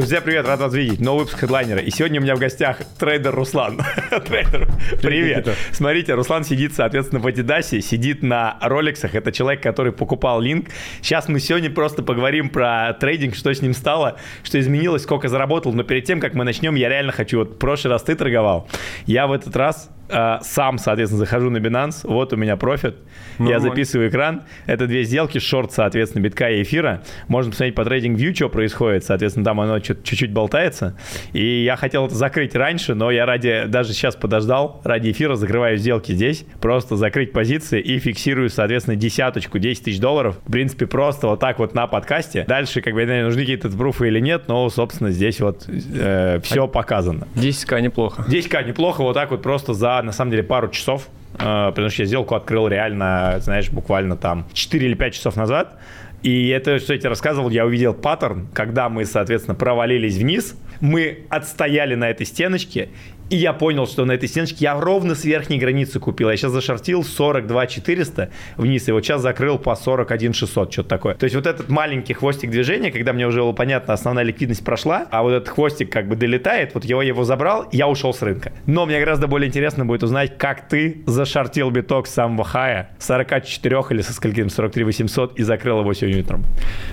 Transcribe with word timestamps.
Друзья, 0.00 0.22
привет, 0.22 0.46
рад 0.46 0.60
вас 0.60 0.72
видеть. 0.72 0.98
Новый 0.98 1.24
выпуск 1.24 1.40
хедлайнера. 1.40 1.82
И 1.82 1.90
сегодня 1.90 2.20
у 2.20 2.22
меня 2.22 2.34
в 2.34 2.38
гостях 2.38 2.78
трейдер 2.98 3.34
Руслан. 3.34 3.82
трейдер, 4.26 4.66
привет. 5.02 5.48
Смотрите, 5.72 6.14
Руслан 6.14 6.44
сидит, 6.44 6.74
соответственно, 6.74 7.20
в 7.20 7.26
Адидасе, 7.26 7.80
сидит 7.80 8.22
на 8.22 8.58
Ролексах. 8.60 9.14
Это 9.14 9.32
человек, 9.32 9.62
который 9.62 9.92
покупал 9.92 10.40
линк. 10.40 10.68
Сейчас 11.00 11.28
мы 11.28 11.40
сегодня 11.40 11.70
просто 11.70 12.02
поговорим 12.02 12.48
про 12.48 12.92
трейдинг, 12.94 13.34
что 13.34 13.52
с 13.52 13.62
ним 13.62 13.74
стало, 13.74 14.16
что 14.42 14.58
изменилось, 14.58 15.02
сколько 15.02 15.28
заработал. 15.28 15.72
Но 15.72 15.82
перед 15.82 16.04
тем, 16.04 16.20
как 16.20 16.34
мы 16.34 16.44
начнем, 16.44 16.74
я 16.74 16.88
реально 16.88 17.12
хочу, 17.12 17.38
вот 17.38 17.50
в 17.54 17.58
прошлый 17.58 17.92
раз 17.92 18.02
ты 18.02 18.14
торговал. 18.14 18.68
Я 19.06 19.26
в 19.26 19.32
этот 19.32 19.54
раз 19.56 19.90
э, 20.08 20.38
сам, 20.42 20.78
соответственно, 20.78 21.20
захожу 21.20 21.50
на 21.50 21.58
Binance. 21.58 22.00
Вот 22.04 22.32
у 22.32 22.36
меня 22.36 22.56
профит. 22.56 22.96
Я 23.38 23.60
записываю 23.60 24.10
экран. 24.10 24.42
Это 24.66 24.86
две 24.86 25.04
сделки, 25.04 25.38
шорт, 25.38 25.72
соответственно, 25.72 26.22
битка 26.22 26.50
и 26.50 26.62
эфира. 26.62 27.02
Можно 27.28 27.52
посмотреть 27.52 27.74
по 27.74 27.82
TradingView, 27.82 28.34
что 28.34 28.48
происходит. 28.48 29.04
Соответственно, 29.04 29.44
там 29.44 29.60
оно 29.60 29.78
чуть-чуть 29.78 30.32
болтается. 30.32 30.96
И 31.32 31.64
я 31.64 31.76
хотел 31.76 32.06
это 32.06 32.14
закрыть 32.14 32.54
раньше, 32.54 32.94
но 32.94 33.10
я 33.10 33.26
ради, 33.26 33.64
даже 33.66 33.92
сейчас 33.92 34.16
подождал, 34.16 34.79
ради 34.84 35.10
эфира 35.10 35.34
закрываю 35.34 35.76
сделки 35.76 36.12
здесь. 36.12 36.44
Просто 36.60 36.96
закрыть 36.96 37.32
позиции 37.32 37.80
и 37.80 37.98
фиксирую, 37.98 38.50
соответственно, 38.50 38.96
десяточку, 38.96 39.58
10 39.58 39.84
тысяч 39.84 40.00
долларов. 40.00 40.36
В 40.46 40.52
принципе, 40.52 40.86
просто 40.86 41.26
вот 41.26 41.40
так 41.40 41.58
вот 41.58 41.74
на 41.74 41.86
подкасте. 41.86 42.44
Дальше, 42.46 42.80
как 42.80 42.94
бы, 42.94 43.04
не 43.04 43.22
нужны 43.22 43.42
какие-то 43.42 43.68
пруфы 43.70 44.08
или 44.08 44.20
нет, 44.20 44.44
но, 44.48 44.68
собственно, 44.70 45.10
здесь 45.10 45.40
вот 45.40 45.66
э, 45.68 46.40
все 46.42 46.68
показано. 46.68 47.26
10к 47.34 47.80
неплохо. 47.80 48.24
10к 48.28 48.66
неплохо, 48.66 49.02
вот 49.02 49.14
так 49.14 49.30
вот 49.30 49.42
просто 49.42 49.74
за, 49.74 50.00
на 50.02 50.12
самом 50.12 50.30
деле, 50.30 50.42
пару 50.42 50.68
часов 50.68 51.08
э, 51.38 51.38
потому 51.38 51.88
что 51.90 52.02
я 52.02 52.06
сделку 52.06 52.34
открыл 52.34 52.68
реально, 52.68 53.38
знаешь, 53.40 53.70
буквально 53.70 54.16
там 54.16 54.46
4 54.52 54.86
или 54.86 54.94
5 54.94 55.14
часов 55.14 55.36
назад. 55.36 55.76
И 56.22 56.48
это, 56.48 56.78
что 56.78 56.92
я 56.92 56.98
тебе 56.98 57.08
рассказывал, 57.08 57.48
я 57.48 57.64
увидел 57.64 57.94
паттерн, 57.94 58.48
когда 58.52 58.88
мы, 58.88 59.06
соответственно, 59.06 59.54
провалились 59.54 60.16
вниз, 60.16 60.54
мы 60.80 61.20
отстояли 61.30 61.94
на 61.94 62.10
этой 62.10 62.26
стеночке, 62.26 62.90
и 63.30 63.36
я 63.36 63.52
понял, 63.52 63.86
что 63.86 64.04
на 64.04 64.12
этой 64.12 64.28
стеночке 64.28 64.56
я 64.60 64.78
ровно 64.78 65.14
с 65.14 65.24
верхней 65.24 65.58
границы 65.58 66.00
купил. 66.00 66.30
Я 66.30 66.36
сейчас 66.36 66.50
зашортил 66.50 67.04
42 67.04 67.66
400 67.68 68.30
вниз, 68.56 68.88
и 68.88 68.92
вот 68.92 69.04
сейчас 69.04 69.22
закрыл 69.22 69.58
по 69.58 69.74
41 69.76 70.32
600, 70.32 70.72
что-то 70.72 70.88
такое. 70.88 71.14
То 71.14 71.24
есть 71.24 71.36
вот 71.36 71.46
этот 71.46 71.68
маленький 71.68 72.12
хвостик 72.12 72.50
движения, 72.50 72.90
когда 72.90 73.12
мне 73.12 73.26
уже 73.26 73.40
было 73.40 73.52
понятно, 73.52 73.94
основная 73.94 74.24
ликвидность 74.24 74.64
прошла, 74.64 75.06
а 75.10 75.22
вот 75.22 75.32
этот 75.32 75.48
хвостик 75.48 75.90
как 75.90 76.08
бы 76.08 76.16
долетает, 76.16 76.74
вот 76.74 76.84
его 76.84 77.02
его 77.02 77.24
забрал, 77.24 77.68
я 77.70 77.86
ушел 77.86 78.12
с 78.12 78.20
рынка. 78.22 78.52
Но 78.66 78.84
мне 78.84 78.98
гораздо 78.98 79.28
более 79.28 79.48
интересно 79.48 79.84
будет 79.84 80.02
узнать, 80.02 80.36
как 80.36 80.68
ты 80.68 81.02
зашортил 81.06 81.70
биток 81.70 82.08
с 82.08 82.12
самого 82.12 82.44
хая, 82.44 82.90
44 82.98 83.82
или 83.90 84.02
со 84.02 84.12
скольким, 84.12 84.50
43 84.50 84.84
800 84.84 85.38
и 85.38 85.42
закрыл 85.44 85.80
его 85.80 85.94
сегодня 85.94 86.22
утром. 86.22 86.44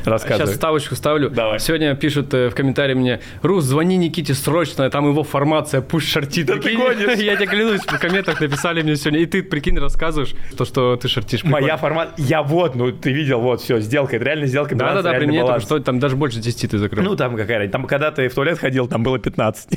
Рассказывай. 0.05 0.45
Сейчас 0.47 0.55
ставочку 0.55 0.95
ставлю. 0.95 1.31
Давай. 1.31 1.59
Сегодня 1.59 1.95
пишут 1.95 2.33
э, 2.33 2.49
в 2.49 2.55
комментарии 2.55 2.93
мне, 2.93 3.21
Рус, 3.41 3.63
звони 3.63 3.97
Никите 3.97 4.35
срочно, 4.35 4.89
там 4.89 5.07
его 5.07 5.23
формация, 5.23 5.81
пусть 5.81 6.07
шортит. 6.27 6.45
Да 6.45 6.57
ты 6.57 6.75
гонишь. 6.75 7.19
Я 7.19 7.35
тебе 7.35 7.47
клянусь, 7.47 7.81
в 7.81 7.99
комментах 7.99 8.39
написали 8.39 8.81
мне 8.81 8.95
сегодня, 8.95 9.21
и 9.21 9.25
ты, 9.25 9.43
прикинь, 9.43 9.77
рассказываешь, 9.79 10.33
то, 10.57 10.65
что 10.65 10.95
ты 10.95 11.07
шортишь. 11.07 11.43
Моя 11.43 11.77
формат, 11.77 12.13
я 12.17 12.43
вот, 12.43 12.75
ну 12.75 12.91
ты 12.91 13.11
видел, 13.11 13.41
вот, 13.41 13.61
все, 13.61 13.79
сделка, 13.79 14.15
это 14.15 14.25
реально 14.25 14.47
сделка, 14.47 14.75
Да-да-да, 14.75 15.13
при 15.13 15.25
мне 15.25 15.45
там, 15.45 15.59
что 15.59 15.79
там 15.79 15.99
даже 15.99 16.15
больше 16.15 16.39
10 16.39 16.71
ты 16.71 16.77
закрыл. 16.77 17.03
Ну 17.03 17.15
там 17.15 17.35
какая 17.35 17.67
там 17.69 17.85
когда 17.85 18.11
ты 18.11 18.27
в 18.27 18.33
туалет 18.33 18.59
ходил, 18.59 18.87
там 18.87 19.03
было 19.03 19.19
15. 19.19 19.69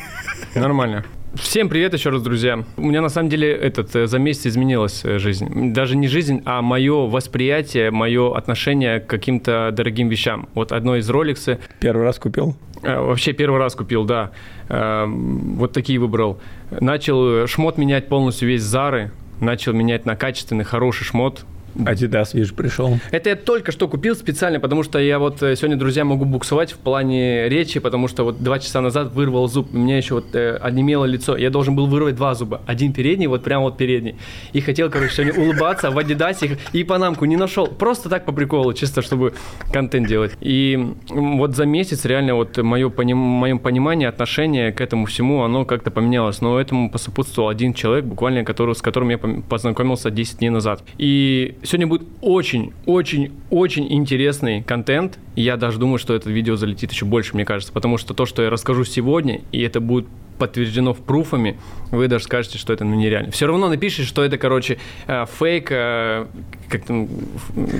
Нормально. 0.54 1.04
Всем 1.34 1.68
привет 1.68 1.94
еще 1.94 2.10
раз, 2.10 2.22
друзья. 2.22 2.64
У 2.76 2.82
меня 2.82 3.00
на 3.00 3.08
самом 3.08 3.28
деле 3.28 3.52
этот 3.52 3.92
за 3.92 4.18
месяц 4.18 4.48
изменилась 4.48 5.04
э, 5.04 5.20
жизнь. 5.20 5.72
Даже 5.72 5.96
не 5.96 6.08
жизнь, 6.08 6.42
а 6.44 6.60
мое 6.60 7.06
восприятие, 7.06 7.92
мое 7.92 8.36
отношение 8.36 8.98
к 8.98 9.06
каким-то 9.06 9.70
дорогим 9.72 10.08
вещам. 10.08 10.48
Вот 10.54 10.72
одно 10.72 10.96
из 10.96 11.08
роликсы. 11.08 11.60
Первый 11.78 12.02
раз 12.02 12.18
купил? 12.18 12.56
Э, 12.82 12.98
вообще 12.98 13.32
первый 13.32 13.60
раз 13.60 13.76
купил, 13.76 14.04
да. 14.04 14.32
Э, 14.68 15.04
вот 15.06 15.72
такие 15.72 16.00
выбрал. 16.00 16.40
Начал 16.72 17.46
шмот 17.46 17.78
менять 17.78 18.08
полностью 18.08 18.48
весь 18.48 18.62
Зары. 18.62 19.12
Начал 19.38 19.72
менять 19.72 20.06
на 20.06 20.16
качественный, 20.16 20.64
хороший 20.64 21.04
шмот. 21.04 21.44
Adidas, 21.74 22.30
вижу, 22.32 22.54
пришел. 22.54 22.98
Это 23.10 23.30
я 23.30 23.36
только 23.36 23.72
что 23.72 23.88
купил 23.88 24.14
специально, 24.14 24.60
потому 24.60 24.82
что 24.82 24.98
я 24.98 25.18
вот 25.18 25.42
э, 25.42 25.56
сегодня, 25.56 25.76
друзья, 25.76 26.04
могу 26.04 26.24
буксовать 26.24 26.72
в 26.72 26.78
плане 26.78 27.48
речи, 27.48 27.80
потому 27.80 28.08
что 28.08 28.24
вот 28.24 28.42
два 28.42 28.58
часа 28.58 28.80
назад 28.80 29.12
вырвал 29.12 29.48
зуб, 29.48 29.68
у 29.72 29.78
меня 29.78 29.96
еще 29.96 30.14
вот 30.14 30.34
э, 30.34 30.56
онемело 30.60 31.04
лицо. 31.04 31.36
Я 31.36 31.50
должен 31.50 31.76
был 31.76 31.86
вырвать 31.86 32.16
два 32.16 32.34
зуба. 32.34 32.60
Один 32.66 32.92
передний, 32.92 33.26
вот 33.26 33.42
прям 33.42 33.62
вот 33.62 33.76
передний. 33.76 34.16
И 34.52 34.60
хотел, 34.60 34.90
короче, 34.90 35.14
сегодня 35.14 35.40
улыбаться 35.40 35.90
в 35.90 35.98
Адидасе 35.98 36.58
и 36.72 36.84
панамку 36.84 37.24
не 37.24 37.36
нашел. 37.36 37.66
Просто 37.66 38.08
так 38.08 38.24
по 38.24 38.32
приколу, 38.32 38.72
чисто 38.72 39.02
чтобы 39.02 39.34
контент 39.72 40.08
делать. 40.08 40.32
И 40.40 40.94
вот 41.08 41.56
за 41.56 41.66
месяц 41.66 42.04
реально 42.04 42.34
вот 42.34 42.56
мое, 42.58 42.88
поним, 42.90 43.18
мое 43.18 43.56
понимание, 43.56 44.08
отношение 44.08 44.72
к 44.72 44.80
этому 44.80 45.06
всему, 45.06 45.42
оно 45.42 45.64
как-то 45.64 45.90
поменялось. 45.90 46.40
Но 46.40 46.60
этому 46.60 46.90
посопутствовал 46.90 47.48
один 47.48 47.74
человек, 47.74 48.04
буквально 48.04 48.44
который, 48.44 48.74
с 48.74 48.82
которым 48.82 49.10
я 49.10 49.18
познакомился 49.18 50.10
10 50.10 50.38
дней 50.38 50.50
назад. 50.50 50.82
И 50.98 51.56
Сегодня 51.62 51.86
будет 51.86 52.08
очень-очень-очень 52.22 53.92
интересный 53.92 54.62
контент. 54.62 55.18
Я 55.36 55.56
даже 55.56 55.78
думаю, 55.78 55.98
что 55.98 56.14
это 56.14 56.30
видео 56.30 56.56
залетит 56.56 56.90
еще 56.90 57.04
больше, 57.04 57.34
мне 57.34 57.44
кажется, 57.44 57.72
потому 57.72 57.98
что 57.98 58.14
то, 58.14 58.24
что 58.24 58.42
я 58.42 58.50
расскажу 58.50 58.84
сегодня, 58.84 59.42
и 59.52 59.60
это 59.60 59.80
будет 59.80 60.06
подтверждено 60.40 60.94
пруфами, 60.94 61.58
вы 61.90 62.08
даже 62.08 62.24
скажете, 62.24 62.58
что 62.58 62.72
это 62.72 62.84
ну, 62.84 62.96
нереально. 62.96 63.30
Все 63.30 63.46
равно 63.46 63.68
напишите, 63.68 64.04
что 64.04 64.24
это, 64.24 64.38
короче, 64.38 64.78
э, 65.06 65.26
фейк, 65.38 65.68
э, 65.70 66.26
как 66.68 66.84
там, 66.84 67.08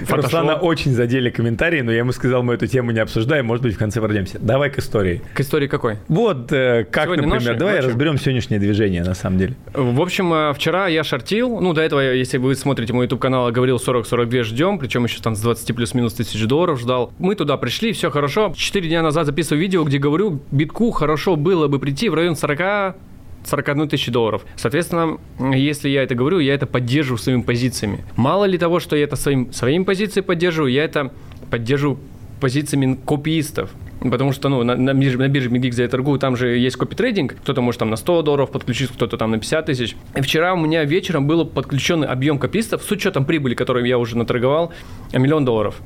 Руслана 0.09 0.57
очень 0.57 0.93
задели 0.93 1.31
комментарии, 1.31 1.81
но 1.81 1.91
я 1.91 1.99
ему 1.99 2.13
сказал, 2.13 2.43
мы 2.43 2.55
эту 2.55 2.67
тему 2.67 2.91
не 2.91 3.01
обсуждаем, 3.01 3.47
может 3.47 3.65
быть, 3.65 3.75
в 3.75 3.79
конце 3.79 4.01
пройдемся. 4.01 4.39
Давай 4.39 4.71
к 4.71 4.79
истории. 4.79 5.23
К 5.35 5.41
истории 5.41 5.67
какой? 5.67 5.97
Вот, 6.09 6.53
э, 6.53 6.85
как, 6.91 7.05
Сегодня 7.05 7.23
например, 7.23 7.41
ночью? 7.41 7.59
давай 7.59 7.75
ночью? 7.77 7.91
разберем 7.91 8.19
сегодняшнее 8.19 8.61
движение, 8.61 9.03
на 9.03 9.15
самом 9.15 9.39
деле. 9.39 9.55
В 9.73 10.01
общем, 10.01 10.55
вчера 10.55 10.89
я 10.89 11.03
шортил, 11.03 11.61
ну, 11.61 11.73
до 11.73 11.81
этого, 11.81 12.01
если 12.01 12.37
вы 12.37 12.55
смотрите 12.55 12.93
мой 12.93 13.05
YouTube-канал, 13.05 13.51
говорил 13.51 13.77
40-42 13.77 14.43
ждем, 14.45 14.79
причем 14.79 15.05
еще 15.05 15.21
там 15.23 15.35
с 15.35 15.41
20 15.41 15.75
плюс-минус 15.75 16.13
тысяч 16.15 16.45
долларов 16.45 16.79
ждал. 16.79 17.13
Мы 17.19 17.35
туда 17.35 17.57
пришли, 17.57 17.93
все 17.93 18.11
хорошо. 18.11 18.53
Четыре 18.57 18.89
дня 18.89 19.03
назад 19.03 19.27
записываю 19.27 19.61
видео, 19.61 19.85
где 19.85 19.99
говорю, 19.99 20.41
битку 20.51 20.91
хорошо 20.91 21.37
было 21.37 21.69
бы 21.69 21.79
прийти 21.79 22.09
в 22.09 22.15
район 22.15 22.37
40 22.37 22.50
40 22.57 22.97
41 23.45 23.89
тысячи 23.89 24.11
долларов. 24.11 24.45
Соответственно, 24.57 25.19
если 25.55 25.89
я 25.89 26.03
это 26.03 26.15
говорю, 26.15 26.41
я 26.41 26.55
это 26.55 26.67
поддерживаю 26.67 27.19
своими 27.19 27.43
позициями. 27.43 28.05
Мало 28.17 28.45
ли 28.45 28.59
того, 28.59 28.81
что 28.81 28.97
я 28.97 29.05
это 29.05 29.17
своим, 29.17 29.53
своими 29.53 29.85
позициями 29.85 30.27
поддерживаю, 30.27 30.71
я 30.73 30.85
это 30.85 31.11
поддерживаю 31.51 31.99
позициями 32.41 32.99
копиистов. 33.05 33.71
Потому 34.01 34.33
что 34.33 34.49
ну, 34.49 34.63
на, 34.63 34.77
на 34.77 34.95
бирже, 34.95 35.19
на 35.19 35.29
бирже 35.29 35.51
MGX 35.51 35.83
я 35.83 35.89
торгую, 35.89 36.19
там 36.19 36.35
же 36.35 36.57
есть 36.57 36.77
копитрейдинг, 36.77 37.35
кто-то 37.35 37.61
может 37.61 37.81
там 37.81 37.91
на 37.91 37.97
100 37.97 38.23
долларов 38.23 38.51
подключить, 38.51 38.91
кто-то 38.91 39.19
там 39.19 39.31
на 39.31 39.39
50 39.39 39.67
тысяч. 39.67 39.97
И 40.17 40.23
вчера 40.23 40.55
у 40.55 40.57
меня 40.57 40.85
вечером 40.85 41.27
был 41.27 41.45
подключенный 41.45 42.09
объем 42.09 42.39
копистов 42.39 42.83
с 42.83 42.91
учетом 42.91 43.27
прибыли, 43.27 43.55
которую 43.55 43.85
я 43.85 43.99
уже 43.99 44.17
наторговал, 44.17 44.73
миллион 45.13 45.45
долларов. 45.45 45.77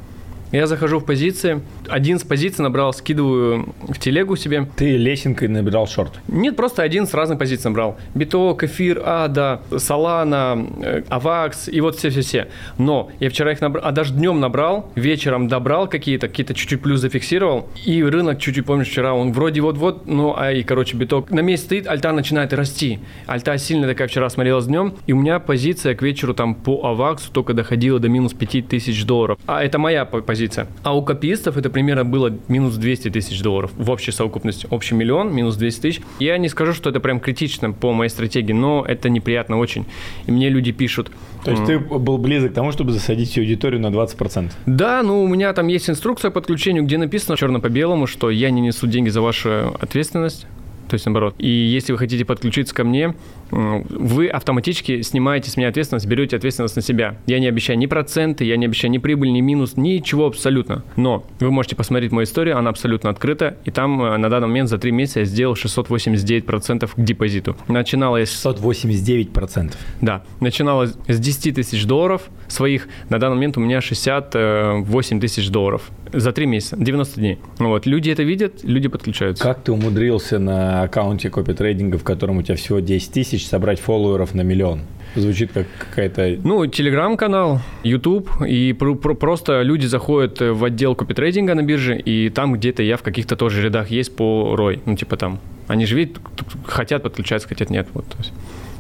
Я 0.55 0.69
захожу 0.69 1.01
в 1.01 1.05
позиции, 1.05 1.63
один 1.89 2.21
с 2.21 2.23
позиций 2.23 2.63
набрал, 2.63 2.93
скидываю 2.93 3.75
в 3.89 3.99
телегу 3.99 4.37
себе. 4.37 4.69
Ты 4.77 4.97
лесенкой 4.97 5.49
набирал 5.49 5.89
шорт? 5.89 6.13
Нет, 6.29 6.55
просто 6.55 6.85
один 6.85 7.09
с 7.09 7.15
разных 7.15 7.41
позиций 7.41 7.71
набрал. 7.71 7.97
Биток, 8.15 8.63
эфир, 8.63 9.03
ада, 9.05 9.63
солана, 9.77 10.65
э, 10.81 11.03
авакс 11.09 11.69
и 11.69 11.81
вот 11.81 11.97
все-все-все. 11.97 12.47
Но 12.79 13.11
я 13.19 13.31
вчера 13.31 13.51
их 13.51 13.61
набрал, 13.61 13.85
а 13.85 13.91
даже 13.91 14.15
днем 14.15 14.39
набрал, 14.39 14.93
вечером 14.95 15.49
добрал 15.49 15.89
какие-то, 15.89 16.29
какие-то 16.29 16.55
чуть-чуть 16.55 16.81
плюс 16.81 17.01
зафиксировал. 17.01 17.69
И 17.85 18.05
рынок 18.05 18.39
чуть-чуть, 18.39 18.65
помнишь, 18.65 18.87
вчера 18.87 19.13
он 19.13 19.33
вроде 19.33 19.61
вот-вот, 19.61 20.07
ну, 20.07 20.37
а 20.39 20.53
и, 20.53 20.63
короче, 20.63 20.97
биток 20.97 21.33
на 21.33 21.41
месте 21.41 21.67
стоит, 21.67 21.89
альта 21.89 22.13
начинает 22.13 22.53
расти. 22.53 23.01
Альта 23.27 23.59
сильно 23.59 23.89
такая 23.89 24.07
вчера 24.07 24.31
смотрелась 24.31 24.67
днем, 24.67 24.95
и 25.09 25.13
у 25.15 25.17
меня 25.21 25.41
позиция 25.41 25.97
к 25.97 26.03
вечеру 26.03 26.33
там 26.33 26.55
по 26.55 26.87
аваксу 26.87 27.33
только 27.33 27.55
доходила 27.55 27.99
до 27.99 28.09
минус 28.09 28.35
5000 28.35 29.05
долларов. 29.05 29.37
А 29.47 29.65
это 29.65 29.81
моя 29.81 30.05
позиция 30.05 30.44
позиция. 30.45 30.67
А 30.83 30.97
у 30.97 31.03
копиистов 31.03 31.57
это 31.57 31.71
примерно 31.71 32.05
было 32.05 32.33
минус 32.49 32.77
200 32.77 33.11
тысяч 33.11 33.41
долларов 33.43 33.71
в 33.77 33.91
общей 33.91 34.13
совокупности. 34.13 34.67
Общий 34.71 34.95
миллион, 34.95 35.35
минус 35.35 35.57
200 35.57 35.81
тысяч. 35.81 36.01
Я 36.19 36.39
не 36.39 36.49
скажу, 36.49 36.73
что 36.73 36.91
это 36.91 37.01
прям 37.01 37.21
критично 37.21 37.73
по 37.73 37.93
моей 37.93 38.11
стратегии, 38.11 38.53
но 38.53 38.85
это 38.87 39.09
неприятно 39.09 39.59
очень. 39.59 39.87
И 40.27 40.33
мне 40.33 40.49
люди 40.49 40.73
пишут... 40.73 41.11
То 41.45 41.51
есть 41.51 41.65
ты 41.67 41.79
был 41.79 42.19
близок 42.19 42.53
к 42.53 42.55
тому, 42.55 42.73
чтобы 42.73 42.93
засадить 42.93 43.31
всю 43.31 43.43
аудиторию 43.43 43.81
на 43.81 43.89
20%? 43.89 44.51
Да, 44.67 45.03
ну 45.03 45.23
у 45.23 45.29
меня 45.29 45.53
там 45.53 45.69
есть 45.69 45.91
инструкция 45.91 46.31
по 46.31 46.41
подключению, 46.41 46.85
где 46.85 46.97
написано 46.97 47.37
черно 47.37 47.61
по 47.61 47.69
белому, 47.69 48.07
что 48.07 48.31
я 48.31 48.51
не 48.51 48.61
несу 48.61 48.87
деньги 48.87 49.11
за 49.11 49.21
вашу 49.21 49.77
ответственность 49.81 50.47
то 50.89 50.95
есть 50.95 51.07
наоборот. 51.07 51.35
И 51.39 51.49
если 51.49 51.93
вы 51.93 51.99
хотите 51.99 52.25
подключиться 52.25 52.75
ко 52.75 52.85
мне, 52.85 53.15
вы 53.51 54.29
автоматически 54.29 55.03
снимаете 55.03 55.51
с 55.51 55.57
меня 55.57 55.69
ответственность, 55.69 56.07
берете 56.07 56.37
ответственность 56.37 56.77
на 56.77 56.83
себя. 56.83 57.17
Я 57.27 57.39
не 57.39 57.47
обещаю 57.47 57.79
ни 57.79 57.87
проценты, 57.87 58.45
я 58.45 58.57
не 58.57 58.67
обещаю 58.67 58.91
ни 58.91 58.99
прибыль, 58.99 59.33
ни 59.33 59.41
минус, 59.41 59.77
ничего 59.77 60.27
абсолютно. 60.27 60.83
Но 60.97 61.25
вы 61.41 61.51
можете 61.51 61.77
посмотреть 61.77 62.13
мою 62.13 62.25
историю, 62.25 62.59
она 62.59 62.71
абсолютно 62.71 63.11
открыта, 63.11 63.57
и 63.65 63.71
там 63.71 64.03
э, 64.03 64.17
на 64.17 64.29
данный 64.29 64.49
момент 64.49 64.69
за 64.69 64.79
три 64.79 64.93
месяца 64.93 65.21
я 65.21 65.25
сделал 65.27 65.55
689% 65.55 66.91
к 66.95 67.05
депозиту. 67.05 67.57
Начинала 67.69 68.17
я 68.17 68.27
с... 68.27 68.45
689%? 68.45 69.75
Да. 70.01 70.23
Начинала 70.41 70.87
с 70.87 71.19
10 71.19 71.55
тысяч 71.55 71.85
долларов 71.85 72.23
своих, 72.49 72.89
на 73.09 73.19
данный 73.19 73.37
момент 73.37 73.57
у 73.57 73.61
меня 73.61 73.81
68 73.81 75.21
тысяч 75.21 75.49
долларов. 75.49 75.91
За 76.15 76.33
3 76.33 76.47
месяца, 76.47 76.77
90 76.79 77.21
дней. 77.21 77.39
Вот, 77.59 77.87
люди 77.87 78.11
это 78.11 78.23
видят, 78.23 78.63
люди 78.63 78.89
подключаются. 78.89 79.43
Как 79.43 79.63
ты 79.63 79.73
умудрился 79.73 80.39
на 80.39 80.83
аккаунте 80.83 81.31
копи 81.31 81.53
трейдинга, 81.53 81.99
в 81.99 82.05
котором 82.05 82.39
у 82.39 82.43
тебя 82.43 82.57
всего 82.57 82.81
10 82.81 83.13
тысяч, 83.13 83.47
собрать 83.47 83.81
фолловеров 83.81 84.35
на 84.35 84.43
миллион? 84.43 84.81
Звучит 85.15 85.53
как 85.53 85.67
какая-то... 85.79 86.39
Ну, 86.43 86.67
телеграм-канал, 86.67 87.61
YouTube, 87.85 88.29
и 88.47 88.73
про- 88.73 88.97
про- 88.97 89.15
просто 89.15 89.63
люди 89.63 89.87
заходят 89.87 90.41
в 90.41 90.65
отдел 90.65 90.97
копитрейдинга 90.97 91.55
на 91.55 91.63
бирже, 91.63 91.97
и 91.99 92.31
там 92.31 92.55
где-то 92.55 92.83
я 92.83 92.97
в 92.97 93.03
каких-то 93.03 93.37
тоже 93.37 93.63
рядах 93.63 93.91
есть 93.91 94.17
по 94.17 94.57
ROI. 94.59 94.81
Ну, 94.87 94.97
типа 94.97 95.17
там, 95.17 95.39
они 95.69 95.87
же 95.87 95.97
видят, 95.97 96.19
хотят 96.67 97.03
подключаться, 97.05 97.47
хотят 97.49 97.71
нет. 97.71 97.87
Вот, 97.95 98.05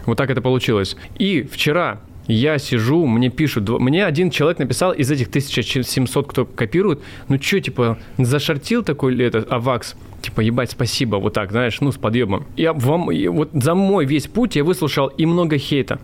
вот 0.07 0.19
так 0.19 0.31
это 0.31 0.43
получилось. 0.43 0.97
И 1.19 1.43
вчера 1.43 2.01
я 2.27 2.59
сижу, 2.59 3.07
мне 3.07 3.29
пишут, 3.31 3.69
мне 3.69 4.05
один 4.05 4.31
человек 4.31 4.59
написал 4.59 4.93
из 4.93 5.11
этих 5.11 5.29
1700, 5.29 6.27
кто 6.27 6.45
копирует, 6.45 7.01
ну 7.29 7.41
что, 7.41 7.61
типа, 7.61 7.99
зашортил 8.19 8.83
такой 8.83 9.21
это, 9.23 9.45
авакс, 9.49 9.95
типа, 10.23 10.41
ебать, 10.41 10.71
спасибо, 10.71 11.17
вот 11.17 11.35
так, 11.35 11.51
знаешь, 11.51 11.81
ну, 11.81 11.93
с 11.93 11.97
подъемом. 11.97 12.47
Я 12.57 12.73
вам, 12.73 13.11
вот 13.31 13.51
за 13.53 13.75
мой 13.75 14.07
весь 14.07 14.27
путь 14.27 14.57
я 14.57 14.65
выслушал 14.65 15.09
и 15.09 15.27
много 15.27 15.59
хейта, 15.59 15.99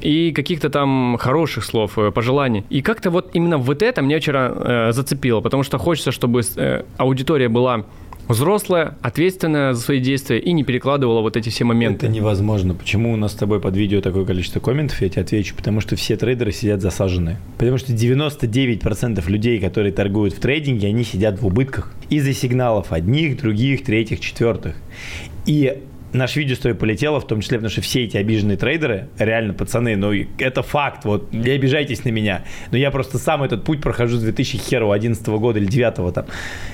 и 0.00 0.32
каких-то 0.32 0.70
там 0.70 1.16
хороших 1.18 1.64
слов, 1.64 1.98
э, 1.98 2.10
пожеланий. 2.10 2.64
И 2.70 2.82
как-то 2.82 3.10
вот 3.10 3.30
именно 3.32 3.58
вот 3.58 3.82
это 3.82 4.02
меня 4.02 4.20
вчера 4.20 4.52
э, 4.54 4.92
зацепило, 4.92 5.40
потому 5.40 5.62
что 5.62 5.78
хочется, 5.78 6.12
чтобы 6.12 6.42
э, 6.56 6.82
аудитория 6.98 7.48
была 7.48 7.84
взрослая, 8.28 8.96
ответственная 9.02 9.72
за 9.74 9.80
свои 9.80 10.00
действия 10.00 10.38
и 10.38 10.52
не 10.52 10.64
перекладывала 10.64 11.20
вот 11.20 11.36
эти 11.36 11.48
все 11.48 11.64
моменты. 11.64 12.06
Это 12.06 12.14
невозможно. 12.14 12.74
Почему 12.74 13.12
у 13.12 13.16
нас 13.16 13.32
с 13.32 13.34
тобой 13.34 13.60
под 13.60 13.76
видео 13.76 14.00
такое 14.00 14.24
количество 14.24 14.60
комментов, 14.60 15.00
я 15.02 15.08
тебе 15.08 15.22
отвечу. 15.22 15.54
Потому 15.54 15.80
что 15.80 15.96
все 15.96 16.16
трейдеры 16.16 16.52
сидят 16.52 16.80
засаженные. 16.80 17.38
Потому 17.58 17.78
что 17.78 17.92
99% 17.92 19.28
людей, 19.28 19.58
которые 19.58 19.92
торгуют 19.92 20.34
в 20.34 20.40
трейдинге, 20.40 20.88
они 20.88 21.04
сидят 21.04 21.40
в 21.40 21.46
убытках 21.46 21.92
из-за 22.10 22.32
сигналов 22.32 22.92
одних, 22.92 23.38
других, 23.38 23.84
третьих, 23.84 24.20
четвертых. 24.20 24.76
И 25.46 25.82
наш 26.14 26.36
видео 26.36 26.54
с 26.54 26.60
тобой 26.60 26.76
полетело, 26.76 27.20
в 27.20 27.26
том 27.26 27.40
числе, 27.40 27.58
потому 27.58 27.70
что 27.70 27.80
все 27.80 28.04
эти 28.04 28.16
обиженные 28.16 28.56
трейдеры, 28.56 29.08
реально, 29.18 29.52
пацаны, 29.52 29.96
ну, 29.96 30.12
это 30.38 30.62
факт, 30.62 31.04
вот, 31.04 31.32
не 31.32 31.50
обижайтесь 31.50 32.04
на 32.04 32.10
меня, 32.10 32.44
но 32.70 32.78
я 32.78 32.90
просто 32.90 33.18
сам 33.18 33.42
этот 33.42 33.64
путь 33.64 33.80
прохожу 33.80 34.16
с 34.16 34.22
2011 34.22 35.26
года 35.26 35.58
или 35.58 35.66
2009 35.66 36.14
там, 36.14 36.26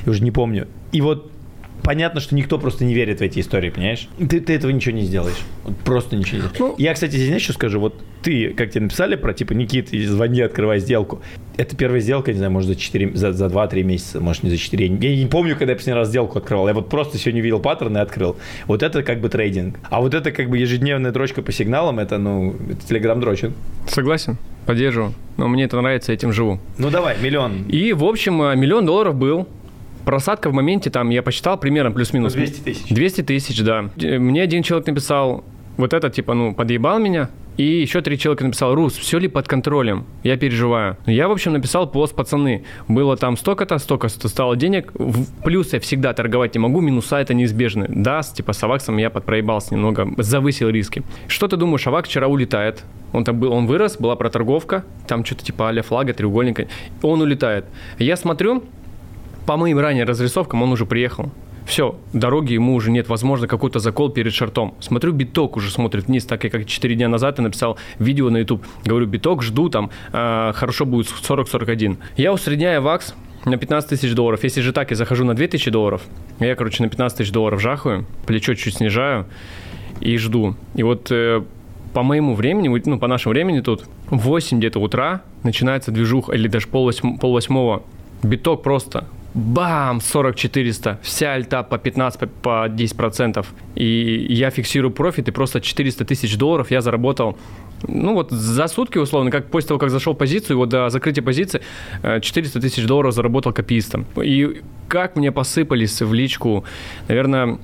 я 0.05 0.11
уже 0.11 0.23
не 0.23 0.31
помню. 0.31 0.69
И 0.93 1.01
вот 1.01 1.33
понятно, 1.83 2.21
что 2.21 2.35
никто 2.35 2.59
просто 2.59 2.85
не 2.85 2.95
верит 2.95 3.21
в 3.21 3.23
эти 3.23 3.41
истории, 3.41 3.71
понимаешь? 3.71 4.09
Ты, 4.19 4.41
ты 4.41 4.55
этого 4.55 4.71
ничего 4.71 4.95
не 4.95 5.03
сделаешь. 5.03 5.39
Вот 5.65 5.77
просто 5.79 6.17
ничего 6.17 6.37
не 6.37 6.49
сделаешь. 6.49 6.59
Ну, 6.59 6.75
я, 6.79 6.95
кстати, 6.95 7.17
здесь 7.17 7.43
что 7.43 7.53
скажу? 7.53 7.81
Вот 7.81 8.01
ты, 8.23 8.51
как 8.51 8.71
тебе 8.71 8.83
написали 8.83 9.17
про, 9.17 9.33
типа, 9.33 9.53
Никит, 9.53 9.89
звони, 9.91 10.43
открывай 10.43 10.79
сделку. 10.81 11.23
Это 11.57 11.77
первая 11.77 12.01
сделка, 12.01 12.33
не 12.33 12.39
знаю, 12.39 12.53
может, 12.53 12.69
за, 12.69 12.77
4, 12.77 13.17
за, 13.17 13.33
за 13.33 13.47
2-3 13.47 13.83
месяца, 13.83 14.21
может, 14.21 14.43
не 14.43 14.51
за 14.51 14.59
4. 14.59 14.87
Я 14.87 15.17
не 15.17 15.27
помню, 15.27 15.57
когда 15.57 15.73
я 15.73 15.77
последний 15.77 15.99
раз 15.99 16.09
сделку 16.09 16.39
открывал. 16.39 16.69
Я 16.69 16.75
вот 16.75 16.89
просто 16.89 17.19
сегодня 17.19 17.41
видел 17.41 17.61
паттерн 17.61 17.97
и 17.97 18.01
открыл. 18.01 18.37
Вот 18.67 18.83
это 18.83 19.03
как 19.03 19.21
бы 19.21 19.29
трейдинг. 19.29 19.79
А 19.91 20.01
вот 20.01 20.15
это 20.15 20.33
как 20.33 20.49
бы 20.49 20.59
ежедневная 20.59 21.13
дрочка 21.13 21.43
по 21.43 21.53
сигналам, 21.53 21.99
это, 21.99 22.19
ну, 22.19 22.55
это 22.71 22.87
телеграм-дрочинг. 22.87 23.55
Согласен. 23.89 24.39
Поддерживаю. 24.67 25.15
Но 25.37 25.49
мне 25.49 25.65
это 25.65 25.81
нравится, 25.81 26.13
этим 26.13 26.33
живу. 26.33 26.61
Ну 26.79 26.91
давай, 26.91 27.17
миллион. 27.21 27.65
И, 27.69 27.93
в 27.93 28.05
общем, 28.05 28.43
э, 28.43 28.57
миллион 28.57 28.87
долларов 28.87 29.15
был 29.15 29.49
просадка 30.05 30.51
в 30.51 30.53
моменте, 30.53 30.91
там, 30.91 31.11
я 31.11 31.23
посчитал 31.23 31.59
примерно 31.59 31.93
плюс-минус. 31.93 32.33
200 32.33 32.61
тысяч. 32.63 32.89
200 32.89 33.23
тысяч, 33.23 33.63
да. 33.63 33.91
Мне 33.97 34.43
один 34.43 34.63
человек 34.63 34.87
написал, 34.87 35.45
вот 35.77 35.93
это, 35.93 36.11
типа, 36.11 36.35
ну, 36.35 36.55
подъебал 36.55 36.99
меня, 36.99 37.31
и 37.57 37.83
еще 37.83 38.01
три 38.01 38.17
человека 38.17 38.45
написал, 38.45 38.75
Рус, 38.75 38.95
все 38.97 39.19
ли 39.19 39.29
под 39.29 39.47
контролем? 39.47 40.07
Я 40.23 40.39
переживаю. 40.39 40.97
Я, 41.05 41.29
в 41.29 41.33
общем, 41.33 41.53
написал 41.53 41.87
пост, 41.91 42.15
пацаны. 42.15 42.65
Было 42.89 43.19
там 43.19 43.37
столько-то, 43.37 43.77
столько-то 43.77 44.29
стало 44.29 44.57
денег. 44.57 44.93
В 44.95 45.27
плюс 45.43 45.75
я 45.75 45.81
всегда 45.81 46.15
торговать 46.15 46.55
не 46.55 46.59
могу, 46.59 46.81
минуса 46.81 47.21
это 47.21 47.35
неизбежны. 47.35 47.85
Да, 47.89 48.23
с, 48.23 48.33
типа 48.33 48.55
с 48.55 48.63
Аваксом 48.63 48.97
я 48.97 49.11
подпроебался 49.11 49.75
немного, 49.75 50.09
завысил 50.17 50.71
риски. 50.71 51.03
Что 51.29 51.49
ты 51.49 51.59
думаешь, 51.59 51.87
Авак 51.87 52.07
вчера 52.07 52.29
улетает? 52.29 52.83
Он 53.13 53.25
там 53.25 53.39
был, 53.39 53.53
он 53.53 53.67
вырос, 53.67 53.99
была 53.99 54.17
проторговка, 54.17 54.85
там 55.07 55.25
что-то 55.25 55.45
типа 55.45 55.69
а 55.69 55.83
флага, 55.83 56.15
треугольника. 56.15 56.67
Он 57.03 57.21
улетает. 57.21 57.67
Я 57.99 58.17
смотрю, 58.17 58.65
по 59.51 59.57
моим 59.57 59.81
ранее 59.81 60.05
разрисовкам 60.05 60.63
он 60.63 60.71
уже 60.71 60.87
приехал. 60.87 61.33
Все, 61.67 61.97
дороги 62.13 62.53
ему 62.53 62.73
уже 62.77 62.93
нет, 62.93 63.09
возможно, 63.09 63.49
какой-то 63.49 63.81
закол 63.81 64.09
перед 64.09 64.33
шартом. 64.33 64.75
Смотрю, 64.79 65.11
биток 65.11 65.57
уже 65.57 65.73
смотрит 65.73 66.07
вниз, 66.07 66.25
так 66.25 66.45
и 66.45 66.49
как 66.49 66.67
4 66.67 66.95
дня 66.95 67.09
назад 67.09 67.39
я 67.39 67.43
написал 67.43 67.77
видео 67.99 68.31
на 68.31 68.37
YouTube. 68.37 68.65
Говорю, 68.85 69.07
биток, 69.07 69.43
жду 69.43 69.69
там, 69.69 69.91
э, 70.13 70.53
хорошо 70.55 70.85
будет 70.85 71.09
40-41. 71.09 71.97
Я 72.17 72.33
усредняю 72.33 72.81
вакс 72.81 73.13
на 73.45 73.57
15 73.57 73.91
тысяч 73.91 74.15
долларов. 74.15 74.45
Если 74.45 74.61
же 74.61 74.73
так, 74.73 74.91
я 74.91 74.97
захожу 74.97 75.25
на 75.25 75.35
2 75.35 75.49
тысячи 75.49 75.69
долларов. 75.69 76.03
Я, 76.39 76.55
короче, 76.55 76.85
на 76.85 76.89
15 76.89 77.19
тысяч 77.19 77.33
долларов 77.33 77.61
жахаю, 77.61 78.07
плечо 78.29 78.55
чуть 78.55 78.77
снижаю 78.77 79.27
и 80.01 80.17
жду. 80.17 80.55
И 80.77 80.85
вот 80.85 81.09
э, 81.11 81.43
по 81.93 82.05
моему 82.05 82.37
времени, 82.37 82.69
ну, 82.85 83.01
по 83.01 83.09
нашему 83.09 83.33
времени 83.33 83.59
тут, 83.63 83.87
в 84.11 84.19
8 84.19 84.59
где-то 84.59 84.79
утра 84.79 85.23
начинается 85.43 85.91
движуха, 85.91 86.35
или 86.35 86.47
даже 86.47 86.69
пол, 86.69 86.93
пол 87.21 87.33
восьмого. 87.33 87.83
Биток 88.23 88.63
просто 88.63 89.07
бам, 89.35 90.01
40 90.01 90.37
400, 90.37 90.99
вся 91.03 91.33
альта 91.33 91.63
по 91.63 91.79
15, 91.79 92.31
по 92.43 92.69
10 92.69 92.97
процентов. 92.97 93.47
И 93.75 94.27
я 94.29 94.51
фиксирую 94.51 94.91
профит, 94.91 95.29
и 95.29 95.31
просто 95.31 95.61
400 95.61 96.05
тысяч 96.05 96.37
долларов 96.37 96.71
я 96.71 96.81
заработал 96.81 97.37
ну 97.89 98.15
вот 98.15 98.31
за 98.31 98.69
сутки, 98.69 98.99
условно, 98.99 99.31
как 99.31 99.47
после 99.47 99.69
того, 99.69 99.81
как 99.81 99.91
зашел 99.91 100.15
в 100.15 100.19
позицию, 100.19 100.59
вот 100.59 100.69
до 100.69 100.91
закрытия 100.91 101.23
позиции 101.23 101.63
400 102.03 102.59
э, 102.59 102.63
тысяч 102.63 102.85
долларов 102.85 103.15
заработал 103.15 103.53
копиистам. 103.53 104.07
И 104.23 104.63
как 104.89 105.17
мне 105.17 105.33
посыпались 105.33 106.03
в 106.03 106.13
личку, 106.13 106.65
наверное, 107.09 107.59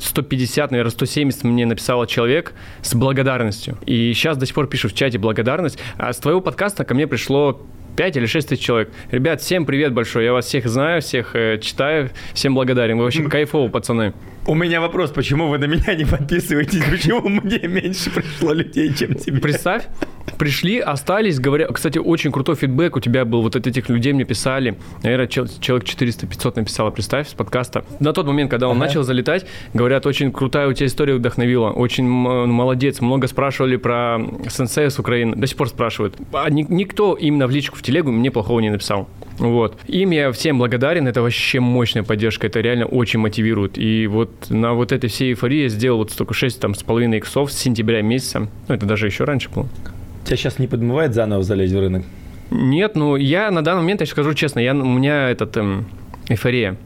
150, 0.00 0.70
наверное, 0.70 0.90
170 0.90 1.44
мне 1.44 1.66
написал 1.66 2.04
человек 2.06 2.54
с 2.82 2.94
благодарностью. 2.94 3.78
И 3.86 4.12
сейчас 4.14 4.36
до 4.36 4.46
сих 4.46 4.54
пор 4.54 4.66
пишут 4.66 4.88
в 4.88 4.94
чате 4.94 5.18
благодарность. 5.18 5.78
А 5.98 6.12
с 6.12 6.18
твоего 6.18 6.40
подкаста 6.40 6.84
ко 6.84 6.94
мне 6.94 7.06
пришло 7.06 7.60
5 7.96 8.16
или 8.16 8.26
6 8.26 8.48
тысяч 8.48 8.62
человек. 8.62 8.90
Ребят, 9.10 9.40
всем 9.40 9.66
привет 9.66 9.92
большой. 9.92 10.24
Я 10.24 10.32
вас 10.32 10.46
всех 10.46 10.66
знаю, 10.66 11.02
всех 11.02 11.34
э, 11.34 11.58
читаю, 11.60 12.10
всем 12.34 12.54
благодарен. 12.54 12.96
Вы 12.98 13.04
вообще 13.04 13.22
кайфово, 13.28 13.68
пацаны. 13.68 14.14
У 14.46 14.54
меня 14.54 14.80
вопрос, 14.80 15.10
почему 15.10 15.48
вы 15.48 15.58
на 15.58 15.66
меня 15.66 15.94
не 15.94 16.04
подписываетесь? 16.04 16.82
Почему 16.90 17.28
мне 17.28 17.58
меньше 17.68 18.10
пришло 18.10 18.52
людей, 18.52 18.92
чем 18.94 19.14
тебе? 19.14 19.38
Представь, 19.40 19.84
пришли, 20.38 20.78
остались, 20.78 21.38
говоря... 21.38 21.66
Кстати, 21.68 21.98
очень 21.98 22.32
крутой 22.32 22.56
фидбэк 22.56 22.96
у 22.96 23.00
тебя 23.00 23.24
был. 23.24 23.42
Вот 23.42 23.56
от 23.56 23.66
этих 23.66 23.88
людей 23.88 24.12
мне 24.12 24.24
писали. 24.24 24.76
Наверное, 25.02 25.26
человек 25.26 25.84
400-500 25.84 26.52
написало, 26.56 26.90
представь, 26.90 27.28
с 27.28 27.34
подкаста. 27.34 27.84
На 27.98 28.12
тот 28.12 28.26
момент, 28.26 28.50
когда 28.50 28.68
он 28.68 28.76
ага. 28.76 28.86
начал 28.86 29.02
залетать, 29.02 29.46
говорят, 29.74 30.06
очень 30.06 30.32
крутая 30.32 30.68
у 30.68 30.72
тебя 30.72 30.86
история 30.86 31.14
вдохновила. 31.14 31.70
Очень 31.70 32.06
молодец. 32.06 33.00
Много 33.00 33.26
спрашивали 33.26 33.76
про 33.76 34.18
сенсея 34.48 34.90
с 34.90 34.98
Украины. 34.98 35.36
До 35.36 35.46
сих 35.46 35.56
пор 35.56 35.68
спрашивают. 35.68 36.16
А 36.32 36.50
никто 36.50 37.14
именно 37.14 37.46
в 37.46 37.50
личку 37.50 37.76
в 37.76 37.82
телегу 37.82 38.10
мне 38.10 38.30
плохого 38.30 38.60
не 38.60 38.70
написал. 38.70 39.08
Вот. 39.38 39.78
Им 39.86 40.10
я 40.10 40.32
всем 40.32 40.58
благодарен. 40.58 41.08
Это 41.08 41.22
вообще 41.22 41.60
мощная 41.60 42.02
поддержка. 42.02 42.46
Это 42.46 42.60
реально 42.60 42.86
очень 42.86 43.18
мотивирует. 43.20 43.78
И 43.78 44.06
вот 44.06 44.50
на 44.50 44.74
вот 44.74 44.92
этой 44.92 45.08
всей 45.08 45.30
эйфории 45.30 45.62
я 45.62 45.68
сделал 45.68 45.98
вот 45.98 46.10
столько 46.10 46.34
6 46.34 46.60
там, 46.60 46.74
с 46.74 46.82
половиной 46.82 47.18
иксов 47.18 47.50
с 47.50 47.58
сентября 47.58 48.02
месяца. 48.02 48.48
Ну, 48.68 48.74
это 48.74 48.86
даже 48.86 49.06
еще 49.06 49.24
раньше 49.24 49.48
было. 49.48 49.68
Тебя 50.30 50.36
сейчас 50.36 50.60
не 50.60 50.68
подмывает 50.68 51.12
заново 51.12 51.42
залезть 51.42 51.74
в 51.74 51.80
рынок? 51.80 52.04
Нет, 52.52 52.94
ну 52.94 53.16
я 53.16 53.50
на 53.50 53.64
данный 53.64 53.80
момент, 53.80 54.00
я 54.00 54.06
скажу 54.06 54.32
честно, 54.32 54.60
я, 54.60 54.74
у 54.74 54.84
меня 54.84 55.28
этот 55.28 55.56
эм, 55.56 55.86
эйфория. 56.28 56.76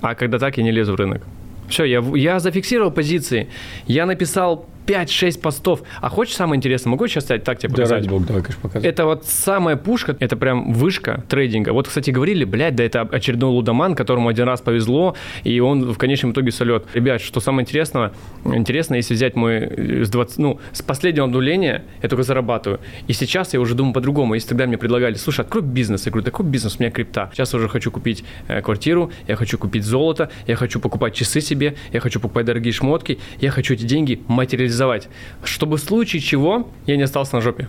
А 0.00 0.16
когда 0.16 0.40
так, 0.40 0.56
я 0.56 0.64
не 0.64 0.72
лезу 0.72 0.94
в 0.94 0.96
рынок. 0.96 1.22
Все, 1.68 1.84
я, 1.84 2.02
я 2.16 2.40
зафиксировал 2.40 2.90
позиции. 2.90 3.46
Я 3.86 4.06
написал 4.06 4.66
5-6 4.86 5.40
постов. 5.40 5.82
А 6.00 6.08
хочешь 6.08 6.34
самое 6.34 6.56
интересное? 6.56 6.90
Могу 6.90 7.06
сейчас 7.06 7.24
так 7.24 7.58
тебе 7.58 7.70
показать? 7.70 7.88
Да, 7.88 7.94
ради 7.96 8.08
бога, 8.08 8.26
давай, 8.26 8.42
конечно, 8.42 8.62
показывай. 8.62 8.88
Это 8.88 9.04
вот 9.04 9.26
самая 9.26 9.76
пушка, 9.76 10.16
это 10.18 10.36
прям 10.36 10.72
вышка 10.72 11.24
трейдинга. 11.28 11.72
Вот, 11.72 11.88
кстати, 11.88 12.10
говорили, 12.10 12.44
блядь, 12.44 12.74
да 12.74 12.84
это 12.84 13.02
очередной 13.02 13.50
лудоман, 13.50 13.94
которому 13.94 14.28
один 14.28 14.46
раз 14.46 14.60
повезло, 14.60 15.14
и 15.44 15.60
он 15.60 15.92
в 15.92 15.98
конечном 15.98 16.32
итоге 16.32 16.50
солет. 16.50 16.86
Ребят, 16.94 17.20
что 17.20 17.40
самое 17.40 17.64
интересное, 17.64 18.12
интересно, 18.44 18.96
если 18.96 19.14
взять 19.14 19.36
мой 19.36 19.56
э, 19.56 20.04
с 20.04 20.10
20, 20.10 20.38
ну, 20.38 20.60
с 20.72 20.82
последнего 20.82 21.26
обнуления, 21.26 21.84
я 22.02 22.08
только 22.08 22.22
зарабатываю. 22.22 22.80
И 23.06 23.12
сейчас 23.12 23.54
я 23.54 23.60
уже 23.60 23.74
думаю 23.74 23.94
по-другому. 23.94 24.34
Если 24.34 24.48
тогда 24.48 24.66
мне 24.66 24.78
предлагали, 24.78 25.14
слушай, 25.14 25.40
открой 25.42 25.62
бизнес. 25.62 26.06
Я 26.06 26.12
говорю, 26.12 26.24
такой 26.24 26.46
бизнес, 26.46 26.76
у 26.78 26.82
меня 26.82 26.90
крипта. 26.90 27.30
Сейчас 27.32 27.54
уже 27.54 27.68
хочу 27.68 27.90
купить 27.90 28.24
э, 28.48 28.60
квартиру, 28.62 29.10
я 29.28 29.36
хочу 29.36 29.58
купить 29.58 29.84
золото, 29.84 30.30
я 30.46 30.56
хочу 30.56 30.80
покупать 30.80 31.14
часы 31.14 31.40
себе, 31.40 31.74
я 31.92 32.00
хочу 32.00 32.20
покупать 32.20 32.46
дорогие 32.46 32.72
шмотки, 32.72 33.18
я 33.40 33.50
хочу 33.50 33.74
эти 33.74 33.84
деньги 33.84 34.20
материализовать 34.26 34.69
реализовать, 34.70 35.08
чтобы 35.44 35.76
в 35.76 35.80
случае 35.80 36.22
чего 36.22 36.68
я 36.86 36.96
не 36.96 37.02
остался 37.02 37.36
на 37.36 37.42
жопе. 37.42 37.68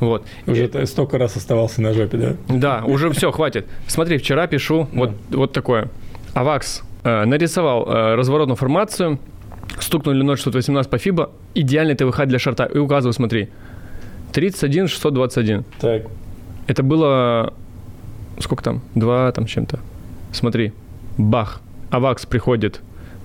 Вот. 0.00 0.24
Уже 0.46 0.66
и... 0.66 0.86
столько 0.86 1.18
раз 1.18 1.36
оставался 1.36 1.82
на 1.82 1.92
жопе, 1.92 2.16
да? 2.16 2.36
Да, 2.48 2.84
уже 2.86 3.10
все, 3.10 3.30
хватит. 3.30 3.66
Смотри, 3.86 4.18
вчера 4.18 4.46
пишу 4.46 4.88
вот, 4.92 5.10
вот 5.30 5.52
такое. 5.52 5.88
Авакс 6.34 6.82
э, 7.04 7.24
нарисовал 7.24 7.86
э, 7.86 8.14
разворотную 8.14 8.56
формацию, 8.56 9.18
стукнули 9.80 10.22
0,618 10.22 10.90
по 10.90 10.98
фибо, 10.98 11.30
идеальный 11.54 11.94
ТВХ 11.94 12.26
для 12.26 12.38
шарта. 12.38 12.64
И 12.64 12.78
указываю, 12.78 13.12
смотри, 13.12 13.48
31 14.32 14.88
621. 14.88 15.64
Так. 15.80 16.02
Это 16.68 16.82
было, 16.82 17.52
сколько 18.38 18.62
там, 18.62 18.80
два 18.94 19.32
там 19.32 19.46
чем-то. 19.46 19.80
Смотри, 20.32 20.72
бах, 21.16 21.60
авакс 21.90 22.24
приходит 22.24 22.80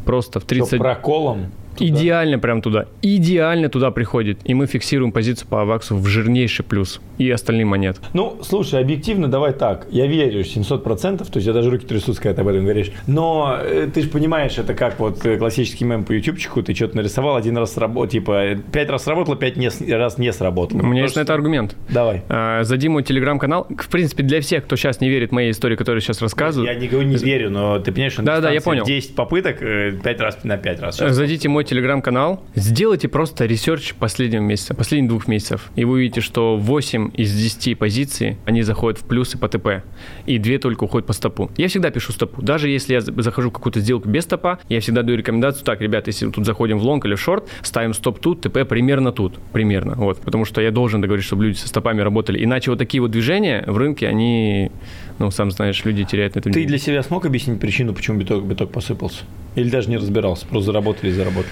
просто 0.06 0.40
в 0.40 0.44
30... 0.46 0.68
Что, 0.68 0.78
проколом? 0.78 1.52
Туда. 1.78 1.90
Идеально 1.90 2.40
прям 2.40 2.62
туда. 2.62 2.86
Идеально 3.02 3.70
туда 3.70 3.92
приходит. 3.92 4.40
И 4.46 4.54
мы 4.54 4.68
фиксируем 4.68 5.12
позицию 5.12 5.48
по 5.48 5.62
аваксу 5.62 5.96
в 5.96 6.06
жирнейший 6.08 6.66
плюс. 6.66 7.02
И 7.18 7.30
остальным 7.30 7.70
монет. 7.70 8.00
Ну, 8.14 8.40
слушай, 8.42 8.80
объективно 8.80 9.28
давай 9.28 9.54
так. 9.54 9.88
Я 9.92 10.08
верю 10.08 10.42
700%, 10.42 11.18
то 11.18 11.32
есть 11.36 11.48
я 11.48 11.54
даже 11.54 11.70
руки 11.70 11.86
трясутся, 11.86 12.22
когда 12.22 12.36
ты 12.36 12.42
об 12.42 12.48
этом 12.48 12.64
говоришь. 12.64 12.92
Но 13.08 13.58
э, 13.62 13.88
ты 13.94 14.02
же 14.02 14.10
понимаешь, 14.10 14.58
это 14.58 14.74
как 14.74 15.00
вот 15.00 15.26
э, 15.26 15.38
классический 15.38 15.86
мем 15.86 16.04
по 16.04 16.12
ютубчику, 16.12 16.64
ты 16.64 16.74
что-то 16.74 16.98
нарисовал, 16.98 17.36
один 17.36 17.58
раз 17.58 17.74
сработал, 17.74 18.10
типа, 18.10 18.56
пять 18.72 18.90
раз 18.90 19.04
сработало, 19.04 19.36
пять 19.36 19.58
не, 19.58 19.70
раз 19.94 20.18
не 20.18 20.32
сработало. 20.34 20.82
У 20.82 20.86
меня 20.86 21.04
есть 21.04 21.16
на 21.16 21.22
это 21.22 21.34
аргумент. 21.34 21.76
Давай. 21.90 22.24
А, 22.30 22.64
зайди 22.64 22.90
мой 22.90 23.04
телеграм-канал. 23.04 23.68
В 23.70 23.90
принципе, 23.90 24.24
для 24.24 24.42
всех, 24.42 24.66
кто 24.66 24.76
сейчас 24.76 25.02
не 25.02 25.10
верит 25.10 25.32
моей 25.32 25.52
истории, 25.52 25.76
которую 25.76 26.02
сейчас 26.02 26.22
рассказываю. 26.22 26.72
Я 26.72 26.76
не 26.76 26.88
говорю, 26.88 27.08
не 27.08 27.16
верю, 27.16 27.50
но 27.50 27.80
ты 27.80 27.92
понимаешь, 27.92 28.14
что 28.14 28.24
да, 28.24 28.42
да, 28.42 28.52
я 28.52 28.62
понял. 28.62 28.86
10 28.86 29.16
попыток, 29.16 29.60
5 29.60 29.66
э, 29.66 30.16
раз 30.22 30.44
на 30.44 30.58
5 30.58 30.80
раз. 30.82 30.96
Сейчас. 30.96 31.16
Зайдите 31.16 31.50
мой 31.50 31.63
телеграм-канал, 31.64 32.44
сделайте 32.56 33.08
просто 33.08 33.46
research 33.46 33.94
последнего 33.96 34.42
месяца, 34.42 34.74
последних 34.74 35.10
двух 35.10 35.28
месяцев, 35.28 35.72
и 35.76 35.86
вы 35.86 35.94
увидите, 35.94 36.22
что 36.22 36.58
8 36.58 37.12
из 37.16 37.34
10 37.34 37.78
позиций, 37.78 38.38
они 38.46 38.62
заходят 38.62 39.00
в 39.00 39.06
плюсы 39.06 39.38
по 39.38 39.48
ТП, 39.48 39.84
и 40.26 40.38
2 40.38 40.58
только 40.60 40.84
уходят 40.84 41.08
по 41.08 41.14
стопу. 41.14 41.52
Я 41.58 41.68
всегда 41.68 41.90
пишу 41.90 42.12
стопу. 42.12 42.42
Даже 42.42 42.70
если 42.70 42.94
я 42.94 43.02
захожу 43.02 43.50
в 43.50 43.54
какую-то 43.54 43.80
сделку 43.80 44.10
без 44.10 44.24
стопа, 44.24 44.60
я 44.70 44.80
всегда 44.80 45.02
даю 45.04 45.18
рекомендацию, 45.18 45.66
так, 45.66 45.82
ребята, 45.82 46.10
если 46.10 46.30
тут 46.30 46.46
заходим 46.46 46.80
в 46.80 46.84
лонг 46.84 47.06
или 47.06 47.16
в 47.16 47.20
шорт, 47.22 47.48
ставим 47.62 47.94
стоп 47.94 48.20
тут, 48.20 48.42
ТП 48.42 48.68
примерно 48.68 49.12
тут, 49.12 49.40
примерно, 49.52 49.96
вот, 49.96 50.20
потому 50.20 50.46
что 50.46 50.62
я 50.62 50.72
должен 50.72 51.02
договорить, 51.02 51.26
чтобы 51.26 51.46
люди 51.46 51.58
со 51.58 51.68
стопами 51.68 52.02
работали, 52.02 52.44
иначе 52.44 52.72
вот 52.72 52.80
такие 52.80 53.02
вот 53.02 53.12
движения 53.12 53.64
в 53.68 53.78
рынке, 53.78 54.08
они 54.08 54.72
ну, 55.20 55.32
сам 55.32 55.52
знаешь, 55.52 55.84
люди 55.86 56.04
теряют 56.04 56.36
на 56.36 56.40
этом. 56.40 56.52
Ты 56.52 56.66
для 56.66 56.78
себя 56.78 57.04
смог 57.04 57.26
объяснить 57.26 57.60
причину, 57.60 57.94
почему 57.94 58.20
биток, 58.20 58.44
биток 58.44 58.72
посыпался? 58.72 59.24
Или 59.56 59.70
даже 59.70 59.90
не 59.90 59.98
разбирался, 59.98 60.48
просто 60.48 60.68
заработали 60.68 61.12
и 61.12 61.14
заработали? 61.14 61.52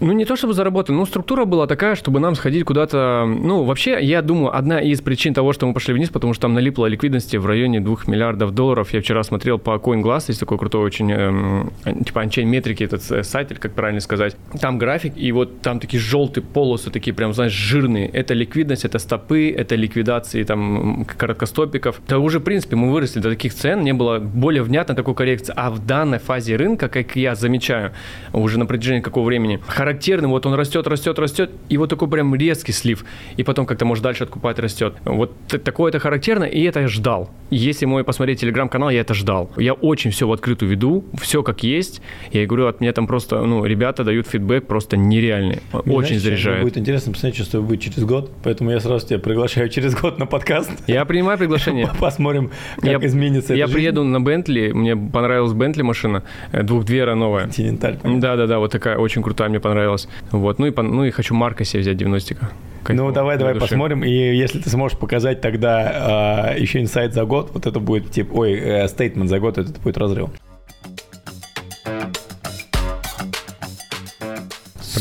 Ну, 0.00 0.12
не 0.12 0.24
то 0.24 0.36
чтобы 0.36 0.52
заработали, 0.52 0.96
но 0.96 1.06
структура 1.06 1.44
была 1.44 1.66
такая, 1.66 1.94
чтобы 1.94 2.20
нам 2.20 2.34
сходить 2.34 2.64
куда-то... 2.64 3.24
Ну, 3.26 3.62
вообще, 3.62 3.98
я 4.02 4.20
думаю, 4.20 4.56
одна 4.56 4.80
из 4.80 5.00
причин 5.00 5.32
того, 5.32 5.52
что 5.52 5.66
мы 5.66 5.74
пошли 5.74 5.94
вниз, 5.94 6.10
потому 6.10 6.34
что 6.34 6.42
там 6.42 6.54
налипло 6.54 6.86
ликвидности 6.86 7.36
в 7.36 7.46
районе 7.46 7.80
2 7.80 7.96
миллиардов 8.08 8.52
долларов. 8.52 8.92
Я 8.92 9.00
вчера 9.00 9.22
смотрел 9.22 9.58
по 9.58 9.76
CoinGlass, 9.76 10.24
есть 10.28 10.40
такой 10.40 10.58
крутой 10.58 10.82
очень, 10.82 11.10
эм, 11.12 11.72
типа, 12.04 12.24
Unchain 12.24 12.44
метрики, 12.44 12.82
этот 12.82 13.10
э, 13.10 13.22
сайт, 13.22 13.52
или 13.52 13.58
как 13.58 13.72
правильно 13.72 14.00
сказать. 14.00 14.36
Там 14.60 14.76
график, 14.76 15.14
и 15.16 15.30
вот 15.32 15.62
там 15.62 15.78
такие 15.78 16.00
желтые 16.00 16.44
полосы, 16.44 16.90
такие 16.90 17.14
прям, 17.14 17.32
знаешь, 17.32 17.52
жирные. 17.52 18.08
Это 18.08 18.34
ликвидность, 18.34 18.84
это 18.84 18.98
стопы, 18.98 19.50
это 19.50 19.76
ликвидации 19.76 20.42
там 20.42 21.06
короткостопиков. 21.06 22.00
Да 22.08 22.18
уже, 22.18 22.40
в 22.40 22.42
принципе, 22.42 22.76
мы 22.76 22.90
выросли 22.96 23.20
до 23.20 23.28
таких 23.28 23.52
цен, 23.52 23.82
не 23.82 23.92
было 23.92 24.18
более 24.18 24.62
внятной 24.62 24.96
такой 24.96 25.14
коррекции. 25.14 25.52
А 25.54 25.70
в 25.70 25.84
данной 25.84 26.18
фазе 26.18 26.56
рынка, 26.56 26.88
как 26.88 27.14
я 27.14 27.34
замечаю 27.34 27.92
уже 28.32 28.58
на 28.58 28.64
протяжении 28.64 29.02
какого 29.02 29.26
времени, 29.26 29.60
характерным, 29.66 30.30
вот 30.30 30.46
он 30.46 30.54
растет, 30.54 30.86
растет, 30.86 31.18
растет, 31.18 31.50
и 31.68 31.76
вот 31.76 31.90
такой 31.90 32.08
прям 32.08 32.34
резкий 32.34 32.72
слив, 32.72 33.04
и 33.36 33.42
потом 33.42 33.66
как-то 33.66 33.84
может 33.84 34.02
дальше 34.02 34.24
откупать 34.24 34.58
растет. 34.58 34.94
Вот 35.04 35.34
такое 35.46 35.90
это 35.90 35.98
характерно, 35.98 36.44
и 36.44 36.62
это 36.62 36.80
я 36.80 36.88
ждал. 36.88 37.28
Если 37.50 37.84
мой 37.84 38.02
посмотреть 38.02 38.40
телеграм-канал, 38.40 38.88
я 38.88 39.00
это 39.00 39.12
ждал. 39.12 39.50
Я 39.58 39.74
очень 39.74 40.10
все 40.10 40.26
в 40.26 40.32
открытую 40.32 40.70
веду, 40.70 41.04
все 41.20 41.42
как 41.42 41.62
есть. 41.62 42.00
Я 42.32 42.46
говорю, 42.46 42.66
от 42.66 42.80
меня 42.80 42.92
там 42.92 43.06
просто, 43.06 43.42
ну, 43.42 43.62
ребята 43.66 44.04
дают 44.04 44.26
фидбэк 44.26 44.66
просто 44.66 44.96
нереальный. 44.96 45.60
Мне 45.84 45.94
очень 45.94 46.18
заряжает. 46.18 46.62
Будет 46.62 46.78
интересно 46.78 47.12
посмотреть, 47.12 47.46
что 47.46 47.60
будет 47.60 47.82
через 47.82 48.04
год, 48.04 48.32
поэтому 48.42 48.70
я 48.70 48.80
сразу 48.80 49.06
тебя 49.06 49.18
приглашаю 49.18 49.68
через 49.76 49.94
год 49.94 50.18
на 50.18 50.24
подкаст. 50.24 50.70
Я 50.86 51.04
принимаю 51.04 51.36
приглашение. 51.36 51.90
Посмотрим, 52.00 52.50
как 52.94 53.04
изменится 53.04 53.54
Я 53.54 53.68
приеду 53.68 54.04
на 54.04 54.20
Бентли, 54.20 54.72
мне 54.72 54.96
понравилась 54.96 55.52
Бентли 55.52 55.82
машина, 55.82 56.22
э, 56.52 56.62
двухдвера 56.62 57.14
новая. 57.14 57.44
Континенталь. 57.44 57.98
Да-да-да, 58.02 58.58
вот 58.58 58.72
такая 58.72 58.96
очень 58.96 59.22
крутая, 59.22 59.48
мне 59.48 59.60
понравилась. 59.60 60.08
Вот, 60.30 60.58
ну 60.58 60.66
и, 60.66 60.72
ну 60.76 61.04
и 61.04 61.10
хочу 61.10 61.34
Марка 61.34 61.64
себе 61.64 61.80
взять 61.80 61.96
90-ка. 62.00 62.50
Ну, 62.88 63.10
давай, 63.10 63.36
давай 63.36 63.54
души. 63.54 63.66
посмотрим. 63.66 64.04
И 64.04 64.10
если 64.10 64.60
ты 64.60 64.70
сможешь 64.70 64.96
показать 64.96 65.40
тогда 65.40 66.54
э, 66.54 66.60
еще 66.60 66.80
инсайт 66.80 67.14
за 67.14 67.24
год, 67.24 67.50
вот 67.52 67.66
это 67.66 67.80
будет 67.80 68.10
типа, 68.10 68.32
ой, 68.34 68.52
э, 68.52 68.88
стейтмент 68.88 69.28
за 69.28 69.40
год, 69.40 69.58
это 69.58 69.72
будет 69.80 69.98
разрыв. 69.98 70.30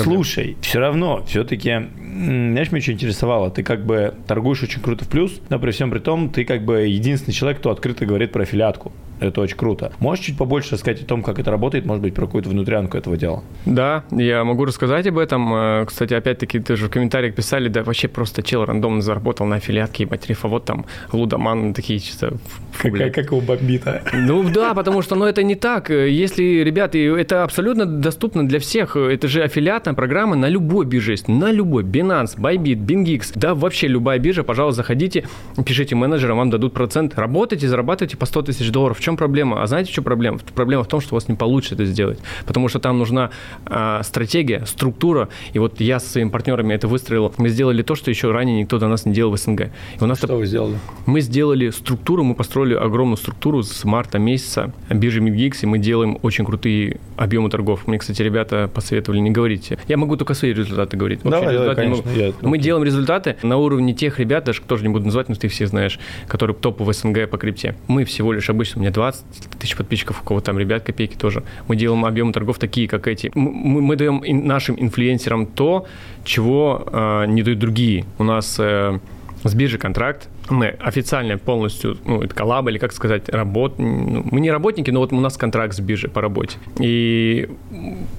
Слушай, 0.04 0.58
все 0.62 0.80
равно, 0.80 1.24
все-таки, 1.28 1.70
знаешь, 1.70 2.72
меня 2.72 2.82
что 2.82 2.92
интересовало, 2.92 3.52
ты 3.52 3.64
как 3.64 3.86
бы 3.86 4.14
торгуешь 4.28 4.64
очень 4.64 4.82
круто 4.82 5.06
в 5.06 5.08
плюс, 5.08 5.40
но 5.50 5.60
при 5.60 5.72
всем 5.72 5.92
при 5.92 6.00
том, 6.00 6.30
ты 6.30 6.46
как 6.46 6.64
бы 6.64 6.82
единственный 6.82 7.34
человек, 7.34 7.60
кто 7.60 7.72
открыто 7.72 8.06
говорит 8.06 8.32
про 8.32 8.44
аффилиатку. 8.44 8.92
Это 9.28 9.42
очень 9.42 9.58
круто. 9.58 9.92
Можешь 10.00 10.26
чуть 10.26 10.38
побольше 10.38 10.74
рассказать 10.74 11.02
о 11.02 11.06
том, 11.06 11.24
как 11.24 11.40
это 11.40 11.52
работает, 11.52 11.86
может 11.86 12.02
быть, 12.02 12.14
про 12.14 12.26
какую-то 12.26 12.50
внутрянку 12.50 12.98
этого 12.98 13.18
дела? 13.18 13.44
Да, 13.66 14.04
я 14.12 14.44
могу 14.44 14.66
рассказать 14.66 15.08
об 15.08 15.18
этом. 15.18 15.54
Э, 15.54 15.86
кстати, 15.86 16.14
опять-таки, 16.14 16.60
ты 16.60 16.76
же 16.76 16.88
в 16.88 16.90
комментариях 16.92 17.36
писали, 17.36 17.68
да 17.70 17.84
вообще 17.84 18.08
просто 18.08 18.44
чел 18.44 18.66
рандомно 18.66 19.02
заработал 19.02 19.46
на 19.46 19.58
аффилиатке, 19.58 20.04
ебать, 20.04 20.28
вот 20.44 20.66
там 20.66 20.86
лудоман, 21.12 21.74
такие 21.74 22.00
чисто... 22.00 22.34
Как, 22.78 22.94
как, 22.94 23.14
как 23.14 23.26
его 23.28 23.42
бомбит, 23.42 23.88
а? 23.88 24.02
Ну 24.14 24.44
да, 24.50 24.74
потому 24.74 25.02
что 25.02 25.16
ну, 25.16 25.26
это 25.26 25.44
не 25.44 25.56
так. 25.56 25.90
Если, 25.90 26.44
ребята, 26.64 26.98
это 26.98 27.44
абсолютно 27.44 27.86
доступно 27.86 28.48
для 28.48 28.60
всех. 28.60 28.96
Это 28.96 29.28
же 29.28 29.44
аффилиатная 29.44 29.94
программа 29.94 30.36
на 30.36 30.50
любой 30.50 30.86
бирже 30.86 31.14
есть. 31.14 31.28
На 31.28 31.52
любой. 31.52 31.84
Binance, 31.84 32.38
Bybit, 32.38 32.86
BingX. 32.86 33.32
Да, 33.36 33.56
вообще 33.56 33.88
любая 33.88 34.20
биржа. 34.20 34.44
Пожалуйста, 34.44 34.78
заходите, 34.78 35.26
пишите 35.66 35.96
менеджерам, 35.96 36.38
вам 36.38 36.50
дадут 36.50 36.74
процент. 36.74 37.18
Работайте, 37.18 37.68
зарабатывайте 37.68 38.18
по 38.18 38.26
100 38.26 38.42
тысяч 38.44 38.72
долларов 38.72 39.00
чем 39.00 39.15
проблема? 39.18 39.62
А 39.62 39.68
знаете, 39.68 39.92
что 39.92 40.02
проблема? 40.02 40.40
Проблема 40.54 40.84
в 40.84 40.88
том, 40.88 41.02
что 41.02 41.14
у 41.14 41.18
вас 41.18 41.28
не 41.28 41.36
получится 41.36 41.76
это 41.76 41.86
сделать. 41.86 42.20
Потому 42.46 42.68
что 42.68 42.80
там 42.80 42.98
нужна 42.98 43.32
а, 43.66 44.04
стратегия, 44.04 44.66
структура. 44.66 45.30
И 45.54 45.60
вот 45.60 45.82
я 45.82 46.00
со 46.00 46.10
своими 46.10 46.30
партнерами 46.30 46.74
это 46.74 46.88
выстроил. 46.88 47.34
Мы 47.38 47.50
сделали 47.50 47.82
то, 47.82 47.96
что 47.96 48.10
еще 48.10 48.32
ранее 48.32 48.60
никто 48.60 48.80
до 48.80 48.88
нас 48.88 49.06
не 49.06 49.14
делал 49.14 49.32
в 49.32 49.38
СНГ. 49.38 49.62
И 50.00 50.04
у 50.04 50.06
нас 50.06 50.18
что 50.18 50.28
это... 50.28 50.36
вы 50.36 50.46
сделали? 50.46 50.78
Мы 51.06 51.22
сделали 51.22 51.70
структуру, 51.70 52.24
мы 52.24 52.36
построили 52.36 52.74
огромную 52.74 53.18
структуру 53.18 53.64
с 53.64 53.84
марта 53.84 54.20
месяца 54.20 54.74
биржи 54.90 55.22
MidGeeks, 55.22 55.60
и 55.64 55.66
мы 55.66 55.80
делаем 55.80 56.18
очень 56.22 56.46
крутые 56.46 57.00
объемы 57.18 57.50
торгов. 57.50 57.88
Мне, 57.88 57.98
кстати, 57.98 58.22
ребята 58.22 58.70
посоветовали 58.74 59.20
не 59.20 59.32
говорить. 59.32 59.72
Я 59.88 59.98
могу 59.98 60.18
только 60.18 60.34
свои 60.34 60.54
результаты 60.54 60.98
говорить. 60.98 61.24
Вообще, 61.24 61.40
давай, 61.42 61.58
давай, 61.58 61.76
конечно. 61.76 62.10
Я... 62.10 62.34
Мы 62.42 62.58
делаем 62.58 62.84
результаты 62.84 63.38
на 63.44 63.58
уровне 63.58 63.94
тех 63.94 64.20
ребят, 64.20 64.46
даже 64.46 64.62
тоже 64.62 64.84
не 64.84 64.90
буду 64.90 65.06
называть, 65.06 65.30
но 65.30 65.36
ты 65.36 65.48
все 65.48 65.68
знаешь, 65.68 66.00
которые 66.28 66.56
топы 66.56 66.84
в 66.84 66.94
СНГ 66.94 67.30
по 67.30 67.38
крипте. 67.38 67.76
Мы 67.88 68.06
всего 68.06 68.34
лишь 68.34 68.50
обычно, 68.50 68.80
у 68.80 68.82
меня 68.82 68.92
20 68.96 69.26
тысяч 69.60 69.76
подписчиков, 69.76 70.22
у 70.22 70.26
кого 70.26 70.40
там 70.40 70.58
ребят 70.58 70.84
копейки 70.84 71.16
тоже. 71.16 71.44
Мы 71.68 71.76
делаем 71.76 72.06
объемы 72.06 72.34
торгов 72.34 72.58
такие, 72.58 72.88
как 72.88 73.08
эти. 73.08 73.32
Мы, 73.36 73.82
мы 73.82 73.96
даем 73.96 74.22
нашим 74.48 74.76
инфлюенсерам 74.80 75.46
то, 75.46 75.86
чего 76.24 76.84
э, 76.88 77.26
не 77.28 77.44
дают 77.44 77.60
другие. 77.60 78.06
У 78.18 78.24
нас 78.24 78.56
э, 78.58 79.00
с 79.44 79.54
биржи 79.54 79.78
контракт, 79.78 80.30
мы 80.50 80.68
официально 80.68 81.38
полностью, 81.38 81.98
ну, 82.06 82.22
это 82.22 82.34
коллаба, 82.34 82.72
или 82.72 82.78
как 82.78 82.94
сказать, 82.94 83.30
работ... 83.30 83.78
Ну, 83.78 84.26
мы 84.32 84.40
не 84.40 84.50
работники, 84.50 84.92
но 84.92 85.02
вот 85.02 85.12
у 85.12 85.20
нас 85.20 85.38
контракт 85.38 85.76
с 85.76 85.80
биржей 85.80 86.10
по 86.10 86.22
работе. 86.22 86.58
И 86.80 87.50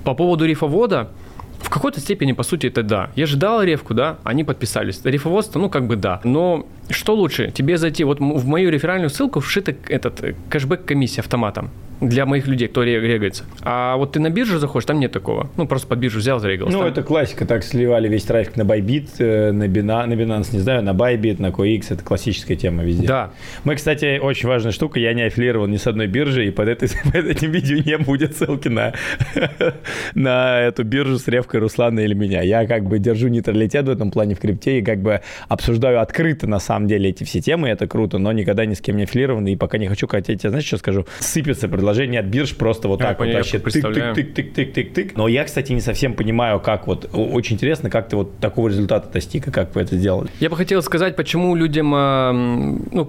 по 0.04 0.14
поводу 0.14 0.44
рифовода, 0.44 1.10
в 1.66 1.68
какой-то 1.68 1.98
степени, 1.98 2.30
по 2.30 2.44
сути, 2.44 2.68
это 2.68 2.84
да. 2.84 3.10
Я 3.16 3.26
ждал 3.26 3.60
ревку, 3.60 3.92
да, 3.92 4.18
они 4.22 4.44
подписались. 4.44 5.00
Рифоводство, 5.02 5.58
ну, 5.58 5.68
как 5.68 5.88
бы 5.88 5.96
да. 5.96 6.20
Но 6.22 6.64
что 6.90 7.16
лучше? 7.16 7.50
Тебе 7.50 7.76
зайти, 7.76 8.04
вот 8.04 8.20
в 8.20 8.46
мою 8.46 8.70
реферальную 8.70 9.10
ссылку 9.10 9.40
вшита 9.40 9.74
этот 9.88 10.22
э, 10.22 10.36
кэшбэк 10.48 10.84
комиссия 10.84 11.22
автоматом 11.22 11.72
для 12.00 12.26
моих 12.26 12.46
людей, 12.46 12.68
кто 12.68 12.82
регается. 12.82 13.44
А 13.62 13.96
вот 13.96 14.12
ты 14.12 14.20
на 14.20 14.30
биржу 14.30 14.58
заходишь, 14.58 14.86
там 14.86 15.00
нет 15.00 15.12
такого. 15.12 15.50
Ну, 15.56 15.66
просто 15.66 15.86
под 15.88 15.98
биржу 15.98 16.18
взял, 16.18 16.38
зарегался. 16.38 16.76
Ну, 16.76 16.82
там... 16.82 16.88
это 16.92 17.02
классика. 17.02 17.46
Так 17.46 17.64
сливали 17.64 18.08
весь 18.08 18.24
трафик 18.24 18.56
на 18.56 18.62
Bybit, 18.62 19.08
э, 19.18 19.52
на 19.52 19.64
Binance, 19.64 20.06
на 20.06 20.12
Binance, 20.12 20.48
не 20.52 20.58
знаю, 20.60 20.82
на 20.82 20.90
Bybit, 20.90 21.40
на 21.40 21.48
CoinX. 21.48 21.86
Это 21.90 22.04
классическая 22.04 22.56
тема 22.56 22.82
везде. 22.82 23.06
Да. 23.06 23.30
Мы, 23.64 23.76
кстати, 23.76 24.18
очень 24.18 24.48
важная 24.48 24.72
штука. 24.72 25.00
Я 25.00 25.14
не 25.14 25.22
аффилировал 25.22 25.66
ни 25.66 25.76
с 25.76 25.86
одной 25.86 26.06
биржей, 26.06 26.48
и 26.48 26.50
под, 26.50 26.68
этой, 26.68 26.90
под 27.04 27.24
этим 27.24 27.50
видео 27.50 27.78
не 27.78 27.96
будет 27.96 28.36
ссылки 28.36 28.68
на, 28.68 28.92
на 30.14 30.60
эту 30.60 30.84
биржу 30.84 31.18
с 31.18 31.26
ревкой 31.28 31.60
Руслана 31.60 32.00
или 32.00 32.14
меня. 32.14 32.42
Я 32.42 32.66
как 32.66 32.84
бы 32.84 32.98
держу 32.98 33.28
нейтралитет 33.28 33.86
в 33.86 33.90
этом 33.90 34.10
плане 34.10 34.34
в 34.34 34.40
крипте 34.40 34.80
и 34.80 34.82
как 34.82 35.00
бы 35.00 35.22
обсуждаю 35.48 36.00
открыто 36.00 36.46
на 36.46 36.58
самом 36.58 36.88
деле 36.88 37.10
эти 37.10 37.24
все 37.24 37.40
темы. 37.40 37.68
Это 37.68 37.86
круто, 37.86 38.18
но 38.18 38.32
никогда 38.32 38.66
ни 38.66 38.74
с 38.74 38.80
кем 38.80 38.96
не 38.96 39.04
аффилирован. 39.04 39.46
И 39.46 39.56
пока 39.56 39.78
не 39.78 39.88
хочу, 39.88 40.06
хотя 40.06 40.34
я 40.34 40.50
знаешь, 40.50 40.66
что 40.66 40.76
скажу? 40.76 41.06
Сыпется 41.20 41.68
предложение 41.68 41.85
предложения 41.86 42.18
от 42.18 42.26
бирж 42.26 42.56
просто 42.56 42.88
вот 42.88 42.98
так 42.98 43.18
вот 43.20 43.32
вообще 43.32 43.58
тык-тык-тык-тык-тык-тык. 43.58 45.12
Но 45.14 45.28
я, 45.28 45.44
кстати, 45.44 45.72
не 45.72 45.80
совсем 45.80 46.14
понимаю, 46.14 46.58
как 46.58 46.86
вот, 46.88 47.08
очень 47.12 47.54
интересно, 47.54 47.90
как 47.90 48.08
ты 48.08 48.16
вот 48.16 48.38
такого 48.38 48.68
результата 48.68 49.08
достиг 49.12 49.46
и 49.46 49.50
как 49.52 49.74
вы 49.74 49.82
это 49.82 49.96
сделали. 49.96 50.28
Я 50.40 50.50
бы 50.50 50.56
хотел 50.56 50.82
сказать, 50.82 51.14
почему 51.14 51.54
людям, 51.54 51.92
а, 51.94 52.32
ну, 52.32 53.04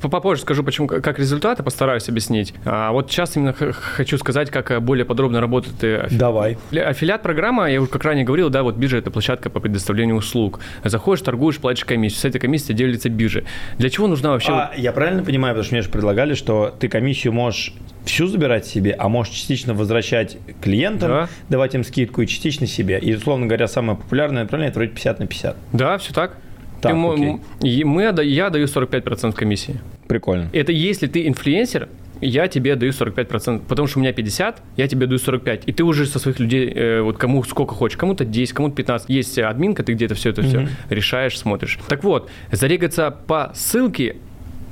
попозже 0.00 0.42
скажу, 0.42 0.62
почему, 0.62 0.86
как 0.86 1.18
результаты, 1.18 1.64
постараюсь 1.64 2.08
объяснить. 2.08 2.54
А 2.64 2.92
вот 2.92 3.10
сейчас 3.10 3.36
именно 3.36 3.52
хочу 3.52 4.18
сказать, 4.18 4.50
как 4.50 4.80
более 4.82 5.04
подробно 5.04 5.40
работает 5.40 5.82
э, 5.82 6.06
Давай. 6.10 6.58
Аффилиат 6.70 7.22
программа, 7.22 7.70
я 7.70 7.80
уже 7.80 7.90
как 7.90 8.04
ранее 8.04 8.24
говорил, 8.24 8.50
да, 8.50 8.62
вот 8.62 8.76
биржа 8.76 8.98
это 8.98 9.10
площадка 9.10 9.50
по 9.50 9.58
предоставлению 9.58 10.16
услуг. 10.16 10.60
Заходишь, 10.84 11.22
торгуешь, 11.24 11.58
платишь 11.58 11.84
комиссию. 11.84 12.20
С 12.20 12.24
этой 12.24 12.38
комиссией 12.38 12.76
делится 12.76 13.08
биржа. 13.08 13.42
Для 13.78 13.90
чего 13.90 14.06
нужна 14.06 14.30
вообще? 14.30 14.52
А, 14.52 14.72
я 14.76 14.92
правильно 14.92 15.24
понимаю, 15.24 15.54
потому 15.54 15.64
что 15.64 15.74
мне 15.74 15.82
же 15.82 15.88
предлагали, 15.88 16.34
что 16.34 16.74
ты 16.78 16.88
комиссию 16.88 17.32
можешь 17.32 17.74
всю 18.04 18.26
забирать 18.26 18.66
себе, 18.66 18.94
а 18.98 19.08
можешь 19.08 19.34
частично 19.34 19.74
возвращать 19.74 20.38
клиентам, 20.60 21.08
да. 21.08 21.28
давать 21.48 21.74
им 21.74 21.84
скидку 21.84 22.22
и 22.22 22.26
частично 22.26 22.66
себе. 22.66 22.98
И, 22.98 23.14
условно 23.14 23.46
говоря, 23.46 23.68
самое 23.68 23.98
популярное 23.98 24.42
направление 24.42 24.70
это 24.70 24.78
вроде 24.78 24.92
50 24.92 25.20
на 25.20 25.26
50. 25.26 25.56
Да, 25.72 25.98
все 25.98 26.12
так. 26.12 26.36
Так, 26.80 26.94
мы, 26.94 27.40
мы, 27.60 28.02
я 28.02 28.50
даю 28.50 28.66
45% 28.66 29.32
комиссии. 29.34 29.80
Прикольно. 30.08 30.48
Это 30.52 30.72
если 30.72 31.06
ты 31.06 31.28
инфлюенсер, 31.28 31.88
я 32.20 32.48
тебе 32.48 32.76
даю 32.76 32.92
45%, 32.92 33.62
потому 33.66 33.88
что 33.88 33.98
у 33.98 34.02
меня 34.02 34.12
50, 34.12 34.62
я 34.76 34.88
тебе 34.88 35.06
даю 35.06 35.18
45, 35.18 35.62
и 35.66 35.72
ты 35.72 35.84
уже 35.84 36.06
со 36.06 36.18
своих 36.18 36.38
людей, 36.38 36.70
э, 36.74 37.00
вот 37.00 37.16
кому 37.16 37.42
сколько 37.44 37.74
хочешь, 37.74 37.96
кому-то 37.96 38.24
10, 38.24 38.52
кому-то 38.52 38.76
15, 38.76 39.08
есть 39.08 39.38
админка, 39.38 39.82
ты 39.82 39.94
где-то 39.94 40.14
все 40.14 40.30
это 40.30 40.42
все 40.42 40.68
решаешь, 40.88 41.38
смотришь. 41.38 41.78
Так 41.88 42.04
вот, 42.04 42.30
зарегаться 42.50 43.10
по 43.10 43.52
ссылке 43.54 44.16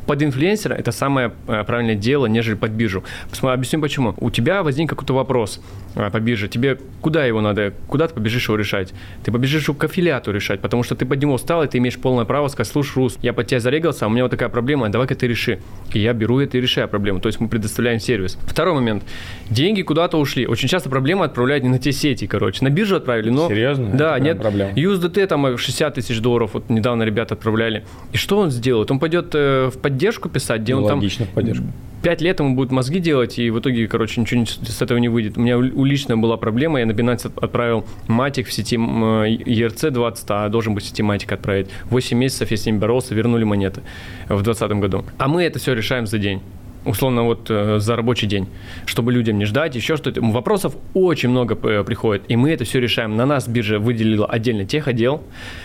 под 0.08 0.22
инфлюенсера 0.22 0.74
это 0.74 0.90
самое 0.90 1.32
э, 1.46 1.64
правильное 1.64 1.94
дело, 1.94 2.26
нежели 2.26 2.54
под 2.54 2.70
биржу. 2.70 3.04
Объясню 3.42 3.80
почему. 3.80 4.14
У 4.16 4.30
тебя 4.30 4.62
возник 4.62 4.88
какой-то 4.88 5.12
вопрос 5.12 5.60
э, 5.94 6.10
по 6.10 6.18
бирже, 6.18 6.48
тебе 6.48 6.78
куда 7.02 7.26
его 7.26 7.42
надо, 7.42 7.74
куда 7.86 8.08
ты 8.08 8.14
побежишь 8.14 8.48
его 8.48 8.56
решать? 8.56 8.94
Ты 9.22 9.30
побежишь 9.30 9.66
к 9.66 9.84
аффилиату 9.84 10.32
решать, 10.32 10.60
потому 10.60 10.82
что 10.82 10.96
ты 10.96 11.04
под 11.04 11.20
него 11.20 11.36
встал, 11.36 11.62
и 11.62 11.68
ты 11.68 11.76
имеешь 11.76 11.98
полное 11.98 12.24
право 12.24 12.48
сказать, 12.48 12.72
слушай, 12.72 12.96
Рус, 12.96 13.18
я 13.20 13.34
под 13.34 13.48
тебя 13.48 13.60
зарегался, 13.60 14.06
а 14.06 14.08
у 14.08 14.10
меня 14.10 14.22
вот 14.22 14.30
такая 14.30 14.48
проблема, 14.48 14.88
давай-ка 14.88 15.14
ты 15.14 15.28
реши. 15.28 15.60
И 15.92 15.98
я 16.00 16.14
беру 16.14 16.40
это 16.40 16.56
и 16.56 16.60
решаю 16.60 16.88
проблему. 16.88 17.20
То 17.20 17.26
есть 17.26 17.38
мы 17.38 17.48
предоставляем 17.48 18.00
сервис. 18.00 18.38
Второй 18.46 18.74
момент. 18.74 19.04
Деньги 19.50 19.82
куда-то 19.82 20.18
ушли. 20.18 20.46
Очень 20.46 20.68
часто 20.68 20.88
проблемы 20.88 21.26
отправляют 21.26 21.64
не 21.64 21.70
на 21.70 21.78
те 21.78 21.92
сети, 21.92 22.26
короче. 22.26 22.64
На 22.64 22.70
биржу 22.70 22.96
отправили, 22.96 23.28
но... 23.28 23.48
Серьезно? 23.48 23.90
Да, 23.92 24.16
это 24.16 24.24
нет. 24.24 24.40
Проблема. 24.40 24.72
USDT 24.72 25.26
там 25.26 25.58
60 25.58 25.94
тысяч 25.94 26.20
долларов, 26.20 26.52
вот 26.54 26.70
недавно 26.70 27.02
ребята 27.02 27.34
отправляли. 27.34 27.84
И 28.12 28.16
что 28.16 28.38
он 28.38 28.50
сделает? 28.50 28.90
Он 28.90 28.98
пойдет 28.98 29.34
э, 29.34 29.70
в 29.70 29.78
поддержку 29.78 29.97
поддержку 29.98 30.28
писать, 30.28 30.60
где 30.62 30.76
ну, 30.76 30.84
он 30.84 30.92
логично, 30.94 31.26
там... 31.26 31.34
поддержку. 31.34 31.66
Пять 32.00 32.20
лет 32.20 32.38
ему 32.38 32.54
будет 32.54 32.70
мозги 32.70 33.00
делать, 33.00 33.40
и 33.40 33.50
в 33.50 33.58
итоге, 33.58 33.88
короче, 33.88 34.20
ничего 34.20 34.44
с 34.44 34.80
этого 34.80 34.98
не 34.98 35.08
выйдет. 35.08 35.36
У 35.36 35.40
меня 35.40 35.58
у 35.58 35.84
лично 35.84 36.16
была 36.16 36.36
проблема, 36.36 36.78
я 36.78 36.86
на 36.86 36.92
Binance 36.92 37.32
отправил 37.42 37.84
матик 38.06 38.46
в 38.46 38.52
сети 38.52 38.76
ERC 38.76 39.90
20, 39.90 40.24
а 40.28 40.48
должен 40.48 40.74
был 40.74 40.80
в 40.80 40.84
сети 40.84 41.02
матик 41.02 41.32
отправить. 41.32 41.68
8 41.90 42.16
месяцев 42.16 42.52
я 42.52 42.56
с 42.56 42.64
ним 42.66 42.78
боролся, 42.78 43.16
вернули 43.16 43.42
монеты 43.42 43.80
в 44.28 44.42
2020 44.42 44.70
году. 44.78 45.04
А 45.18 45.26
мы 45.26 45.42
это 45.42 45.58
все 45.58 45.74
решаем 45.74 46.06
за 46.06 46.18
день 46.18 46.40
условно 46.88 47.24
вот 47.24 47.50
э, 47.50 47.78
за 47.78 47.96
рабочий 47.96 48.26
день, 48.26 48.48
чтобы 48.86 49.12
людям 49.12 49.38
не 49.38 49.44
ждать, 49.44 49.74
еще 49.76 49.96
что-то. 49.96 50.20
Вопросов 50.20 50.74
очень 50.94 51.28
много 51.28 51.54
э, 51.54 51.84
приходит, 51.84 52.22
и 52.28 52.36
мы 52.36 52.50
это 52.50 52.64
все 52.64 52.80
решаем. 52.80 53.16
На 53.16 53.26
нас 53.26 53.46
биржа 53.46 53.78
выделила 53.78 54.26
отдельно 54.26 54.64
техотдел, 54.64 55.22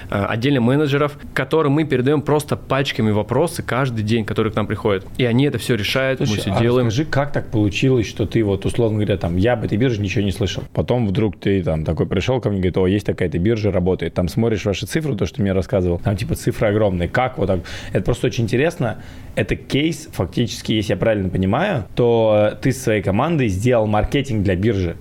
э, 0.10 0.26
отдельно 0.26 0.62
менеджеров, 0.62 1.18
которым 1.34 1.74
мы 1.74 1.86
передаем 1.86 2.22
просто 2.22 2.56
пачками 2.58 3.12
вопросы 3.12 3.64
каждый 3.64 4.04
день, 4.04 4.26
которые 4.26 4.52
к 4.52 4.56
нам 4.56 4.68
приходят. 4.68 5.06
И 5.18 5.26
они 5.26 5.46
это 5.46 5.58
все 5.58 5.76
решают, 5.76 6.20
Слушай, 6.20 6.32
мы 6.32 6.38
все 6.38 6.52
а 6.54 6.60
делаем. 6.60 6.90
Скажи, 6.90 7.06
как 7.06 7.32
так 7.32 7.50
получилось, 7.50 8.08
что 8.08 8.26
ты 8.26 8.44
вот, 8.44 8.66
условно 8.66 8.98
говоря, 8.98 9.18
там, 9.18 9.38
я 9.38 9.54
об 9.54 9.64
этой 9.64 9.78
бирже 9.78 10.02
ничего 10.02 10.24
не 10.24 10.32
слышал. 10.32 10.64
Потом 10.74 11.08
вдруг 11.08 11.40
ты 11.40 11.64
там 11.64 11.86
такой 11.86 12.06
пришел 12.06 12.42
ко 12.42 12.50
мне, 12.50 12.60
говорит, 12.60 12.78
о, 12.78 12.88
есть 12.88 13.06
такая-то 13.06 13.40
биржа, 13.40 13.72
работает. 13.72 14.14
Там 14.14 14.28
смотришь 14.28 14.66
ваши 14.66 14.86
цифры, 14.86 15.16
то, 15.16 15.26
что 15.26 15.38
ты 15.38 15.42
мне 15.42 15.54
рассказывал, 15.54 16.00
там 16.00 16.18
типа 16.18 16.36
цифры 16.36 16.68
огромные. 16.68 17.08
Как 17.08 17.38
вот 17.38 17.48
так? 17.48 17.60
Это 17.94 18.04
просто 18.04 18.28
очень 18.28 18.44
интересно. 18.44 18.98
Это 19.36 19.56
кейс, 19.56 20.10
фактически, 20.12 20.74
если 20.74 20.94
я 20.94 20.98
правильно 20.98 21.30
понимаю, 21.30 21.86
то 21.96 22.58
ты 22.62 22.72
с 22.72 22.84
своей 22.84 23.02
командой 23.02 23.48
сделал 23.48 23.88
маркетинг 23.88 24.44
для 24.44 24.56
биржи. 24.56 24.96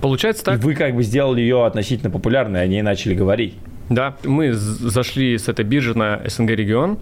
Получается 0.00 0.44
так. 0.44 0.60
И 0.60 0.62
вы 0.62 0.74
как 0.74 0.94
бы 0.94 1.02
сделали 1.02 1.40
ее 1.40 1.64
относительно 1.64 2.10
популярной, 2.10 2.62
о 2.62 2.66
ней 2.66 2.82
начали 2.82 3.14
говорить. 3.14 3.54
Да, 3.88 4.16
мы 4.24 4.52
зашли 4.52 5.36
с 5.36 5.48
этой 5.48 5.64
биржи 5.64 5.96
на 5.96 6.20
СНГ 6.26 6.50
регион 6.50 6.98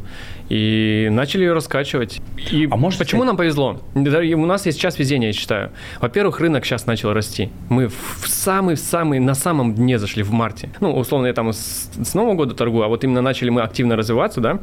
и 0.49 1.09
начали 1.11 1.42
ее 1.42 1.52
раскачивать. 1.52 2.21
И 2.50 2.66
а 2.71 2.76
может 2.76 2.99
почему 2.99 3.21
сказать... 3.21 3.26
нам 3.26 3.37
повезло? 3.37 3.80
У 3.95 4.47
нас 4.47 4.66
есть 4.66 4.78
сейчас 4.78 4.99
везение, 4.99 5.28
я 5.28 5.33
считаю. 5.33 5.71
Во-первых, 6.00 6.40
рынок 6.40 6.65
сейчас 6.65 6.86
начал 6.86 7.13
расти. 7.13 7.50
Мы 7.69 7.89
в 7.89 8.26
самый-самый, 8.26 9.21
на 9.21 9.34
самом 9.34 9.75
дне 9.75 9.99
зашли 9.99 10.23
в 10.23 10.32
марте. 10.32 10.71
Ну, 10.80 10.93
условно, 10.97 11.26
я 11.26 11.32
там 11.32 11.52
с, 11.52 11.91
с 12.02 12.15
Нового 12.15 12.34
года 12.34 12.54
торгую, 12.54 12.84
а 12.84 12.89
вот 12.89 13.04
именно 13.04 13.23
начали 13.23 13.50
мы 13.50 13.63
активно 13.63 13.95
развиваться, 13.95 14.41
да, 14.41 14.58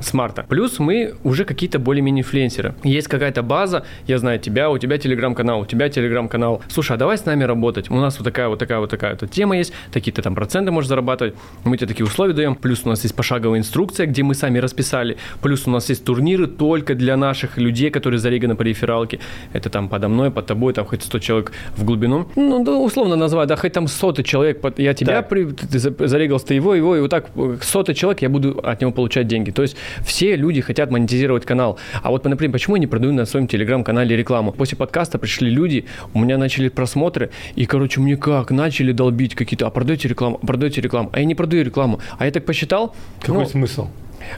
с 0.00 0.12
марта. 0.12 0.44
Плюс 0.48 0.78
мы 0.78 1.14
уже 1.24 1.44
какие-то 1.44 1.78
более-менее 1.78 2.22
инфлюенсеры. 2.22 2.74
Есть 2.82 3.08
какая-то 3.08 3.42
база, 3.42 3.84
я 4.06 4.18
знаю 4.18 4.38
тебя, 4.38 4.70
у 4.70 4.78
тебя 4.78 4.98
телеграм-канал, 4.98 5.60
у 5.60 5.66
тебя 5.66 5.88
телеграм-канал. 5.88 6.62
Слушай, 6.68 6.92
а 6.92 6.96
давай 6.96 7.18
с 7.18 7.24
нами 7.24 7.44
работать. 7.44 7.90
У 7.90 7.94
нас 7.94 8.18
вот 8.18 8.24
такая 8.24 8.48
вот 8.48 8.58
такая 8.58 8.78
вот 8.78 8.90
такая 8.90 9.16
вот 9.20 9.30
тема 9.30 9.56
есть, 9.56 9.72
такие-то 9.92 10.22
там 10.22 10.34
проценты 10.34 10.70
можешь 10.70 10.88
зарабатывать. 10.88 11.34
Мы 11.64 11.76
тебе 11.76 11.86
такие 11.86 12.06
условия 12.06 12.34
даем. 12.34 12.54
Плюс 12.54 12.82
у 12.84 12.88
нас 12.88 13.02
есть 13.02 13.14
пошаговая 13.14 13.58
инструкция, 13.58 14.06
где 14.06 14.22
мы 14.22 14.34
сами 14.34 14.58
расписали. 14.58 15.16
Плюс 15.42 15.66
у 15.66 15.70
нас 15.70 15.88
есть 15.88 16.04
турниры 16.04 16.46
только 16.46 16.94
для 16.94 17.16
наших 17.16 17.58
людей, 17.58 17.90
которые 17.90 18.18
зареганы 18.18 18.54
по 18.54 18.62
рефералке. 18.62 19.20
Это 19.52 19.70
там 19.70 19.88
подо 19.88 20.08
мной, 20.08 20.30
под 20.30 20.46
тобой, 20.46 20.72
там 20.72 20.84
хоть 20.84 21.02
100 21.02 21.18
человек 21.18 21.52
в 21.76 21.84
глубину. 21.84 22.28
Ну, 22.36 22.64
да, 22.64 22.72
условно 22.72 23.16
называть, 23.16 23.48
да, 23.48 23.56
хоть 23.56 23.72
там 23.72 23.88
сотый 23.88 24.24
человек, 24.24 24.62
я 24.76 24.94
тебя 24.94 25.22
при, 25.22 25.44
ты 25.44 25.78
зарегался, 25.78 26.46
ты 26.46 26.54
его, 26.54 26.74
его, 26.74 26.96
и 26.96 27.00
вот 27.00 27.10
так 27.10 27.26
сотый 27.62 27.94
человек, 27.94 28.22
я 28.22 28.28
буду 28.28 28.60
от 28.62 28.80
него 28.80 28.92
получать 28.92 29.26
деньги. 29.26 29.50
То 29.50 29.62
есть 29.62 29.76
все 30.04 30.36
люди 30.36 30.60
хотят 30.60 30.90
монетизировать 30.90 31.44
канал. 31.44 31.78
А 32.02 32.10
вот, 32.10 32.24
например, 32.24 32.52
почему 32.52 32.76
я 32.76 32.80
не 32.80 32.86
продаю 32.86 33.12
на 33.12 33.24
своем 33.24 33.46
телеграм-канале 33.46 34.16
рекламу? 34.16 34.52
После 34.52 34.76
подкаста 34.76 35.18
пришли 35.18 35.50
люди, 35.50 35.86
у 36.12 36.18
меня 36.18 36.38
начали 36.38 36.68
просмотры, 36.68 37.30
и, 37.54 37.66
короче, 37.66 38.00
мне 38.00 38.16
как, 38.16 38.50
начали 38.50 38.92
долбить 38.92 39.34
какие-то, 39.34 39.66
а 39.66 39.70
продаете 39.70 40.08
рекламу, 40.08 40.38
а 40.42 40.46
продаете 40.46 40.80
рекламу, 40.80 41.10
а 41.12 41.20
я 41.20 41.24
не 41.24 41.34
продаю 41.34 41.64
рекламу. 41.64 42.00
А 42.18 42.26
я 42.26 42.30
так 42.30 42.44
посчитал. 42.44 42.94
Какой 43.20 43.44
ну, 43.44 43.48
смысл? 43.48 43.88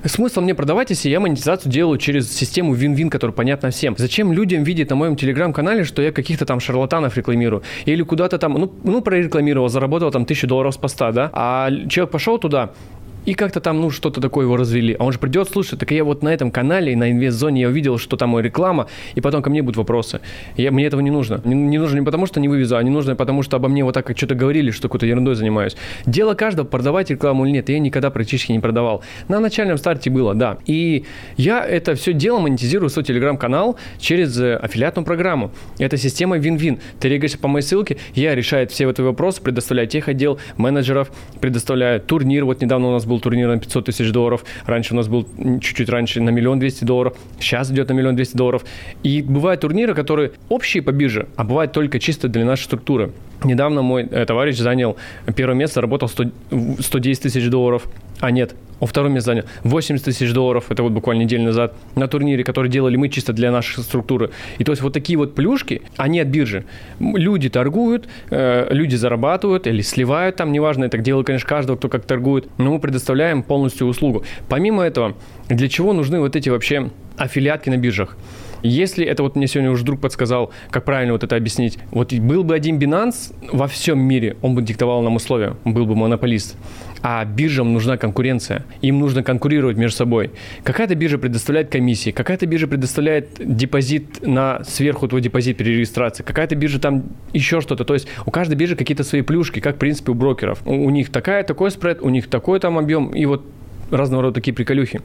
Смысл 0.04 0.40
мне 0.40 0.54
продавать, 0.54 0.90
если 0.90 1.08
я 1.08 1.20
монетизацию 1.20 1.70
делаю 1.72 1.98
через 1.98 2.32
систему 2.32 2.74
вин-вин, 2.74 3.10
которая 3.10 3.34
понятна 3.34 3.70
всем. 3.70 3.94
Зачем 3.96 4.32
людям 4.32 4.62
видеть 4.62 4.90
на 4.90 4.96
моем 4.96 5.16
телеграм-канале, 5.16 5.84
что 5.84 6.02
я 6.02 6.12
каких-то 6.12 6.44
там 6.44 6.60
шарлатанов 6.60 7.16
рекламирую? 7.16 7.62
Или 7.84 8.02
куда-то 8.02 8.38
там, 8.38 8.54
ну, 8.54 8.72
ну 8.84 9.00
прорекламировал, 9.00 9.68
заработал 9.68 10.10
там 10.10 10.24
тысячу 10.24 10.46
долларов 10.46 10.74
с 10.74 10.76
поста, 10.76 11.12
да? 11.12 11.30
А 11.32 11.70
человек 11.88 12.10
пошел 12.10 12.38
туда, 12.38 12.72
и 13.26 13.34
как-то 13.34 13.60
там, 13.60 13.80
ну, 13.80 13.90
что-то 13.90 14.20
такое 14.20 14.46
его 14.46 14.56
развели. 14.56 14.96
А 14.98 15.04
он 15.04 15.12
же 15.12 15.18
придет, 15.18 15.50
слушай, 15.50 15.76
так 15.76 15.90
я 15.90 16.04
вот 16.04 16.22
на 16.22 16.32
этом 16.32 16.50
канале, 16.50 16.96
на 16.96 17.10
инвест-зоне 17.10 17.62
я 17.62 17.68
увидел, 17.68 17.98
что 17.98 18.16
там 18.16 18.38
реклама, 18.38 18.86
и 19.14 19.20
потом 19.20 19.42
ко 19.42 19.50
мне 19.50 19.62
будут 19.62 19.76
вопросы. 19.76 20.20
Я, 20.56 20.70
мне 20.70 20.86
этого 20.86 21.00
не 21.00 21.10
нужно. 21.10 21.40
Не, 21.44 21.54
не 21.54 21.78
нужно 21.78 21.98
не 21.98 22.04
потому, 22.04 22.26
что 22.26 22.40
не 22.40 22.48
вывезу, 22.48 22.76
а 22.76 22.82
не 22.82 22.90
нужно 22.90 23.16
потому, 23.16 23.42
что 23.42 23.56
обо 23.56 23.68
мне 23.68 23.84
вот 23.84 23.94
так 23.94 24.06
как 24.06 24.16
что-то 24.16 24.34
говорили, 24.34 24.70
что 24.70 24.88
какой-то 24.88 25.06
ерундой 25.06 25.34
занимаюсь. 25.34 25.76
Дело 26.06 26.34
каждого, 26.34 26.66
продавать 26.66 27.10
рекламу 27.10 27.44
или 27.44 27.52
нет, 27.52 27.68
я 27.68 27.78
никогда 27.78 28.10
практически 28.10 28.52
не 28.52 28.60
продавал. 28.60 29.02
На 29.28 29.40
начальном 29.40 29.76
старте 29.76 30.10
было, 30.10 30.34
да. 30.34 30.58
И 30.66 31.04
я 31.36 31.64
это 31.64 31.94
все 31.96 32.12
дело 32.12 32.38
монетизирую 32.38 32.88
свой 32.90 33.04
телеграм-канал 33.04 33.76
через 33.98 34.38
э, 34.38 34.54
аффилиатную 34.56 35.04
программу. 35.04 35.50
Это 35.78 35.96
система 35.96 36.38
вин-вин. 36.38 36.78
Ты 37.00 37.08
регаешься 37.08 37.38
по 37.38 37.48
моей 37.48 37.64
ссылке, 37.64 37.96
я 38.14 38.34
решаю 38.34 38.68
все 38.68 38.88
эти 38.88 39.00
вопросы, 39.00 39.42
предоставляю 39.42 39.88
тех 39.88 40.08
отдел, 40.08 40.38
менеджеров, 40.56 41.10
предоставляю 41.40 42.00
турнир. 42.00 42.44
Вот 42.44 42.60
недавно 42.60 42.88
у 42.88 42.92
нас 42.92 43.04
был 43.04 43.15
был 43.16 43.20
турнир 43.20 43.48
на 43.48 43.58
500 43.58 43.86
тысяч 43.86 44.10
долларов, 44.12 44.44
раньше 44.66 44.92
у 44.92 44.96
нас 44.96 45.08
был 45.08 45.26
чуть-чуть 45.60 45.88
раньше 45.88 46.20
на 46.20 46.30
миллион 46.30 46.58
двести 46.58 46.84
долларов, 46.84 47.16
сейчас 47.40 47.70
идет 47.70 47.88
на 47.88 47.94
миллион 47.94 48.14
двести 48.14 48.36
долларов. 48.36 48.64
И 49.02 49.22
бывают 49.22 49.62
турниры, 49.62 49.94
которые 49.94 50.32
общие 50.48 50.82
по 50.82 50.92
бирже, 50.92 51.26
а 51.36 51.44
бывают 51.44 51.72
только 51.72 51.98
чисто 51.98 52.28
для 52.28 52.44
нашей 52.44 52.64
структуры. 52.64 53.12
Недавно 53.44 53.82
мой 53.82 54.06
э, 54.10 54.24
товарищ 54.24 54.56
занял 54.56 54.96
первое 55.34 55.54
место, 55.54 55.80
работал 55.80 56.08
100, 56.08 56.24
110 56.80 57.22
тысяч 57.22 57.48
долларов. 57.48 57.86
А 58.20 58.30
нет, 58.30 58.54
он 58.80 58.88
второе 58.88 59.10
место 59.10 59.32
занял 59.32 59.44
80 59.62 60.04
тысяч 60.04 60.32
долларов, 60.32 60.66
это 60.70 60.82
вот 60.82 60.92
буквально 60.92 61.22
неделю 61.22 61.44
назад, 61.44 61.74
на 61.94 62.08
турнире, 62.08 62.44
который 62.44 62.70
делали 62.70 62.96
мы 62.96 63.08
чисто 63.08 63.32
для 63.32 63.50
нашей 63.50 63.82
структуры. 63.82 64.30
И 64.58 64.64
то 64.64 64.72
есть 64.72 64.82
вот 64.82 64.92
такие 64.92 65.18
вот 65.18 65.34
плюшки, 65.34 65.82
они 65.96 66.20
от 66.20 66.28
биржи. 66.28 66.64
Люди 66.98 67.48
торгуют, 67.48 68.08
э, 68.30 68.68
люди 68.70 68.96
зарабатывают 68.96 69.66
или 69.66 69.82
сливают 69.82 70.36
там, 70.36 70.52
неважно, 70.52 70.84
это 70.84 70.98
делает, 70.98 71.26
конечно, 71.26 71.48
каждого, 71.48 71.76
кто 71.76 71.88
как 71.88 72.04
торгует, 72.04 72.48
но 72.58 72.72
мы 72.72 72.80
предоставляем 72.80 73.42
полностью 73.42 73.86
услугу. 73.86 74.24
Помимо 74.48 74.82
этого, 74.82 75.14
для 75.48 75.68
чего 75.68 75.92
нужны 75.92 76.20
вот 76.20 76.36
эти 76.36 76.48
вообще 76.48 76.90
аффилиатки 77.16 77.70
на 77.70 77.76
биржах. 77.76 78.16
Если 78.66 79.06
это 79.06 79.22
вот 79.22 79.36
мне 79.36 79.46
сегодня 79.46 79.70
уже 79.70 79.84
друг 79.84 80.00
подсказал, 80.00 80.50
как 80.70 80.84
правильно 80.84 81.12
вот 81.12 81.22
это 81.22 81.36
объяснить. 81.36 81.78
Вот 81.90 82.12
был 82.12 82.42
бы 82.42 82.54
один 82.54 82.78
Binance 82.78 83.34
во 83.52 83.68
всем 83.68 84.00
мире, 84.00 84.36
он 84.42 84.54
бы 84.54 84.62
диктовал 84.62 85.02
нам 85.02 85.16
условия, 85.16 85.54
он 85.64 85.72
был 85.72 85.86
бы 85.86 85.94
монополист. 85.94 86.56
А 87.02 87.24
биржам 87.24 87.72
нужна 87.72 87.96
конкуренция. 87.96 88.64
Им 88.80 88.98
нужно 88.98 89.22
конкурировать 89.22 89.76
между 89.76 89.96
собой. 89.96 90.32
Какая-то 90.64 90.96
биржа 90.96 91.18
предоставляет 91.18 91.70
комиссии, 91.70 92.10
какая-то 92.10 92.46
биржа 92.46 92.66
предоставляет 92.66 93.28
депозит 93.38 94.26
на 94.26 94.64
сверху 94.64 95.06
твой 95.06 95.20
депозит 95.20 95.58
при 95.58 95.70
регистрации, 95.70 96.24
какая-то 96.24 96.56
биржа 96.56 96.80
там 96.80 97.04
еще 97.32 97.60
что-то. 97.60 97.84
То 97.84 97.94
есть 97.94 98.08
у 98.24 98.30
каждой 98.30 98.56
биржи 98.56 98.74
какие-то 98.74 99.04
свои 99.04 99.22
плюшки, 99.22 99.60
как 99.60 99.76
в 99.76 99.78
принципе 99.78 100.10
у 100.10 100.14
брокеров. 100.14 100.60
У, 100.64 100.72
у 100.72 100.90
них 100.90 101.10
такая, 101.10 101.44
такой 101.44 101.70
спред, 101.70 102.00
у 102.02 102.08
них 102.08 102.28
такой 102.28 102.58
там 102.58 102.78
объем, 102.78 103.10
и 103.10 103.24
вот 103.26 103.44
разного 103.90 104.24
рода 104.24 104.34
такие 104.34 104.54
приколюхи. 104.54 105.00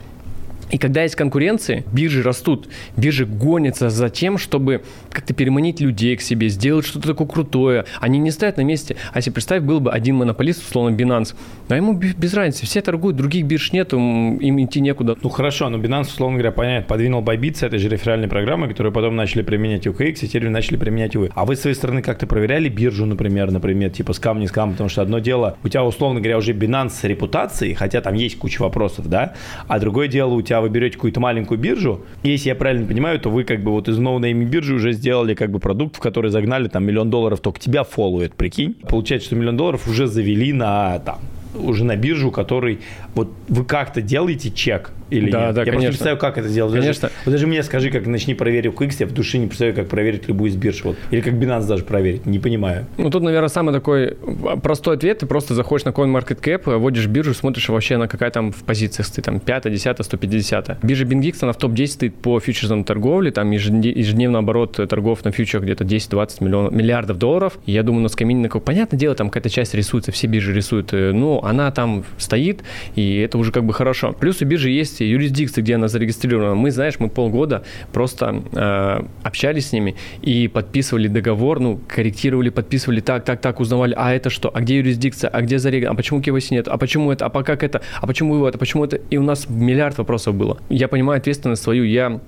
И 0.71 0.77
когда 0.77 1.03
есть 1.03 1.15
конкуренция, 1.15 1.84
биржи 1.91 2.23
растут, 2.23 2.69
биржи 2.95 3.25
гонятся 3.25 3.89
за 3.89 4.10
тем, 4.10 4.38
чтобы 4.38 4.84
как-то 5.12 5.34
переманить 5.34 5.81
людей 5.81 6.15
к 6.15 6.21
себе, 6.21 6.47
сделать 6.47 6.86
что-то 6.86 7.10
такое 7.10 7.27
крутое. 7.27 7.86
Они 7.99 8.19
не 8.19 8.31
стоят 8.31 8.57
на 8.57 8.62
месте. 8.62 8.95
А 9.12 9.17
если 9.17 9.31
представь, 9.31 9.63
был 9.63 9.81
бы 9.81 9.91
один 9.91 10.15
монополист, 10.15 10.63
условно, 10.63 10.95
Binance, 10.95 11.36
а 11.67 11.75
ему 11.75 11.93
без 11.93 12.34
разницы, 12.34 12.65
все 12.65 12.81
торгуют, 12.81 13.17
других 13.17 13.45
бирж 13.45 13.73
нет, 13.73 13.91
им 13.93 14.63
идти 14.63 14.79
некуда. 14.79 15.17
Ну 15.21 15.29
хорошо, 15.29 15.69
но 15.69 15.77
Binance, 15.77 16.07
условно 16.07 16.38
говоря, 16.38 16.51
понятно, 16.51 16.88
подвинул 16.88 17.21
Bybit 17.21 17.55
с 17.55 17.63
этой 17.63 17.79
же 17.79 17.89
реферальной 17.89 18.29
программой, 18.29 18.69
которую 18.69 18.93
потом 18.93 19.15
начали 19.15 19.41
применять 19.41 19.86
UKX, 19.86 20.19
и 20.21 20.27
теперь 20.27 20.49
начали 20.49 20.77
применять 20.77 21.15
вы. 21.15 21.31
А 21.36 21.45
вы 21.45 21.55
с 21.55 21.62
своей 21.62 21.75
стороны 21.75 22.01
как-то 22.01 22.27
проверяли 22.27 22.69
биржу, 22.69 23.05
например, 23.05 23.51
например, 23.51 23.89
типа 23.89 24.13
скам, 24.13 24.39
не 24.39 24.47
скам, 24.47 24.71
потому 24.71 24.89
что 24.89 25.01
одно 25.01 25.19
дело, 25.19 25.57
у 25.63 25.67
тебя, 25.67 25.84
условно 25.84 26.21
говоря, 26.21 26.38
уже 26.38 26.53
Binance 26.53 26.91
с 26.91 27.03
репутацией, 27.03 27.73
хотя 27.73 28.01
там 28.01 28.13
есть 28.13 28.38
куча 28.38 28.62
вопросов, 28.62 29.10
да, 29.10 29.34
а 29.67 29.79
другое 29.79 30.07
дело, 30.07 30.34
у 30.34 30.41
тебя 30.41 30.61
вы 30.62 30.69
берете 30.69 30.95
какую-то 30.95 31.19
маленькую 31.19 31.60
биржу, 31.60 32.02
если 32.24 32.50
я 32.50 32.56
правильно 32.56 32.88
понимаю, 32.88 33.19
то 33.19 33.30
вы 33.30 33.43
как 33.43 33.63
бы 33.63 33.71
вот 33.71 33.88
из 33.88 33.97
no-name 33.97 34.45
биржи 34.45 34.76
уже 34.76 34.93
сделали 34.93 35.34
как 35.34 35.52
бы 35.52 35.60
продукт, 35.60 35.97
в 35.97 36.00
который 36.00 36.32
загнали 36.32 36.67
там 36.67 36.86
миллион 36.86 37.10
долларов, 37.10 37.39
только 37.39 37.60
тебя 37.60 37.84
фолловит, 37.84 38.34
прикинь. 38.36 38.76
Получается, 38.88 39.28
что 39.28 39.36
миллион 39.36 39.58
долларов 39.58 39.88
уже 39.88 40.08
завели 40.08 40.54
на 40.54 41.00
там 41.00 41.19
уже 41.53 41.83
на 41.83 41.95
биржу, 41.95 42.31
который 42.31 42.79
вот 43.15 43.31
вы 43.47 43.65
как-то 43.65 44.01
делаете 44.01 44.51
чек 44.51 44.91
или 45.09 45.29
да, 45.29 45.47
нет? 45.47 45.55
Да, 45.55 45.61
я 45.61 45.65
конечно. 45.65 45.71
просто 45.71 45.81
не 45.81 45.87
представляю, 45.87 46.17
как 46.17 46.37
это. 46.37 46.47
Конечно. 46.47 47.01
Даже, 47.01 47.13
вот 47.25 47.31
даже 47.31 47.47
мне 47.47 47.63
скажи, 47.63 47.89
как 47.89 48.07
начни 48.07 48.33
проверить 48.33 48.73
QX, 48.73 48.95
я 48.99 49.07
в 49.07 49.11
душе 49.11 49.37
не 49.37 49.47
представляю, 49.47 49.75
как 49.75 49.89
проверить 49.89 50.27
любую 50.27 50.49
из 50.49 50.55
бирж. 50.55 50.83
Вот. 50.83 50.95
Или 51.11 51.21
как 51.21 51.33
Binance 51.33 51.67
даже 51.67 51.83
проверить, 51.83 52.25
не 52.25 52.39
понимаю. 52.39 52.87
Ну, 52.97 53.09
тут, 53.09 53.23
наверное, 53.23 53.49
самый 53.49 53.73
такой 53.73 54.17
простой 54.63 54.95
ответ. 54.95 55.19
Ты 55.19 55.25
просто 55.25 55.53
заходишь 55.53 55.85
на 55.85 55.89
CoinMarketCap, 55.89 56.77
вводишь 56.77 57.07
биржу, 57.07 57.33
смотришь 57.33 57.67
вообще, 57.69 57.97
на 57.97 58.07
какая 58.07 58.31
там 58.31 58.51
в 58.51 58.63
позициях 58.63 59.07
стоит, 59.07 59.25
там 59.25 59.39
5, 59.39 59.71
10, 59.71 60.05
150. 60.05 60.83
Биржа 60.83 61.05
BingX, 61.05 61.39
она 61.41 61.51
в 61.51 61.57
топ-10 61.57 61.87
стоит 61.87 62.15
по 62.15 62.39
фьючерсам 62.39 62.85
торговли, 62.85 63.31
там 63.31 63.51
ежедневно 63.51 64.39
оборот 64.39 64.79
торгов 64.87 65.25
на 65.25 65.31
фьючерсах 65.32 65.65
где-то 65.65 65.83
10-20 65.83 66.43
миллионов, 66.43 66.71
миллиардов 66.71 67.17
долларов. 67.17 67.59
И 67.65 67.73
я 67.73 67.83
думаю, 67.83 68.03
на 68.03 68.09
скамине, 68.09 68.47
понятное 68.49 68.97
дело, 68.97 69.15
там 69.15 69.29
какая-то 69.29 69.49
часть 69.49 69.73
рисуется, 69.73 70.13
все 70.13 70.27
биржи 70.27 70.53
рисуют, 70.53 70.93
но 70.93 71.40
она 71.43 71.71
там 71.71 72.04
стоит, 72.17 72.63
и 72.95 73.17
это 73.17 73.38
уже 73.38 73.51
как 73.51 73.63
бы 73.63 73.73
хорошо. 73.73 74.13
Плюс 74.13 74.41
у 74.41 74.45
биржи 74.45 74.69
есть 74.69 75.01
юрисдикция, 75.01 75.62
где 75.62 75.75
она 75.75 75.88
зарегистрирована. 75.88 76.56
Мы, 76.56 76.71
знаешь, 76.71 76.99
мы 76.99 77.10
полгода 77.10 77.63
просто 77.93 78.43
э, 78.51 79.04
общались 79.23 79.69
с 79.69 79.71
ними 79.71 79.95
и 80.21 80.47
подписывали 80.47 81.08
договор, 81.08 81.60
ну, 81.60 81.80
корректировали, 81.88 82.49
подписывали 82.49 83.01
так, 83.01 83.23
так, 83.23 83.39
так, 83.41 83.60
узнавали, 83.60 83.93
а 83.95 84.13
это 84.13 84.30
что, 84.30 84.49
а 84.54 84.62
где 84.62 84.77
юрисдикция, 84.77 85.30
а 85.30 85.41
где 85.41 85.60
зарегистрация, 85.60 85.93
а 85.93 85.95
почему 85.95 86.19
KYC 86.21 86.47
нет, 86.51 86.67
а 86.67 86.77
почему 86.77 87.12
это, 87.12 87.25
а 87.25 87.30
пока 87.30 87.51
как 87.51 87.63
это, 87.63 87.82
а 87.99 88.08
почему 88.08 88.36
его 88.36 88.47
это, 88.47 88.58
почему 88.58 88.86
это, 88.86 88.95
и 88.95 89.17
у 89.17 89.23
нас 89.23 89.49
миллиард 89.49 89.97
вопросов 89.97 90.36
было. 90.36 90.58
Я 90.69 90.88
понимаю 90.88 91.17
ответственность 91.17 91.62
свою, 91.62 91.84
я 91.84 92.19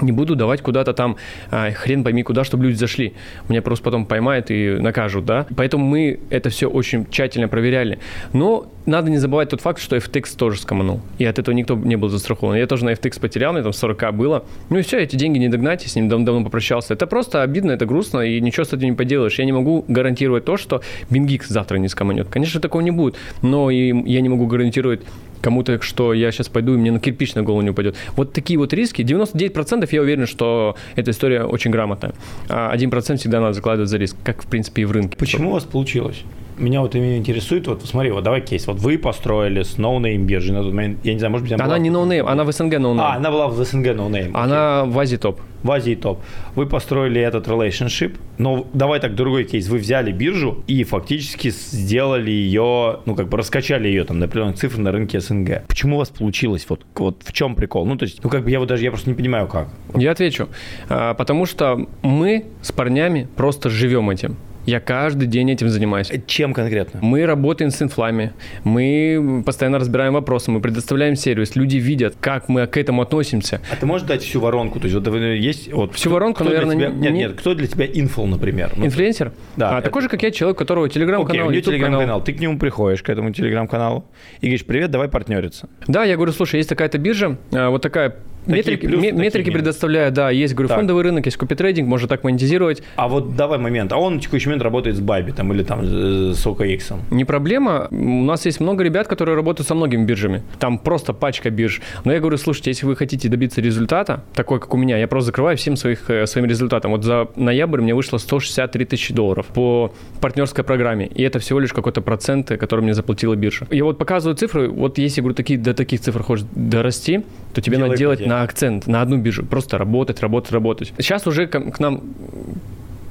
не 0.00 0.12
буду 0.12 0.36
давать 0.36 0.62
куда-то 0.62 0.92
там 0.92 1.16
а, 1.50 1.70
хрен 1.70 2.04
пойми 2.04 2.22
куда, 2.22 2.44
чтобы 2.44 2.64
люди 2.64 2.76
зашли. 2.76 3.14
Меня 3.48 3.62
просто 3.62 3.84
потом 3.84 4.06
поймают 4.06 4.50
и 4.50 4.76
накажут, 4.80 5.24
да. 5.24 5.46
Поэтому 5.56 5.84
мы 5.84 6.20
это 6.30 6.50
все 6.50 6.68
очень 6.68 7.06
тщательно 7.10 7.48
проверяли. 7.48 7.98
Но 8.32 8.66
надо 8.86 9.10
не 9.10 9.18
забывать 9.18 9.48
тот 9.48 9.60
факт, 9.60 9.80
что 9.80 9.96
FTX 9.96 10.36
тоже 10.36 10.60
скоманул. 10.60 11.00
И 11.18 11.24
от 11.24 11.38
этого 11.38 11.54
никто 11.54 11.74
не 11.74 11.96
был 11.96 12.08
застрахован. 12.08 12.56
Я 12.56 12.66
тоже 12.66 12.84
на 12.84 12.90
FTX 12.90 13.20
потерял, 13.20 13.52
мне 13.52 13.62
там 13.62 13.72
40 13.72 14.14
было. 14.14 14.44
Ну 14.68 14.78
и 14.78 14.82
все, 14.82 14.98
эти 14.98 15.16
деньги 15.16 15.38
не 15.38 15.48
догнать, 15.48 15.82
я 15.82 15.88
с 15.88 15.96
ним 15.96 16.08
давно, 16.08 16.26
давно 16.26 16.44
попрощался. 16.44 16.94
Это 16.94 17.06
просто 17.06 17.42
обидно, 17.42 17.72
это 17.72 17.86
грустно, 17.86 18.20
и 18.20 18.40
ничего 18.40 18.64
с 18.64 18.72
этим 18.72 18.90
не 18.90 18.92
поделаешь. 18.92 19.38
Я 19.38 19.44
не 19.44 19.52
могу 19.52 19.84
гарантировать 19.88 20.44
то, 20.44 20.56
что 20.56 20.82
BingX 21.10 21.44
завтра 21.48 21.78
не 21.78 21.88
скоманет. 21.88 22.28
Конечно, 22.28 22.60
такого 22.60 22.82
не 22.82 22.90
будет. 22.90 23.16
Но 23.42 23.70
и 23.70 23.88
я 24.10 24.20
не 24.20 24.28
могу 24.28 24.46
гарантировать 24.46 25.00
кому-то, 25.44 25.80
что 25.82 26.14
я 26.14 26.32
сейчас 26.32 26.48
пойду, 26.48 26.74
и 26.74 26.78
мне 26.78 26.90
на 26.90 26.98
кирпич 26.98 27.34
на 27.34 27.42
голову 27.42 27.60
не 27.60 27.70
упадет. 27.70 27.96
Вот 28.16 28.32
такие 28.32 28.58
вот 28.58 28.72
риски. 28.72 29.02
99% 29.02 29.86
я 29.92 30.00
уверен, 30.00 30.26
что 30.26 30.74
эта 30.96 31.10
история 31.10 31.44
очень 31.44 31.70
грамотная. 31.70 32.14
А 32.48 32.74
1% 32.74 33.16
всегда 33.16 33.40
надо 33.40 33.52
закладывать 33.52 33.90
за 33.90 33.98
риск, 33.98 34.16
как, 34.24 34.42
в 34.42 34.46
принципе, 34.46 34.82
и 34.82 34.84
в 34.86 34.92
рынке. 34.92 35.18
Почему 35.18 35.50
у 35.50 35.52
вас 35.52 35.64
получилось? 35.64 36.22
Меня 36.56 36.80
вот 36.80 36.94
именно 36.94 37.16
интересует, 37.16 37.66
вот 37.66 37.84
смотри, 37.84 38.10
вот 38.10 38.24
давай 38.24 38.40
кейс, 38.40 38.66
вот 38.66 38.78
вы 38.78 38.98
построили 38.98 39.62
с 39.62 39.78
no-name 39.78 40.26
биржи 40.26 40.52
на 40.52 40.62
тот 40.62 40.72
момент, 40.72 40.98
я 41.04 41.12
не 41.12 41.18
знаю, 41.18 41.32
может 41.32 41.44
быть, 41.44 41.52
она, 41.52 41.64
она 41.64 41.74
была... 41.74 41.78
не 41.78 41.90
no-name, 41.90 42.26
она 42.26 42.44
в 42.44 42.52
СНГ 42.52 42.78
no-name. 42.78 43.04
А, 43.04 43.14
она 43.14 43.30
была 43.30 43.48
в 43.48 43.64
СНГ 43.64 43.94
no-name. 43.94 44.36
Она 44.36 44.84
в 44.84 44.98
Азии 44.98 45.16
топ. 45.16 45.40
В 45.62 45.70
Азии 45.70 45.94
топ. 45.94 46.20
Вы 46.54 46.66
построили 46.66 47.20
этот 47.20 47.48
relationship, 47.48 48.16
но 48.38 48.66
давай 48.74 49.00
так, 49.00 49.14
другой 49.14 49.44
кейс, 49.44 49.68
вы 49.68 49.78
взяли 49.78 50.12
биржу 50.12 50.62
и 50.66 50.84
фактически 50.84 51.50
сделали 51.50 52.30
ее, 52.30 53.00
ну 53.06 53.14
как 53.14 53.28
бы 53.28 53.38
раскачали 53.38 53.88
ее 53.88 54.04
там 54.04 54.18
на 54.18 54.26
определенных 54.26 54.56
цифр 54.56 54.78
на 54.78 54.92
рынке 54.92 55.20
СНГ. 55.20 55.66
Почему 55.66 55.96
у 55.96 55.98
вас 55.98 56.10
получилось? 56.10 56.66
Вот, 56.68 56.84
вот 56.94 57.22
в 57.24 57.32
чем 57.32 57.54
прикол? 57.54 57.86
Ну 57.86 57.96
то 57.96 58.04
есть, 58.04 58.22
ну 58.22 58.30
как 58.30 58.44
бы 58.44 58.50
я 58.50 58.60
вот 58.60 58.68
даже, 58.68 58.84
я 58.84 58.90
просто 58.90 59.08
не 59.08 59.16
понимаю 59.16 59.48
как. 59.48 59.68
Я 59.94 60.12
отвечу. 60.12 60.48
А, 60.88 61.14
потому 61.14 61.46
что 61.46 61.86
мы 62.02 62.46
с 62.60 62.70
парнями 62.72 63.28
просто 63.36 63.70
живем 63.70 64.10
этим. 64.10 64.36
Я 64.66 64.80
каждый 64.80 65.28
день 65.28 65.50
этим 65.50 65.68
занимаюсь. 65.68 66.10
Чем 66.26 66.54
конкретно? 66.54 67.00
Мы 67.02 67.26
работаем 67.26 67.70
с 67.70 67.82
инфлами, 67.82 68.32
мы 68.64 69.42
постоянно 69.44 69.78
разбираем 69.78 70.14
вопросы, 70.14 70.50
мы 70.50 70.60
предоставляем 70.60 71.16
сервис, 71.16 71.54
люди 71.54 71.76
видят, 71.76 72.14
как 72.18 72.48
мы 72.48 72.66
к 72.66 72.76
этому 72.78 73.02
относимся. 73.02 73.60
А 73.70 73.76
ты 73.76 73.84
можешь 73.84 74.06
дать 74.06 74.22
всю 74.22 74.40
воронку? 74.40 74.80
То 74.80 74.86
есть 74.86 74.96
вот 74.96 75.14
есть 75.14 75.72
вот 75.72 75.94
всю 75.94 76.08
кто, 76.08 76.14
воронку, 76.14 76.40
кто 76.40 76.44
наверное, 76.44 76.76
тебя, 76.76 76.88
нет, 76.88 77.12
нет, 77.12 77.32
кто 77.34 77.54
для 77.54 77.66
тебя 77.66 77.86
инфл, 77.86 78.24
например? 78.24 78.72
Ну, 78.76 78.86
Инфлюенсер? 78.86 79.32
Да. 79.56 79.76
А, 79.76 79.78
это... 79.78 79.88
такой 79.88 80.02
же, 80.02 80.08
как 80.08 80.22
я, 80.22 80.30
человек, 80.30 80.56
у 80.56 80.58
которого 80.58 80.88
телеграм-канал, 80.88 81.48
Окей, 81.50 81.60
телеграм-канал. 81.60 82.22
Ты 82.22 82.32
к 82.32 82.40
нему 82.40 82.58
приходишь, 82.58 83.02
к 83.02 83.08
этому 83.10 83.32
телеграм-каналу, 83.32 84.06
и 84.40 84.46
говоришь, 84.46 84.64
привет, 84.64 84.90
давай 84.90 85.08
партнериться. 85.08 85.68
Да, 85.86 86.04
я 86.04 86.16
говорю, 86.16 86.32
слушай, 86.32 86.56
есть 86.56 86.68
такая-то 86.68 86.96
биржа, 86.98 87.36
а, 87.52 87.68
вот 87.68 87.82
такая 87.82 88.16
метрики, 88.46 88.86
плюсы, 88.86 89.12
метрики 89.12 89.50
предоставляю, 89.50 90.12
да, 90.12 90.30
есть, 90.30 90.54
говорю, 90.54 90.68
так. 90.68 90.78
фондовый 90.78 91.02
рынок, 91.02 91.26
есть 91.26 91.36
копитрейдинг, 91.36 91.88
можно 91.88 92.08
так 92.08 92.24
монетизировать. 92.24 92.82
А 92.96 93.08
вот 93.08 93.36
давай 93.36 93.58
момент, 93.58 93.92
а 93.92 93.98
он 93.98 94.18
в 94.18 94.22
текущий 94.22 94.46
момент 94.48 94.62
работает 94.62 94.96
с 94.96 95.00
Байби 95.00 95.32
там 95.32 95.52
или 95.52 95.62
там 95.62 95.84
с 95.84 96.46
OKX? 96.46 97.00
Не 97.10 97.24
проблема, 97.24 97.88
у 97.90 98.24
нас 98.24 98.46
есть 98.46 98.60
много 98.60 98.84
ребят, 98.84 99.08
которые 99.08 99.36
работают 99.36 99.66
со 99.68 99.74
многими 99.74 100.04
биржами, 100.04 100.42
там 100.58 100.78
просто 100.78 101.12
пачка 101.12 101.50
бирж. 101.50 101.80
Но 102.04 102.12
я 102.12 102.20
говорю, 102.20 102.36
слушайте, 102.36 102.70
если 102.70 102.86
вы 102.86 102.96
хотите 102.96 103.28
добиться 103.28 103.60
результата, 103.60 104.24
такой, 104.34 104.60
как 104.60 104.74
у 104.74 104.76
меня, 104.76 104.98
я 104.98 105.08
просто 105.08 105.26
закрываю 105.26 105.56
всем 105.56 105.76
своих, 105.76 106.10
э, 106.10 106.26
своим 106.26 106.46
результатом. 106.46 106.90
Вот 106.92 107.04
за 107.04 107.28
ноябрь 107.36 107.80
мне 107.80 107.94
вышло 107.94 108.18
163 108.18 108.84
тысячи 108.84 109.14
долларов 109.14 109.46
по 109.46 109.92
партнерской 110.20 110.64
программе, 110.64 111.06
и 111.06 111.22
это 111.22 111.38
всего 111.38 111.60
лишь 111.60 111.72
какой-то 111.72 112.00
процент, 112.00 112.48
который 112.48 112.80
мне 112.80 112.94
заплатила 112.94 113.34
биржа. 113.34 113.66
Я 113.70 113.84
вот 113.84 113.98
показываю 113.98 114.36
цифры, 114.36 114.68
вот 114.68 114.98
если, 114.98 115.20
говорю, 115.20 115.34
такие, 115.34 115.58
до 115.58 115.74
таких 115.74 116.00
цифр 116.00 116.22
хочешь 116.22 116.46
дорасти, 116.54 117.24
то 117.52 117.60
тебе 117.60 117.76
Делай 117.76 117.88
надо 117.88 117.98
делать 117.98 118.26
на 118.34 118.42
акцент, 118.42 118.86
на 118.86 119.02
одну 119.02 119.16
биржу. 119.18 119.44
Просто 119.44 119.78
работать, 119.78 120.20
работать, 120.20 120.52
работать. 120.52 120.92
Сейчас 120.98 121.26
уже 121.26 121.46
к, 121.46 121.80
нам 121.80 122.00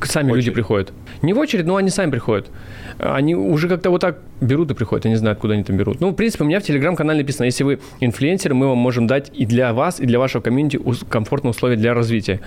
сами 0.07 0.31
очередь. 0.31 0.45
люди 0.45 0.51
приходят. 0.51 0.93
Не 1.21 1.33
в 1.33 1.39
очередь, 1.39 1.65
но 1.65 1.75
они 1.75 1.89
сами 1.89 2.11
приходят. 2.11 2.47
Они 2.99 3.35
уже 3.35 3.67
как-то 3.67 3.89
вот 3.89 4.01
так 4.01 4.17
берут 4.41 4.71
и 4.71 4.73
приходят. 4.73 5.05
Я 5.05 5.11
не 5.11 5.17
знаю, 5.17 5.33
откуда 5.33 5.53
они 5.53 5.63
там 5.63 5.77
берут. 5.77 6.01
Ну, 6.01 6.09
в 6.09 6.13
принципе, 6.13 6.43
у 6.43 6.47
меня 6.47 6.59
в 6.59 6.63
Телеграм-канале 6.63 7.19
написано, 7.19 7.45
если 7.45 7.63
вы 7.63 7.79
инфлюенсер, 7.99 8.53
мы 8.53 8.67
вам 8.67 8.77
можем 8.77 9.07
дать 9.07 9.31
и 9.33 9.45
для 9.45 9.73
вас, 9.73 9.99
и 9.99 10.05
для 10.05 10.19
вашего 10.19 10.41
комьюнити 10.41 10.79
комфортные 11.09 11.51
условия 11.51 11.75
для 11.75 11.93
развития. 11.93 12.41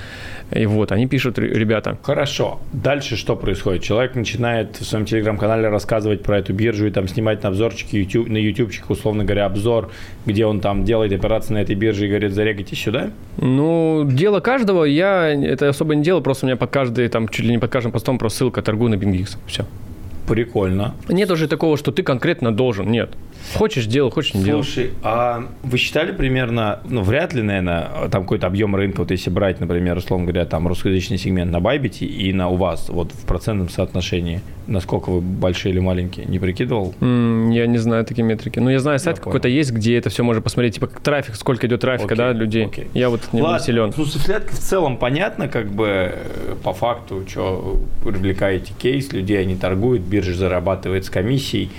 И 0.53 0.67
вот, 0.67 0.93
они 0.93 1.07
пишут, 1.07 1.39
ребята. 1.39 1.99
Хорошо. 2.03 2.61
Дальше 2.73 3.17
что 3.17 3.37
происходит? 3.37 3.83
Человек 3.83 4.15
начинает 4.15 4.77
в 4.77 4.85
своем 4.85 5.07
Телеграм-канале 5.07 5.69
рассказывать 5.69 6.23
про 6.23 6.39
эту 6.39 6.53
биржу 6.53 6.87
и 6.87 6.91
там 6.91 7.09
снимать 7.09 7.43
на 7.43 7.49
обзорчики 7.49 7.97
YouTube, 7.97 8.29
на 8.29 8.37
ютубчик, 8.37 8.89
условно 8.91 9.25
говоря, 9.25 9.47
обзор, 9.47 9.91
где 10.27 10.47
он 10.47 10.61
там 10.61 10.85
делает 10.85 11.13
операции 11.13 11.55
на 11.55 11.59
этой 11.59 11.75
бирже 11.75 12.07
и 12.07 12.09
говорит, 12.09 12.33
зарегайте 12.33 12.77
сюда? 12.77 13.11
Ну, 13.39 14.07
дело 14.11 14.41
каждого. 14.41 14.85
Я 14.85 15.29
это 15.29 15.69
особо 15.69 15.95
не 15.95 16.03
делал, 16.03 16.21
просто 16.21 16.47
у 16.47 16.49
меня 16.49 16.57
под 16.57 16.71
каждый, 16.71 17.09
там, 17.09 17.29
чуть 17.29 17.46
ли 17.47 17.53
не 17.53 17.59
под 17.59 17.71
каждым 17.71 17.93
постом 17.93 18.19
просто 18.19 18.39
ссылка 18.39 18.63
торгую 18.63 18.91
на 18.91 18.95
BingX. 18.95 19.37
Все. 19.47 19.65
Прикольно. 20.27 20.95
Нет 21.09 21.31
уже 21.31 21.47
такого, 21.47 21.77
что 21.77 21.93
ты 21.93 22.03
конкретно 22.03 22.53
должен, 22.53 22.91
нет. 22.91 23.11
Хочешь 23.55 23.87
делай, 23.87 24.11
хочешь 24.11 24.35
не 24.35 24.45
делай. 24.45 24.63
Слушай, 24.63 24.91
а 25.03 25.49
вы 25.63 25.79
считали 25.79 26.13
примерно, 26.13 26.81
ну, 26.85 27.03
вряд 27.03 27.33
ли, 27.33 27.43
наверное, 27.43 28.09
там 28.11 28.23
какой-то 28.23 28.47
объем 28.47 28.75
рынка, 28.75 29.01
вот 29.01 29.11
если 29.11 29.31
брать, 29.31 29.61
например, 29.61 29.97
условно 29.97 30.27
говоря, 30.27 30.45
там 30.47 30.67
русскоязычный 30.67 31.19
сегмент 31.19 31.51
на 31.51 31.61
Байбите 31.61 32.07
и 32.07 32.33
на 32.33 32.49
у 32.49 32.57
вас, 32.57 32.89
вот 32.89 33.13
в 33.13 33.27
процентном 33.27 33.69
соотношении, 33.69 34.41
насколько 34.67 35.11
вы 35.11 35.21
большие 35.21 35.73
или 35.73 35.81
маленькие, 35.81 36.27
не 36.27 36.39
прикидывал? 36.39 36.95
Mm, 37.01 37.53
я 37.53 37.67
не 37.67 37.79
знаю 37.79 38.05
такие 38.05 38.25
метрики. 38.25 38.59
Ну, 38.59 38.71
я 38.71 38.79
знаю, 38.79 38.99
сайт 38.99 39.19
какой-то 39.19 39.49
есть, 39.49 39.73
где 39.73 39.97
это 39.97 40.11
все 40.11 40.23
можно 40.25 40.43
посмотреть, 40.43 40.75
типа 40.75 40.89
как 40.89 41.01
трафик, 41.01 41.37
сколько 41.37 41.67
идет 41.67 41.81
трафика, 41.81 42.15
okay, 42.15 42.17
да, 42.17 42.33
людей. 42.33 42.67
Okay. 42.67 42.89
Я 42.95 43.11
вот 43.11 43.21
не, 43.33 43.43
Ладно. 43.43 43.61
силен. 43.61 43.93
Ну, 43.97 44.05
в 44.05 44.59
целом 44.59 44.97
понятно, 44.97 45.49
как 45.49 45.71
бы 45.71 46.15
по 46.63 46.73
факту, 46.73 47.25
что 47.29 47.81
привлекаете 48.05 48.73
кейс, 48.79 49.13
людей 49.13 49.41
они 49.41 49.57
торгуют, 49.57 50.03
биржа 50.03 50.35
зарабатывает 50.35 51.05
с 51.05 51.11
комиссией 51.11 51.71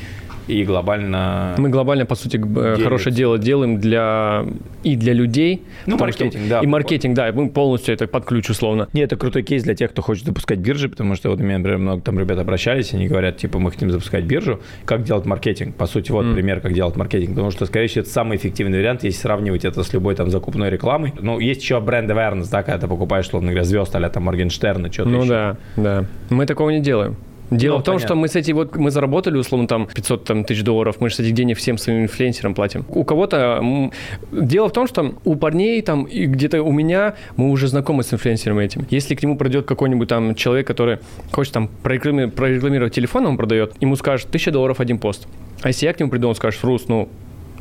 и 0.48 0.64
глобально... 0.64 1.56
Мы 1.58 1.70
глобально, 1.70 2.06
по 2.06 2.16
сути, 2.16 2.38
делится. 2.38 2.84
хорошее 2.84 3.16
дело 3.16 3.38
делаем 3.38 3.80
для 3.80 4.46
и 4.84 4.96
для 4.96 5.14
людей. 5.14 5.64
Ну, 5.86 5.98
маркетинг, 5.98 6.34
что, 6.34 6.50
да. 6.50 6.60
И 6.62 6.68
маркетинг, 6.68 7.16
да, 7.16 7.32
мы 7.34 7.50
полностью 7.50 7.94
это 7.94 8.08
под 8.08 8.26
ключ 8.26 8.50
условно. 8.50 8.88
Не, 8.94 9.02
это 9.02 9.16
крутой 9.16 9.44
кейс 9.44 9.64
для 9.64 9.76
тех, 9.76 9.92
кто 9.92 10.02
хочет 10.02 10.26
запускать 10.26 10.60
биржи, 10.60 10.90
потому 10.90 11.16
что 11.16 11.30
вот 11.30 11.40
у 11.40 11.44
меня, 11.44 11.58
например, 11.58 11.80
много 11.80 12.02
там 12.02 12.20
ребят 12.20 12.40
обращались, 12.40 12.94
они 12.94 13.08
говорят, 13.08 13.38
типа, 13.38 13.60
мы 13.60 13.72
хотим 13.72 13.92
запускать 13.92 14.24
биржу, 14.24 14.62
как 14.86 15.04
делать 15.04 15.26
маркетинг? 15.26 15.76
По 15.76 15.86
сути, 15.86 16.12
вот 16.12 16.26
mm. 16.26 16.34
пример, 16.34 16.62
как 16.62 16.74
делать 16.74 16.96
маркетинг, 16.96 17.32
потому 17.32 17.52
что, 17.52 17.66
скорее 17.66 17.88
всего, 17.88 18.02
это 18.02 18.10
самый 18.10 18.38
эффективный 18.38 18.80
вариант, 18.80 19.04
если 19.04 19.20
сравнивать 19.20 19.66
это 19.66 19.84
с 19.84 19.94
любой 19.94 20.16
там 20.16 20.30
закупной 20.30 20.70
рекламой. 20.70 21.14
Ну, 21.20 21.40
есть 21.40 21.62
еще 21.62 21.80
бренд 21.82 22.10
awareness, 22.10 22.50
да, 22.50 22.64
когда 22.64 22.80
ты 22.80 22.88
покупаешь, 22.88 23.26
условно 23.26 23.50
говоря, 23.50 23.66
звезд, 23.66 23.96
а 23.96 24.10
там 24.10 24.24
Моргенштерна, 24.24 24.92
что-то 24.92 25.10
Ну 25.10 25.20
еще. 25.20 25.30
да, 25.30 25.58
да. 25.76 26.06
Мы 26.30 26.46
такого 26.46 26.70
не 26.70 26.80
делаем. 26.80 27.18
Дело 27.50 27.76
ну, 27.76 27.82
в 27.82 27.84
том, 27.84 27.96
понятно. 27.96 28.08
что 28.08 28.16
мы 28.16 28.28
с 28.28 28.36
этим 28.36 28.56
вот 28.56 28.76
мы 28.76 28.92
заработали 28.92 29.38
условно 29.38 29.68
там 29.68 29.88
500 29.88 30.24
там, 30.26 30.44
тысяч 30.44 30.64
долларов, 30.64 30.98
мы 31.00 31.10
же 31.10 31.16
с 31.16 31.20
этих 31.20 31.34
денег 31.34 31.58
всем 31.58 31.78
своим 31.78 32.04
инфлюенсерам 32.04 32.54
платим. 32.54 32.86
У 32.90 33.04
кого-то 33.04 33.92
дело 34.32 34.68
в 34.68 34.74
том, 34.74 34.88
что 34.88 35.14
у 35.24 35.36
парней 35.36 35.82
там 35.82 36.04
и 36.04 36.26
где-то 36.26 36.62
у 36.62 36.72
меня 36.72 37.16
мы 37.38 37.50
уже 37.50 37.68
знакомы 37.68 38.04
с 38.04 38.14
инфлюенсером 38.14 38.60
этим. 38.60 38.86
Если 38.90 39.16
к 39.16 39.24
нему 39.24 39.38
придет 39.38 39.66
какой-нибудь 39.66 40.10
там 40.10 40.36
человек, 40.36 40.68
который 40.68 41.00
хочет 41.32 41.54
там 41.54 41.70
прорекламировать, 41.84 42.36
прорекламировать 42.36 42.94
телефон, 42.94 43.26
он 43.26 43.38
продает, 43.38 43.74
ему 43.80 43.96
скажет 43.96 44.28
1000 44.28 44.52
долларов 44.52 44.80
один 44.80 45.00
пост. 45.00 45.28
А 45.62 45.70
если 45.70 45.86
я 45.86 45.94
к 45.94 46.00
нему 46.00 46.12
приду, 46.12 46.28
он 46.28 46.36
скажет, 46.36 46.60
Фрус, 46.60 46.88
ну 46.88 47.08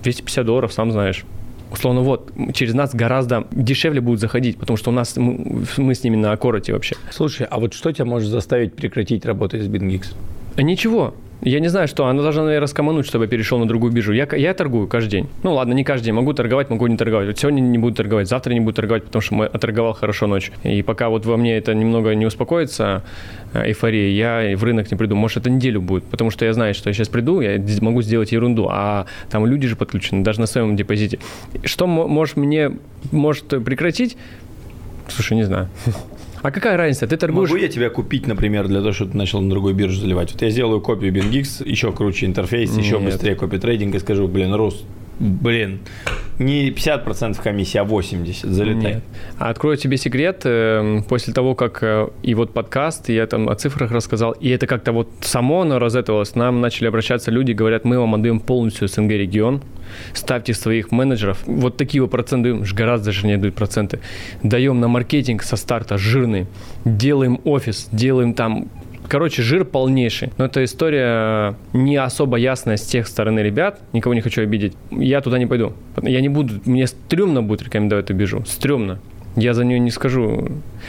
250 0.02 0.44
долларов, 0.44 0.72
сам 0.72 0.90
знаешь 0.90 1.24
условно, 1.76 2.00
вот, 2.00 2.32
через 2.54 2.74
нас 2.74 2.94
гораздо 2.94 3.46
дешевле 3.52 4.00
будет 4.00 4.20
заходить, 4.20 4.58
потому 4.58 4.76
что 4.76 4.90
у 4.90 4.92
нас, 4.92 5.16
мы, 5.16 5.64
мы 5.76 5.94
с 5.94 6.02
ними 6.04 6.16
на 6.16 6.32
аккороте 6.32 6.72
вообще. 6.72 6.96
Слушай, 7.10 7.46
а 7.50 7.58
вот 7.60 7.74
что 7.74 7.92
тебя 7.92 8.04
может 8.04 8.30
заставить 8.30 8.74
прекратить 8.74 9.24
работать 9.24 9.62
с 9.62 9.66
BitGeeks? 9.66 10.14
Ничего. 10.56 11.14
Я 11.42 11.60
не 11.60 11.68
знаю, 11.68 11.86
что. 11.86 12.06
Она 12.06 12.22
должна, 12.22 12.44
наверное, 12.44 12.62
раскомануть, 12.62 13.06
чтобы 13.06 13.24
я 13.24 13.30
перешел 13.30 13.58
на 13.58 13.68
другую 13.68 13.92
биржу. 13.92 14.12
Я, 14.12 14.26
я 14.32 14.54
торгую 14.54 14.88
каждый 14.88 15.10
день. 15.10 15.28
Ну 15.42 15.54
ладно, 15.54 15.74
не 15.74 15.84
каждый 15.84 16.06
день. 16.06 16.14
Могу 16.14 16.32
торговать, 16.32 16.70
могу 16.70 16.86
не 16.86 16.96
торговать. 16.96 17.26
Вот 17.28 17.38
сегодня 17.38 17.60
не 17.60 17.78
буду 17.78 17.94
торговать, 17.94 18.28
завтра 18.28 18.52
не 18.54 18.60
буду 18.60 18.74
торговать, 18.74 19.04
потому 19.04 19.20
что 19.20 19.34
мы 19.34 19.46
оторговал 19.46 19.92
хорошо 19.92 20.26
ночь. 20.26 20.50
И 20.62 20.82
пока 20.82 21.08
вот 21.08 21.26
во 21.26 21.36
мне 21.36 21.56
это 21.56 21.74
немного 21.74 22.14
не 22.14 22.26
успокоится, 22.26 23.04
э, 23.52 23.66
эйфория, 23.66 24.10
я 24.10 24.56
в 24.56 24.64
рынок 24.64 24.90
не 24.90 24.96
приду. 24.96 25.14
Может, 25.14 25.38
это 25.38 25.50
неделю 25.50 25.82
будет, 25.82 26.04
потому 26.04 26.30
что 26.30 26.44
я 26.44 26.52
знаю, 26.52 26.74
что 26.74 26.88
я 26.88 26.94
сейчас 26.94 27.08
приду, 27.08 27.40
я 27.40 27.60
могу 27.80 28.02
сделать 28.02 28.32
ерунду, 28.32 28.68
а 28.70 29.06
там 29.30 29.46
люди 29.46 29.68
же 29.68 29.76
подключены, 29.76 30.24
даже 30.24 30.40
на 30.40 30.46
своем 30.46 30.74
депозите. 30.74 31.18
Что 31.64 31.86
может 31.86 32.36
мне 32.36 32.72
может 33.12 33.48
прекратить? 33.64 34.16
Слушай, 35.08 35.36
не 35.36 35.44
знаю. 35.44 35.68
А 36.42 36.50
какая 36.50 36.76
разница? 36.76 37.06
Ты 37.06 37.16
торгуешь... 37.16 37.48
Могу 37.50 37.60
я 37.60 37.68
тебя 37.68 37.90
купить, 37.90 38.26
например, 38.26 38.68
для 38.68 38.80
того, 38.80 38.92
чтобы 38.92 39.12
ты 39.12 39.18
начал 39.18 39.40
на 39.40 39.50
другую 39.50 39.74
биржу 39.74 40.00
заливать? 40.00 40.32
Вот 40.32 40.42
я 40.42 40.50
сделаю 40.50 40.80
копию 40.80 41.12
BingX, 41.12 41.68
еще 41.68 41.92
круче 41.92 42.26
интерфейс, 42.26 42.70
Нет. 42.76 42.84
еще 42.84 42.98
быстрее 42.98 43.34
копи 43.34 43.58
трейдинг 43.58 43.94
и 43.94 43.98
скажу, 43.98 44.28
блин, 44.28 44.54
Рус, 44.54 44.84
блин, 45.18 45.80
не 46.38 46.70
50% 46.70 47.42
комиссии, 47.42 47.78
а 47.78 47.84
80%. 47.84 48.46
Залетай. 48.46 48.94
Нет. 48.94 49.02
А 49.38 49.48
открою 49.48 49.76
тебе 49.76 49.96
секрет. 49.96 50.42
Эм, 50.44 51.02
после 51.02 51.32
того, 51.32 51.54
как 51.54 51.82
э, 51.82 52.08
и 52.22 52.34
вот 52.34 52.52
подкаст, 52.52 53.08
я 53.08 53.26
там 53.26 53.48
о 53.48 53.54
цифрах 53.54 53.90
рассказал, 53.90 54.32
и 54.32 54.50
это 54.50 54.66
как-то 54.66 54.92
вот 54.92 55.08
само 55.22 55.62
оно 55.62 55.78
розетовалось, 55.78 56.34
нам 56.34 56.60
начали 56.60 56.88
обращаться 56.88 57.30
люди, 57.30 57.52
говорят, 57.52 57.84
мы 57.84 57.98
вам 57.98 58.14
отдаем 58.14 58.40
полностью 58.40 58.88
СНГ 58.88 59.12
регион, 59.12 59.62
ставьте 60.12 60.52
своих 60.52 60.92
менеджеров. 60.92 61.42
Вот 61.46 61.76
такие 61.76 62.02
вот 62.02 62.10
проценты, 62.10 62.54
гораздо 62.74 63.12
жирнее 63.12 63.38
дают 63.38 63.54
проценты. 63.54 64.00
Даем 64.42 64.80
на 64.80 64.88
маркетинг 64.88 65.42
со 65.42 65.56
старта 65.56 65.96
жирный, 65.96 66.46
делаем 66.84 67.40
офис, 67.44 67.88
делаем 67.92 68.34
там 68.34 68.68
Короче, 69.08 69.42
жир 69.42 69.64
полнейший. 69.64 70.32
Но 70.38 70.46
эта 70.46 70.64
история 70.64 71.56
не 71.72 71.96
особо 71.96 72.36
ясная 72.36 72.76
с 72.76 72.86
тех 72.86 73.06
стороны 73.06 73.40
ребят. 73.40 73.80
Никого 73.92 74.14
не 74.14 74.20
хочу 74.20 74.42
обидеть. 74.42 74.74
Я 74.90 75.20
туда 75.20 75.38
не 75.38 75.46
пойду. 75.46 75.72
Я 76.02 76.20
не 76.20 76.28
буду, 76.28 76.54
мне 76.64 76.86
стрёмно 76.86 77.42
будет 77.42 77.62
рекомендовать 77.62 78.06
эту 78.06 78.14
биржу. 78.14 78.44
Стрёмно. 78.46 78.98
Я 79.36 79.52
за 79.52 79.64
нее 79.64 79.78
не 79.78 79.90
скажу. 79.90 80.48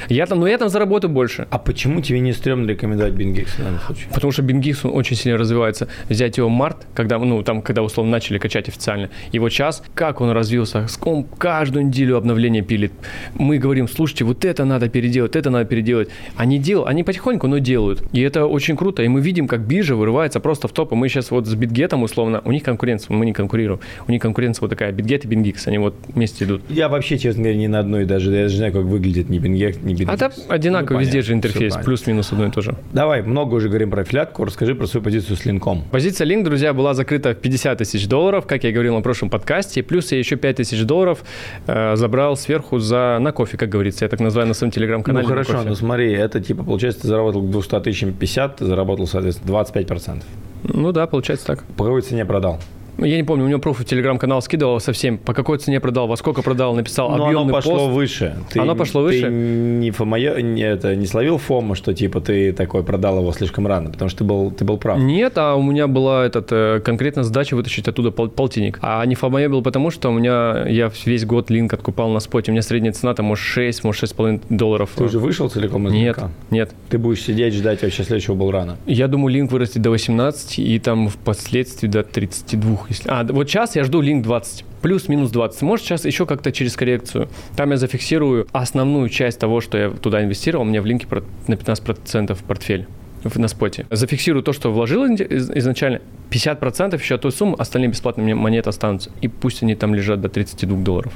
Я 0.09 0.25
там, 0.25 0.39
ну 0.39 0.47
я 0.47 0.57
там 0.57 0.69
заработаю 0.69 1.11
больше. 1.11 1.47
А 1.49 1.57
почему 1.57 2.01
тебе 2.01 2.19
не 2.19 2.33
стрёмно 2.33 2.69
рекомендовать 2.69 3.13
BingX 3.13 3.47
в 3.47 3.57
данном 3.57 3.79
случае? 3.79 4.07
Потому 4.13 4.31
что 4.31 4.43
BingX 4.43 4.79
он 4.83 4.95
очень 4.95 5.15
сильно 5.15 5.37
развивается. 5.37 5.87
Взять 6.09 6.37
его 6.37 6.49
март, 6.49 6.87
когда, 6.93 7.17
ну, 7.19 7.43
там, 7.43 7.61
когда 7.61 7.83
условно 7.83 8.11
начали 8.11 8.37
качать 8.37 8.67
официально, 8.69 9.09
его 9.31 9.49
час, 9.49 9.83
как 9.93 10.21
он 10.21 10.31
развился, 10.31 10.87
он 11.03 11.23
каждую 11.23 11.87
неделю 11.87 12.17
обновление 12.17 12.61
пилит. 12.61 12.91
Мы 13.35 13.57
говорим, 13.57 13.87
слушайте, 13.87 14.23
вот 14.23 14.45
это 14.45 14.65
надо 14.65 14.89
переделать, 14.89 15.35
это 15.35 15.49
надо 15.49 15.65
переделать. 15.65 16.09
Они 16.35 16.59
делают, 16.59 16.89
они 16.89 17.03
потихоньку, 17.03 17.47
но 17.47 17.59
делают. 17.59 18.03
И 18.11 18.21
это 18.21 18.45
очень 18.45 18.75
круто. 18.75 19.03
И 19.03 19.07
мы 19.07 19.21
видим, 19.21 19.47
как 19.47 19.61
биржа 19.61 19.95
вырывается 19.95 20.39
просто 20.39 20.67
в 20.67 20.71
топ. 20.71 20.91
И 20.91 20.95
мы 20.95 21.09
сейчас 21.09 21.31
вот 21.31 21.47
с 21.47 21.55
BitGet 21.55 21.95
условно, 22.01 22.41
у 22.45 22.51
них 22.51 22.63
конкуренция, 22.63 23.15
мы 23.15 23.25
не 23.25 23.33
конкурируем. 23.33 23.79
У 24.07 24.11
них 24.11 24.21
конкуренция 24.21 24.61
вот 24.61 24.69
такая, 24.69 24.91
BitGet 24.91 25.23
и 25.23 25.27
BingX, 25.27 25.63
они 25.65 25.77
вот 25.77 25.95
вместе 26.07 26.45
идут. 26.45 26.61
Я 26.69 26.89
вообще, 26.89 27.17
честно 27.17 27.43
говоря, 27.43 27.57
ни 27.57 27.67
на 27.67 27.79
одной 27.79 28.05
даже, 28.05 28.31
я 28.31 28.43
даже 28.43 28.57
знаю, 28.57 28.73
как 28.73 28.83
выглядит 28.83 29.29
ни 29.29 29.39
BingX, 29.39 29.79
ни 29.87 29.95
BitGet. 29.95 30.13
А 30.13 30.17
там 30.17 30.31
одинаково, 30.47 30.97
ну, 30.97 31.01
везде 31.01 31.21
же 31.21 31.33
интерфейс, 31.33 31.75
плюс-минус 31.83 32.31
одно 32.31 32.47
и 32.47 32.51
то 32.51 32.61
же. 32.61 32.75
Давай, 32.93 33.21
много 33.21 33.55
уже 33.55 33.69
говорим 33.69 33.89
про 33.91 34.01
аффилиатку, 34.01 34.45
расскажи 34.45 34.75
про 34.75 34.87
свою 34.87 35.03
позицию 35.03 35.37
с 35.37 35.45
линком. 35.45 35.83
Позиция 35.91 36.25
линк, 36.25 36.45
друзья, 36.45 36.73
была 36.73 36.93
закрыта 36.93 37.33
в 37.33 37.37
50 37.37 37.77
тысяч 37.77 38.07
долларов, 38.07 38.45
как 38.47 38.63
я 38.63 38.71
говорил 38.71 38.95
на 38.95 39.01
прошлом 39.01 39.29
подкасте, 39.29 39.83
плюс 39.83 40.11
я 40.11 40.19
еще 40.19 40.35
5 40.35 40.57
тысяч 40.57 40.83
долларов 40.83 41.23
э, 41.67 41.95
забрал 41.95 42.35
сверху 42.37 42.79
за, 42.79 43.17
на 43.19 43.31
кофе, 43.31 43.57
как 43.57 43.69
говорится, 43.69 44.05
я 44.05 44.09
так 44.09 44.19
называю 44.19 44.47
на 44.47 44.53
своем 44.53 44.71
телеграм-канале. 44.71 45.27
Ну 45.27 45.29
хорошо, 45.29 45.63
ну 45.63 45.75
смотри, 45.75 46.11
это 46.11 46.41
типа, 46.41 46.63
получается, 46.63 47.01
ты 47.01 47.07
заработал 47.07 47.41
к 47.41 47.49
200 47.49 47.79
тысячам 47.81 48.13
50, 48.13 48.57
ты 48.57 48.65
заработал, 48.65 49.07
соответственно, 49.07 49.51
25%. 49.51 50.23
Ну 50.63 50.91
да, 50.91 51.07
получается 51.07 51.45
так. 51.45 51.63
По 51.75 51.85
какой 51.85 52.01
цене 52.01 52.25
продал? 52.25 52.59
Я 52.97 53.17
не 53.17 53.23
помню, 53.23 53.45
у 53.45 53.47
него 53.47 53.59
профиль 53.59 53.85
в 53.85 53.87
телеграм-канал 53.89 54.41
скидывал 54.41 54.79
совсем, 54.79 55.17
по 55.17 55.33
какой 55.33 55.57
цене 55.59 55.79
продал, 55.79 56.07
во 56.07 56.15
сколько 56.17 56.41
продал, 56.41 56.75
написал 56.75 57.09
Но 57.09 57.25
объемный 57.25 57.43
оно 57.43 57.53
пошло 57.53 57.77
пост. 57.77 57.91
выше. 57.91 58.35
Ты, 58.51 58.59
оно 58.59 58.75
пошло 58.75 59.01
выше? 59.01 59.21
Ты 59.21 59.29
не, 59.29 59.91
фомое, 59.91 60.41
не, 60.41 60.61
это, 60.61 60.95
не 60.95 61.05
словил 61.05 61.37
фома, 61.37 61.75
что 61.75 61.93
типа 61.93 62.21
ты 62.21 62.53
такой 62.53 62.83
продал 62.83 63.19
его 63.19 63.31
слишком 63.31 63.67
рано, 63.67 63.91
потому 63.91 64.09
что 64.09 64.19
ты 64.19 64.23
был, 64.23 64.51
ты 64.51 64.65
был 64.65 64.77
прав. 64.77 64.97
Нет, 64.99 65.33
а 65.37 65.55
у 65.55 65.61
меня 65.61 65.87
была 65.87 66.25
этот, 66.25 66.47
э, 66.51 66.81
конкретно 66.83 67.23
задача 67.23 67.55
вытащить 67.55 67.87
оттуда 67.87 68.11
пол, 68.11 68.29
полтинник. 68.29 68.79
А 68.81 69.05
не 69.05 69.15
фомое 69.15 69.47
был 69.49 69.61
потому, 69.61 69.91
что 69.91 70.09
у 70.09 70.13
меня, 70.13 70.65
я 70.67 70.91
весь 71.05 71.25
год 71.25 71.49
линк 71.49 71.73
откупал 71.73 72.09
на 72.09 72.19
споте, 72.19 72.51
у 72.51 72.53
меня 72.53 72.61
средняя 72.61 72.93
цена 72.93 73.13
там 73.13 73.27
может 73.27 73.43
6, 73.45 73.83
может 73.83 74.03
6,5 74.03 74.41
долларов. 74.49 74.91
Ты 74.95 75.03
уже 75.03 75.19
вышел 75.19 75.49
целиком 75.49 75.87
из 75.87 75.93
Нет, 75.93 76.17
линка? 76.17 76.31
нет. 76.49 76.71
Ты 76.89 76.97
будешь 76.97 77.21
сидеть, 77.21 77.53
ждать 77.53 77.81
вообще 77.83 78.03
следующего 78.03 78.35
был 78.35 78.51
рано? 78.51 78.77
Я 78.85 79.07
думаю, 79.07 79.33
линк 79.33 79.51
вырастет 79.51 79.81
до 79.81 79.91
18 79.91 80.59
и 80.59 80.79
там 80.79 81.09
впоследствии 81.09 81.87
до 81.87 82.03
32. 82.03 82.86
Если... 82.89 83.09
А, 83.09 83.23
вот 83.23 83.49
сейчас 83.49 83.75
я 83.75 83.83
жду 83.83 84.01
линк 84.01 84.23
20 84.23 84.65
плюс-минус 84.81 85.31
20. 85.31 85.61
Может, 85.63 85.85
сейчас 85.85 86.05
еще 86.05 86.25
как-то 86.25 86.51
через 86.51 86.75
коррекцию. 86.75 87.29
Там 87.55 87.71
я 87.71 87.77
зафиксирую 87.77 88.47
основную 88.51 89.09
часть 89.09 89.39
того, 89.39 89.61
что 89.61 89.77
я 89.77 89.89
туда 89.89 90.23
инвестировал, 90.23 90.65
у 90.65 90.67
меня 90.67 90.81
в 90.81 90.85
линке 90.85 91.07
на 91.47 91.53
15% 91.53 92.33
в 92.33 92.43
портфель 92.43 92.87
на 93.35 93.47
споте. 93.47 93.85
Зафиксирую 93.91 94.43
то, 94.43 94.53
что 94.53 94.71
вложил 94.71 95.05
изначально, 95.05 96.01
50% 96.29 96.97
еще 96.97 97.15
от 97.15 97.21
той 97.21 97.31
суммы, 97.31 97.55
остальные 97.57 97.89
бесплатные 97.89 98.35
монеты 98.35 98.69
останутся. 98.69 99.11
И 99.21 99.27
пусть 99.27 99.63
они 99.63 99.75
там 99.75 99.93
лежат 99.93 100.21
до 100.21 100.29
32 100.29 100.77
долларов. 100.77 101.13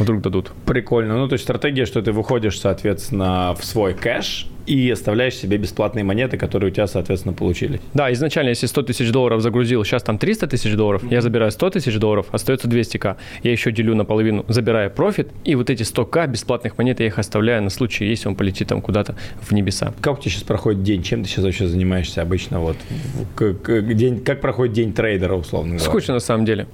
Вдруг 0.00 0.22
дадут. 0.22 0.52
Прикольно. 0.66 1.16
Ну, 1.16 1.28
то 1.28 1.34
есть 1.34 1.44
стратегия, 1.44 1.86
что 1.86 2.02
ты 2.02 2.12
выходишь, 2.12 2.58
соответственно, 2.58 3.54
в 3.58 3.64
свой 3.64 3.94
кэш, 3.94 4.48
и 4.66 4.90
оставляешь 4.90 5.34
себе 5.34 5.58
бесплатные 5.58 6.04
монеты, 6.04 6.36
которые 6.36 6.70
у 6.70 6.74
тебя, 6.74 6.86
соответственно, 6.86 7.34
получились. 7.34 7.80
Да, 7.92 8.12
изначально, 8.12 8.50
если 8.50 8.66
100 8.66 8.82
тысяч 8.82 9.10
долларов 9.10 9.40
загрузил, 9.40 9.84
сейчас 9.84 10.02
там 10.02 10.16
300 10.16 10.46
тысяч 10.46 10.74
долларов, 10.74 11.02
mm-hmm. 11.02 11.12
я 11.12 11.20
забираю 11.20 11.50
100 11.50 11.70
тысяч 11.70 11.98
долларов, 11.98 12.26
остается 12.30 12.68
200к. 12.68 13.16
Я 13.42 13.52
еще 13.52 13.72
делю 13.72 13.94
наполовину, 13.94 14.44
забираю 14.48 14.90
профит, 14.90 15.30
и 15.44 15.54
вот 15.54 15.70
эти 15.70 15.82
100к 15.82 16.28
бесплатных 16.28 16.78
монет 16.78 17.00
я 17.00 17.06
их 17.06 17.18
оставляю 17.18 17.62
на 17.62 17.70
случай, 17.70 18.06
если 18.06 18.28
он 18.28 18.36
полетит 18.36 18.68
там 18.68 18.80
куда-то 18.80 19.16
в 19.40 19.52
небеса. 19.52 19.92
Как 20.00 20.18
у 20.18 20.22
тебя 20.22 20.30
сейчас 20.30 20.44
проходит 20.44 20.82
день? 20.82 21.02
Чем 21.02 21.24
ты 21.24 21.28
сейчас 21.28 21.44
вообще 21.44 21.66
занимаешься 21.66 22.22
обычно? 22.22 22.60
Вот, 22.60 22.76
как, 23.34 23.96
день, 23.96 24.22
как 24.22 24.40
проходит 24.40 24.74
день 24.74 24.92
трейдера, 24.92 25.34
условно 25.34 25.70
говоря? 25.70 25.84
Скучно, 25.84 26.14
на 26.14 26.20
самом 26.20 26.44
деле. 26.44 26.66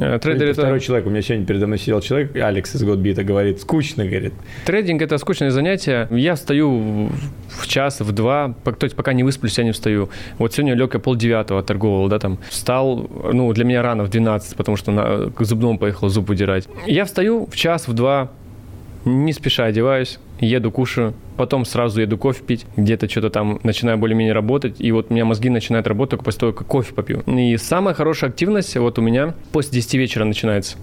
Э, 0.00 0.18
трейдер 0.18 0.48
это... 0.48 0.62
Второй 0.62 0.80
человек. 0.80 1.06
У 1.06 1.10
меня 1.10 1.22
сегодня 1.22 1.46
передо 1.46 1.66
мной 1.66 1.78
сидел 1.78 2.00
человек, 2.00 2.34
Алекс 2.36 2.74
из 2.74 2.82
Годбита, 2.82 3.22
говорит, 3.22 3.60
скучно, 3.60 4.04
говорит. 4.06 4.32
Трейдинг– 4.64 5.02
это 5.02 5.18
скучное 5.18 5.50
занятие. 5.50 6.08
Я 6.10 6.34
встаю 6.34 7.10
в 7.48 7.66
час, 7.66 8.00
в 8.00 8.12
два, 8.12 8.54
то 8.64 8.84
есть 8.84 8.96
пока 8.96 9.12
не 9.12 9.22
высплюсь, 9.22 9.58
я 9.58 9.64
не 9.64 9.72
встаю. 9.72 10.08
Вот 10.38 10.54
сегодня 10.54 10.74
лег 10.74 10.94
я 10.94 11.00
полдевятого 11.00 11.62
торговал, 11.62 12.08
да, 12.08 12.18
там. 12.18 12.38
Встал, 12.48 13.08
ну, 13.32 13.52
для 13.52 13.64
меня 13.64 13.82
рано, 13.82 14.04
в 14.04 14.10
12, 14.10 14.56
потому 14.56 14.76
что 14.76 14.90
на, 14.90 15.30
к 15.30 15.44
зубному 15.44 15.78
поехал 15.78 16.08
зуб 16.08 16.28
выдирать. 16.28 16.66
Я 16.86 17.04
встаю 17.04 17.46
в 17.46 17.56
час, 17.56 17.86
в 17.86 17.92
два, 17.92 18.30
не 19.04 19.32
спеша 19.32 19.64
одеваюсь, 19.64 20.18
еду, 20.40 20.70
кушаю, 20.70 21.14
потом 21.40 21.64
сразу 21.64 22.02
еду 22.02 22.18
кофе 22.18 22.44
пить, 22.44 22.66
где-то 22.76 23.08
что-то 23.08 23.30
там 23.30 23.60
начинаю 23.62 23.96
более-менее 23.96 24.34
работать, 24.34 24.76
и 24.78 24.92
вот 24.92 25.06
у 25.08 25.14
меня 25.14 25.24
мозги 25.24 25.48
начинают 25.48 25.86
работать 25.86 26.10
только 26.10 26.24
после 26.24 26.40
того, 26.40 26.52
как 26.52 26.66
кофе 26.66 26.92
попью. 26.92 27.20
И 27.20 27.56
самая 27.56 27.94
хорошая 27.94 28.28
активность 28.28 28.76
вот 28.76 28.98
у 28.98 29.02
меня 29.02 29.32
после 29.50 29.80
10 29.80 29.94
вечера 29.94 30.24
начинается. 30.24 30.76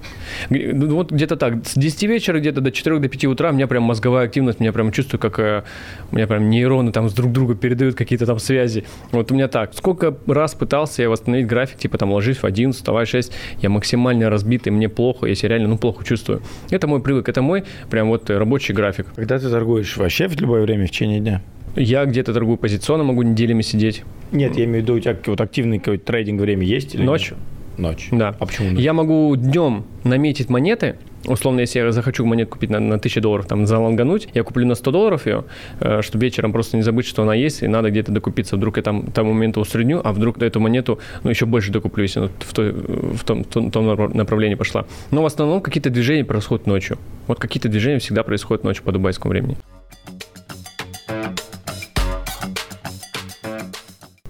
Ну, 0.49 0.95
вот 0.95 1.11
где-то 1.11 1.35
так, 1.35 1.63
с 1.63 1.75
10 1.75 2.03
вечера 2.03 2.39
где-то 2.39 2.61
до 2.61 2.71
4 2.71 2.97
до 2.97 3.07
5 3.07 3.25
утра 3.25 3.51
у 3.51 3.53
меня 3.53 3.67
прям 3.67 3.83
мозговая 3.83 4.25
активность, 4.25 4.59
меня 4.59 4.73
прям 4.73 4.91
чувствую, 4.91 5.19
как 5.19 5.37
э, 5.37 5.63
у 6.11 6.15
меня 6.15 6.25
прям 6.25 6.49
нейроны 6.49 6.91
там 6.91 7.07
с 7.07 7.13
друг 7.13 7.31
друга 7.31 7.53
передают 7.53 7.93
какие-то 7.95 8.25
там 8.25 8.39
связи. 8.39 8.83
Вот 9.11 9.31
у 9.31 9.35
меня 9.35 9.47
так. 9.47 9.75
Сколько 9.75 10.17
раз 10.25 10.55
пытался 10.55 11.03
я 11.03 11.09
восстановить 11.11 11.45
график, 11.45 11.77
типа 11.77 11.99
там 11.99 12.11
ложись 12.11 12.37
в 12.37 12.45
1, 12.45 12.71
вставай 12.71 13.05
в 13.05 13.09
6, 13.09 13.31
я 13.61 13.69
максимально 13.69 14.31
разбитый, 14.31 14.71
мне 14.71 14.89
плохо, 14.89 15.27
если 15.27 15.47
реально, 15.47 15.67
ну, 15.67 15.77
плохо 15.77 16.03
чувствую. 16.03 16.41
Это 16.71 16.87
мой 16.87 16.99
привык, 16.99 17.29
это 17.29 17.43
мой 17.43 17.63
прям 17.91 18.07
вот 18.07 18.27
рабочий 18.31 18.73
график. 18.73 19.05
Когда 19.15 19.37
ты 19.37 19.51
торгуешь 19.51 19.97
вообще 19.97 20.27
в 20.27 20.46
любое 20.47 20.61
время 20.61 20.87
в 20.87 20.89
течение 20.89 21.19
дня? 21.19 21.41
Я 21.75 22.05
где-то 22.05 22.33
торгую 22.33 22.57
позиционно, 22.57 23.03
могу 23.03 23.21
неделями 23.21 23.61
сидеть. 23.61 24.03
Нет, 24.31 24.57
я 24.57 24.63
имею 24.63 24.79
в 24.79 24.83
виду, 24.83 24.95
у 24.95 24.99
тебя 24.99 25.15
вот 25.27 25.41
активный 25.41 25.77
какой-то 25.77 26.05
трейдинг 26.05 26.41
время 26.41 26.65
есть 26.65 26.95
или 26.95 27.03
Ночь? 27.03 27.31
Нет? 27.31 27.39
Ночь. 27.77 28.07
Да. 28.11 28.35
А 28.39 28.45
почему 28.45 28.71
ночь? 28.71 28.79
Я 28.79 28.93
могу 28.93 29.35
днем 29.35 29.83
наметить 30.03 30.49
монеты, 30.49 30.95
условно, 31.27 31.59
если 31.59 31.79
я 31.79 31.91
захочу 31.91 32.25
монету 32.25 32.51
купить 32.51 32.71
на, 32.71 32.79
на 32.79 32.95
1000 32.95 33.21
долларов, 33.21 33.45
там, 33.45 33.67
залангануть, 33.67 34.29
я 34.33 34.43
куплю 34.43 34.65
на 34.65 34.73
100 34.73 34.91
долларов 34.91 35.27
ее, 35.27 35.43
э, 35.79 36.01
чтобы 36.01 36.23
вечером 36.23 36.51
просто 36.53 36.77
не 36.77 36.83
забыть, 36.83 37.05
что 37.05 37.21
она 37.21 37.35
есть, 37.35 37.61
и 37.61 37.67
надо 37.67 37.91
где-то 37.91 38.11
докупиться. 38.11 38.55
Вдруг 38.55 38.77
я 38.77 38.83
там 38.83 39.11
тому 39.11 39.33
моменту 39.33 39.61
усредню, 39.61 40.01
а 40.03 40.13
вдруг 40.13 40.41
эту 40.41 40.59
монету, 40.59 40.99
ну, 41.23 41.29
еще 41.29 41.45
больше 41.45 41.71
докуплю, 41.71 42.03
если 42.03 42.21
она 42.21 42.29
в, 42.39 42.53
той, 42.53 42.71
в, 42.71 43.23
том, 43.23 43.43
том, 43.43 43.69
том 43.69 43.85
направлении 44.13 44.55
пошла. 44.55 44.85
Но 45.11 45.21
в 45.21 45.25
основном 45.25 45.61
какие-то 45.61 45.91
движения 45.91 46.25
происходят 46.25 46.65
ночью. 46.65 46.97
Вот 47.27 47.39
какие-то 47.39 47.69
движения 47.69 47.99
всегда 47.99 48.23
происходят 48.23 48.63
ночью 48.63 48.83
по 48.83 48.91
дубайскому 48.91 49.29
времени. 49.29 49.57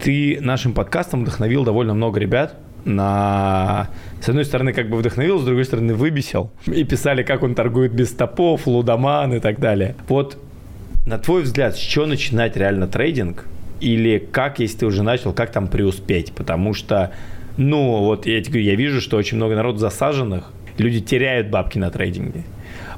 Ты 0.02 0.40
нашим 0.42 0.74
подкастом 0.74 1.24
вдохновил 1.24 1.64
довольно 1.64 1.94
много 1.94 2.20
ребят 2.20 2.56
на... 2.86 3.90
С 4.22 4.30
одной 4.30 4.46
стороны, 4.46 4.74
как 4.74 4.90
бы 4.90 4.98
вдохновил, 4.98 5.40
с 5.40 5.44
другой 5.44 5.66
стороны, 5.66 5.94
выбесил. 5.94 6.52
И 6.66 6.84
писали, 6.84 7.24
как 7.24 7.44
он 7.44 7.56
торгует 7.56 7.94
без 7.94 8.10
стопов, 8.10 8.66
лудоман 8.68 9.34
и 9.34 9.40
так 9.40 9.60
далее. 9.60 9.96
Вот, 10.08 10.38
на 11.06 11.18
твой 11.18 11.44
взгляд, 11.44 11.76
с 11.76 11.80
чего 11.80 12.06
начинать 12.06 12.56
реально 12.58 12.88
трейдинг? 12.88 13.46
Или 13.80 14.18
как, 14.18 14.60
если 14.60 14.80
ты 14.80 14.86
уже 14.86 15.04
начал, 15.04 15.34
как 15.34 15.52
там 15.52 15.68
преуспеть? 15.68 16.34
Потому 16.34 16.74
что, 16.74 17.12
ну, 17.58 18.04
вот 18.04 18.26
я 18.26 18.42
тебе 18.42 18.54
говорю, 18.54 18.70
я 18.70 18.76
вижу, 18.76 19.02
что 19.02 19.18
очень 19.18 19.38
много 19.38 19.56
народу 19.56 19.78
засаженных, 19.80 20.52
люди 20.78 21.00
теряют 21.02 21.50
бабки 21.50 21.78
на 21.78 21.92
трейдинге. 21.92 22.44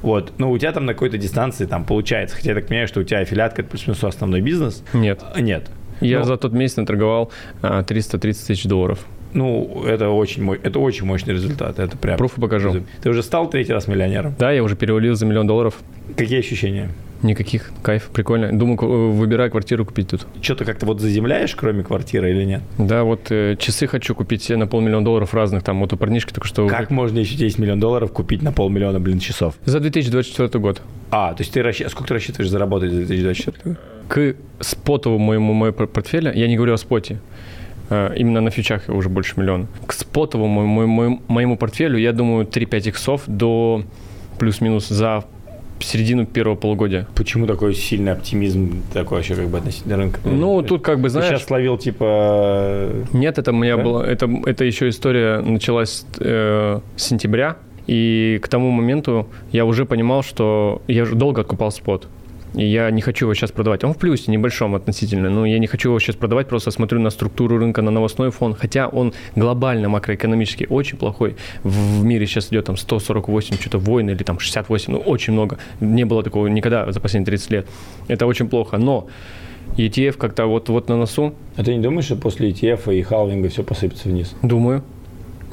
Вот. 0.02 0.32
Но 0.38 0.50
у 0.50 0.58
тебя 0.58 0.72
там 0.72 0.86
на 0.86 0.94
какой-то 0.94 1.18
дистанции 1.18 1.66
там 1.66 1.84
получается. 1.84 2.36
Хотя 2.36 2.50
я 2.50 2.54
так 2.54 2.66
понимаю, 2.66 2.88
что 2.88 3.00
у 3.00 3.02
тебя 3.02 3.18
аффилиатка 3.18 3.62
это 3.62 3.70
плюс-минус 3.70 4.02
основной 4.04 4.40
бизнес. 4.40 4.82
Нет. 4.92 5.22
Нет. 5.38 5.70
Я 6.00 6.20
ну, 6.20 6.24
за 6.24 6.36
тот 6.36 6.52
месяц 6.52 6.76
наторговал 6.76 7.30
330 7.62 8.44
а, 8.44 8.46
тысяч 8.46 8.64
долларов. 8.64 9.04
Ну, 9.32 9.84
это 9.86 10.10
очень, 10.10 10.52
это 10.54 10.78
очень 10.80 11.06
мощный 11.06 11.34
результат. 11.34 11.78
Это 11.78 11.96
прям... 11.96 12.16
Пруфы 12.16 12.40
покажу. 12.40 12.82
Ты 13.02 13.10
уже 13.10 13.22
стал 13.22 13.48
третий 13.48 13.72
раз 13.72 13.86
миллионером? 13.86 14.34
Да, 14.38 14.50
я 14.50 14.62
уже 14.62 14.76
перевалил 14.76 15.14
за 15.14 15.26
миллион 15.26 15.46
долларов. 15.46 15.76
Какие 16.16 16.40
ощущения? 16.40 16.90
Никаких. 17.22 17.70
Кайф, 17.82 18.08
прикольно. 18.12 18.50
Думаю, 18.50 19.12
выбирай 19.12 19.50
квартиру 19.50 19.84
купить 19.84 20.08
тут. 20.08 20.26
Что-то 20.40 20.64
как-то 20.64 20.86
вот 20.86 21.00
заземляешь, 21.00 21.54
кроме 21.54 21.84
квартиры 21.84 22.30
или 22.30 22.44
нет? 22.44 22.62
Да, 22.78 23.04
вот 23.04 23.30
э, 23.30 23.56
часы 23.58 23.86
хочу 23.86 24.14
купить 24.14 24.48
на 24.48 24.66
полмиллиона 24.66 25.04
долларов 25.04 25.34
разных. 25.34 25.62
Там 25.62 25.80
вот 25.80 25.92
у 25.92 25.96
парнишки 25.96 26.32
только 26.32 26.48
что... 26.48 26.66
Как 26.66 26.90
можно, 26.90 27.18
если 27.18 27.36
10 27.36 27.58
миллион 27.58 27.78
долларов, 27.78 28.10
купить 28.12 28.42
на 28.42 28.52
полмиллиона, 28.52 29.00
блин, 29.00 29.18
часов? 29.18 29.54
За 29.66 29.80
2024 29.80 30.58
год. 30.60 30.80
А, 31.10 31.34
то 31.34 31.42
есть 31.42 31.52
ты 31.52 31.62
расщ... 31.62 31.82
сколько 31.88 32.08
ты 32.08 32.14
рассчитываешь 32.14 32.50
заработать 32.50 32.90
за 32.90 33.04
2024 33.04 33.74
год? 33.74 33.84
К 34.10 34.34
спотовому 34.58 35.24
моему, 35.24 35.52
моему 35.52 35.86
портфелю, 35.86 36.32
я 36.32 36.48
не 36.48 36.56
говорю 36.56 36.74
о 36.74 36.78
споте, 36.78 37.20
э, 37.90 38.12
именно 38.16 38.40
на 38.40 38.50
фьючах 38.50 38.88
уже 38.88 39.08
больше 39.08 39.38
миллиона. 39.38 39.68
К 39.86 39.92
спотовому 39.92 40.66
моему, 40.66 41.22
моему 41.28 41.56
портфелю, 41.56 41.96
я 41.96 42.12
думаю, 42.12 42.44
3-5 42.44 42.88
иксов 42.88 43.22
до 43.28 43.84
плюс-минус 44.40 44.88
за 44.88 45.24
середину 45.78 46.26
первого 46.26 46.56
полугодия. 46.56 47.06
Почему 47.14 47.46
такой 47.46 47.72
сильный 47.72 48.10
оптимизм 48.10 48.82
такой 48.92 49.18
вообще 49.18 49.36
как 49.36 49.46
бы 49.46 49.58
относительно 49.58 49.96
рынка? 49.96 50.18
Ну, 50.24 50.60
тут 50.62 50.82
как 50.82 50.98
бы, 50.98 51.08
знаешь... 51.08 51.28
Ты 51.28 51.36
сейчас 51.36 51.46
словил 51.46 51.78
типа... 51.78 52.90
Нет, 53.12 53.38
это 53.38 53.52
у 53.52 53.54
меня 53.54 53.76
да? 53.76 53.82
было... 53.84 54.02
Это, 54.02 54.28
это 54.44 54.64
еще 54.64 54.88
история 54.88 55.40
началась 55.40 56.04
э, 56.18 56.80
с 56.96 57.02
сентября, 57.02 57.58
и 57.86 58.40
к 58.42 58.48
тому 58.48 58.72
моменту 58.72 59.28
я 59.52 59.64
уже 59.64 59.86
понимал, 59.86 60.24
что 60.24 60.82
я 60.88 61.04
уже 61.04 61.14
долго 61.14 61.42
откупал 61.42 61.70
спот. 61.70 62.08
И 62.54 62.64
я 62.64 62.90
не 62.90 63.00
хочу 63.00 63.26
его 63.26 63.34
сейчас 63.34 63.52
продавать. 63.52 63.84
Он 63.84 63.94
в 63.94 63.98
плюсе, 63.98 64.30
небольшом 64.30 64.74
относительно, 64.74 65.30
но 65.30 65.46
я 65.46 65.58
не 65.58 65.66
хочу 65.66 65.90
его 65.90 66.00
сейчас 66.00 66.16
продавать, 66.16 66.48
просто 66.48 66.70
смотрю 66.70 67.00
на 67.00 67.10
структуру 67.10 67.58
рынка, 67.58 67.82
на 67.82 67.90
новостной 67.90 68.30
фон, 68.30 68.54
хотя 68.54 68.88
он 68.88 69.12
глобально 69.36 69.88
макроэкономически 69.88 70.66
очень 70.68 70.98
плохой. 70.98 71.36
В 71.62 72.04
мире 72.04 72.26
сейчас 72.26 72.48
идет 72.48 72.64
там 72.64 72.76
148 72.76 73.56
что-то 73.60 73.78
войн 73.78 74.10
или 74.10 74.22
там 74.22 74.38
68, 74.38 74.92
ну 74.92 74.98
очень 74.98 75.32
много. 75.32 75.58
Не 75.80 76.04
было 76.04 76.22
такого 76.22 76.48
никогда 76.48 76.90
за 76.90 77.00
последние 77.00 77.26
30 77.26 77.50
лет. 77.50 77.68
Это 78.08 78.26
очень 78.26 78.48
плохо, 78.48 78.78
но 78.78 79.06
ETF 79.76 80.16
как-то 80.16 80.46
вот, 80.46 80.68
вот 80.68 80.88
на 80.88 80.96
носу. 80.96 81.34
А 81.56 81.64
ты 81.64 81.74
не 81.74 81.80
думаешь, 81.80 82.06
что 82.06 82.16
после 82.16 82.50
ETF 82.50 82.94
и 82.96 83.02
халвинга 83.02 83.48
все 83.48 83.62
посыпется 83.62 84.08
вниз? 84.08 84.34
Думаю. 84.42 84.82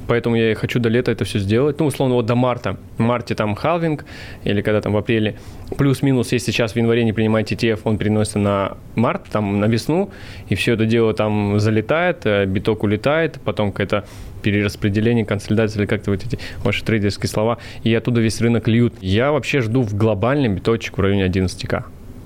Поэтому 0.08 0.36
я 0.36 0.52
и 0.52 0.54
хочу 0.54 0.80
до 0.80 0.90
лета 0.90 1.12
это 1.12 1.26
все 1.26 1.40
сделать. 1.40 1.80
Ну, 1.80 1.86
условно, 1.86 2.16
вот 2.16 2.26
до 2.26 2.36
марта. 2.36 2.78
В 2.98 3.02
марте 3.02 3.36
там 3.36 3.56
халвинг, 3.56 4.06
или 4.44 4.62
когда 4.62 4.82
там 4.82 4.94
в 4.94 4.98
апреле. 4.98 5.36
Плюс-минус, 5.78 6.32
если 6.32 6.52
сейчас 6.52 6.74
в 6.74 6.76
январе 6.78 7.04
не 7.04 7.14
принимаете 7.14 7.56
ETF, 7.56 7.82
он 7.84 7.98
переносится 7.98 8.40
на 8.40 8.78
март, 8.96 9.24
там 9.32 9.60
на 9.60 9.66
весну, 9.66 10.10
и 10.50 10.56
все 10.56 10.74
это 10.74 10.86
дело 10.86 11.14
там 11.14 11.60
залетает, 11.60 12.26
э, 12.26 12.46
биток 12.46 12.84
улетает, 12.84 13.40
потом 13.44 13.72
какое-то 13.72 14.06
перераспределение, 14.42 15.26
консолидация, 15.26 15.82
или 15.82 15.88
как-то 15.88 16.12
вот 16.12 16.24
эти 16.26 16.40
ваши 16.64 16.84
трейдерские 16.86 17.30
слова, 17.30 17.58
и 17.84 17.94
оттуда 17.94 18.22
весь 18.22 18.40
рынок 18.40 18.68
льют. 18.68 18.94
Я 19.02 19.32
вообще 19.32 19.62
жду 19.62 19.82
в 19.82 19.94
глобальном 19.96 20.56
биточек 20.56 20.98
в 20.98 21.02
районе 21.02 21.26
11к. 21.26 21.84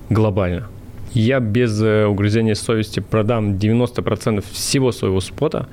Глобально. 0.08 0.68
Я 1.14 1.40
без 1.40 1.82
э, 1.82 2.06
угрызения 2.06 2.54
совести 2.54 3.00
продам 3.00 3.54
90% 3.54 4.44
всего 4.52 4.92
своего 4.92 5.20
спота. 5.20 5.66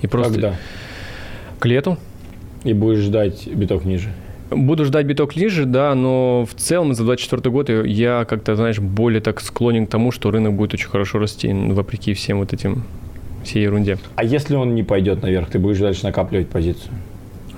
И 0.00 0.06
просто... 0.06 0.32
Когда? 0.32 0.54
К 1.62 1.66
лету. 1.66 1.96
И 2.64 2.72
будешь 2.72 3.04
ждать 3.04 3.46
биток 3.46 3.84
ниже? 3.84 4.08
Буду 4.50 4.84
ждать 4.84 5.06
биток 5.06 5.36
ниже, 5.36 5.64
да, 5.64 5.94
но 5.94 6.44
в 6.44 6.60
целом 6.60 6.92
за 6.92 7.04
24 7.04 7.50
год 7.52 7.68
я 7.68 8.24
как-то, 8.28 8.56
знаешь, 8.56 8.80
более 8.80 9.20
так 9.20 9.40
склонен 9.40 9.86
к 9.86 9.90
тому, 9.90 10.10
что 10.10 10.32
рынок 10.32 10.54
будет 10.54 10.74
очень 10.74 10.88
хорошо 10.88 11.20
расти, 11.20 11.52
вопреки 11.52 12.14
всем 12.14 12.40
вот 12.40 12.52
этим, 12.52 12.82
всей 13.44 13.62
ерунде. 13.62 13.98
А 14.16 14.24
если 14.24 14.56
он 14.56 14.74
не 14.74 14.82
пойдет 14.82 15.22
наверх, 15.22 15.50
ты 15.50 15.60
будешь 15.60 15.78
дальше 15.78 16.02
накапливать 16.02 16.48
позицию? 16.48 16.94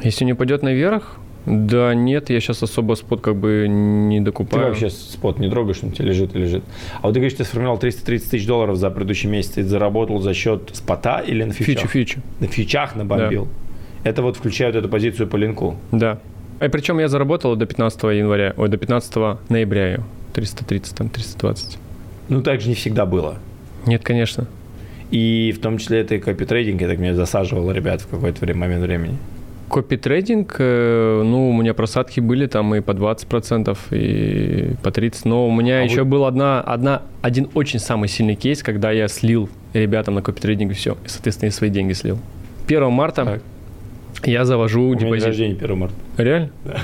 Если 0.03 0.27
не 0.27 0.35
пойдет 0.35 0.63
наверх, 0.63 1.17
да 1.47 1.95
нет, 1.95 2.29
я 2.29 2.41
сейчас 2.41 2.63
особо 2.63 2.97
спот 2.97 3.23
как 3.23 3.37
бы 3.37 3.67
не 3.71 4.21
докупаю. 4.21 4.65
Ты 4.65 4.69
вообще 4.69 4.91
спот 4.91 5.39
не 5.39 5.49
трогаешь, 5.49 5.79
он 5.83 5.93
тебе 5.93 6.09
лежит 6.09 6.37
и 6.37 6.39
лежит. 6.39 6.63
А 7.01 7.07
вот 7.07 7.15
ты 7.15 7.21
говоришь, 7.21 7.39
ты 7.39 7.45
сформировал 7.45 7.79
330 7.79 8.31
тысяч 8.31 8.47
долларов 8.47 8.77
за 8.77 8.91
предыдущий 8.91 9.31
месяц, 9.31 9.53
ты 9.53 9.65
заработал 9.65 10.21
за 10.21 10.35
счет 10.35 10.73
спота 10.75 11.21
или 11.21 11.43
на 11.43 11.55
фьючах? 11.55 11.89
Фьючу, 11.89 11.89
фьючу. 11.89 12.21
На 12.41 12.49
фьючах 12.49 12.97
набомбил? 12.97 13.45
Да. 13.47 13.64
Это 14.05 14.23
вот 14.23 14.37
включает 14.37 14.75
эту 14.77 14.89
позицию 14.89 15.27
по 15.29 15.37
линку. 15.37 15.77
Да. 15.91 16.19
И 16.61 16.69
причем 16.69 16.99
я 16.99 17.09
заработал 17.09 17.57
до 17.57 17.67
15 17.67 18.03
января, 18.05 18.55
ой, 18.57 18.69
до 18.69 18.77
15 18.77 19.17
ноября 19.49 19.89
ее. 19.89 20.05
330, 20.35 20.95
там, 20.95 21.09
320. 21.09 21.79
Ну, 22.29 22.43
так 22.43 22.61
же 22.61 22.69
не 22.69 22.75
всегда 22.75 23.07
было. 23.07 23.37
Нет, 23.87 24.03
конечно. 24.03 24.47
И 25.11 25.53
в 25.57 25.61
том 25.61 25.79
числе 25.79 26.01
это 26.01 26.17
и 26.17 26.19
копи-трейдинг, 26.19 26.81
я 26.81 26.89
так 26.89 26.99
меня 26.99 27.15
засаживал 27.15 27.71
ребят 27.71 28.01
в 28.01 28.09
какой-то 28.09 28.47
момент 28.55 28.83
времени. 28.83 29.17
Копи-трейдинг, 29.69 30.57
э, 30.59 31.23
ну, 31.25 31.51
у 31.51 31.53
меня 31.53 31.73
просадки 31.73 32.21
были 32.21 32.47
там 32.47 32.75
и 32.75 32.81
по 32.81 32.93
20%, 32.93 33.77
и 33.91 34.75
по 34.83 34.89
30%, 34.89 35.21
но 35.25 35.49
у 35.49 35.53
меня 35.53 35.81
а 35.81 35.83
еще 35.83 36.03
вы... 36.03 36.11
был 36.11 36.25
одна, 36.25 36.61
одна, 36.61 37.03
один 37.23 37.49
очень 37.55 37.79
самый 37.79 38.09
сильный 38.09 38.35
кейс, 38.35 38.63
когда 38.63 38.91
я 38.91 39.09
слил 39.09 39.49
ребятам 39.73 40.15
на 40.15 40.23
копи-трейдинг 40.23 40.75
все, 40.75 40.97
и, 41.05 41.09
соответственно, 41.09 41.49
и 41.49 41.53
свои 41.53 41.71
деньги 41.71 41.93
слил. 41.93 42.19
1 42.67 42.91
марта 42.91 43.25
так. 43.25 43.43
Я 44.27 44.45
завожу 44.45 44.89
У 44.89 44.95
депозит. 44.95 45.17
Меня 45.21 45.27
рождение 45.27 45.57
1 45.57 45.79
марта. 45.79 45.95
Реально? 46.17 46.51
Да. 46.65 46.81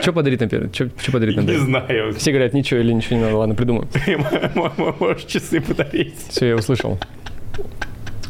Что 0.00 0.12
подарить 0.12 0.40
на 0.40 0.48
первый? 0.48 0.70
Что, 0.72 0.88
что 0.98 1.12
подарить 1.12 1.36
на 1.36 1.42
первый? 1.42 1.58
Не 1.58 1.64
знаю. 1.64 2.14
Все 2.14 2.30
говорят, 2.32 2.52
ничего 2.52 2.80
или 2.80 2.92
ничего 2.92 3.16
не 3.16 3.22
надо. 3.22 3.36
Ладно, 3.36 3.54
придумаю. 3.54 3.88
Можешь 5.00 5.24
часы 5.24 5.60
подарить. 5.60 6.14
Все, 6.28 6.48
я 6.48 6.56
услышал. 6.56 6.98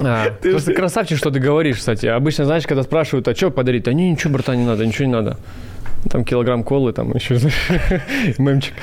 А, 0.01 0.31
ты 0.31 0.51
просто 0.51 0.75
красавчик, 0.75 1.18
что 1.18 1.31
ты 1.31 1.38
говоришь, 1.38 1.77
кстати. 1.77 2.07
Обычно, 2.07 2.44
знаешь, 2.44 2.66
когда 2.66 2.83
спрашивают, 2.83 3.29
а 3.29 3.35
что 3.35 3.51
подарить? 3.51 3.87
А 3.88 3.92
не, 3.92 4.11
ничего, 4.11 4.33
братан, 4.35 4.57
не 4.59 4.64
надо, 4.64 4.85
ничего 4.85 5.07
не 5.07 5.12
надо. 5.12 5.38
Там 6.11 6.25
килограмм 6.25 6.64
колы, 6.64 6.92
там 6.92 7.14
еще 7.14 7.38
мемчик. 8.38 8.75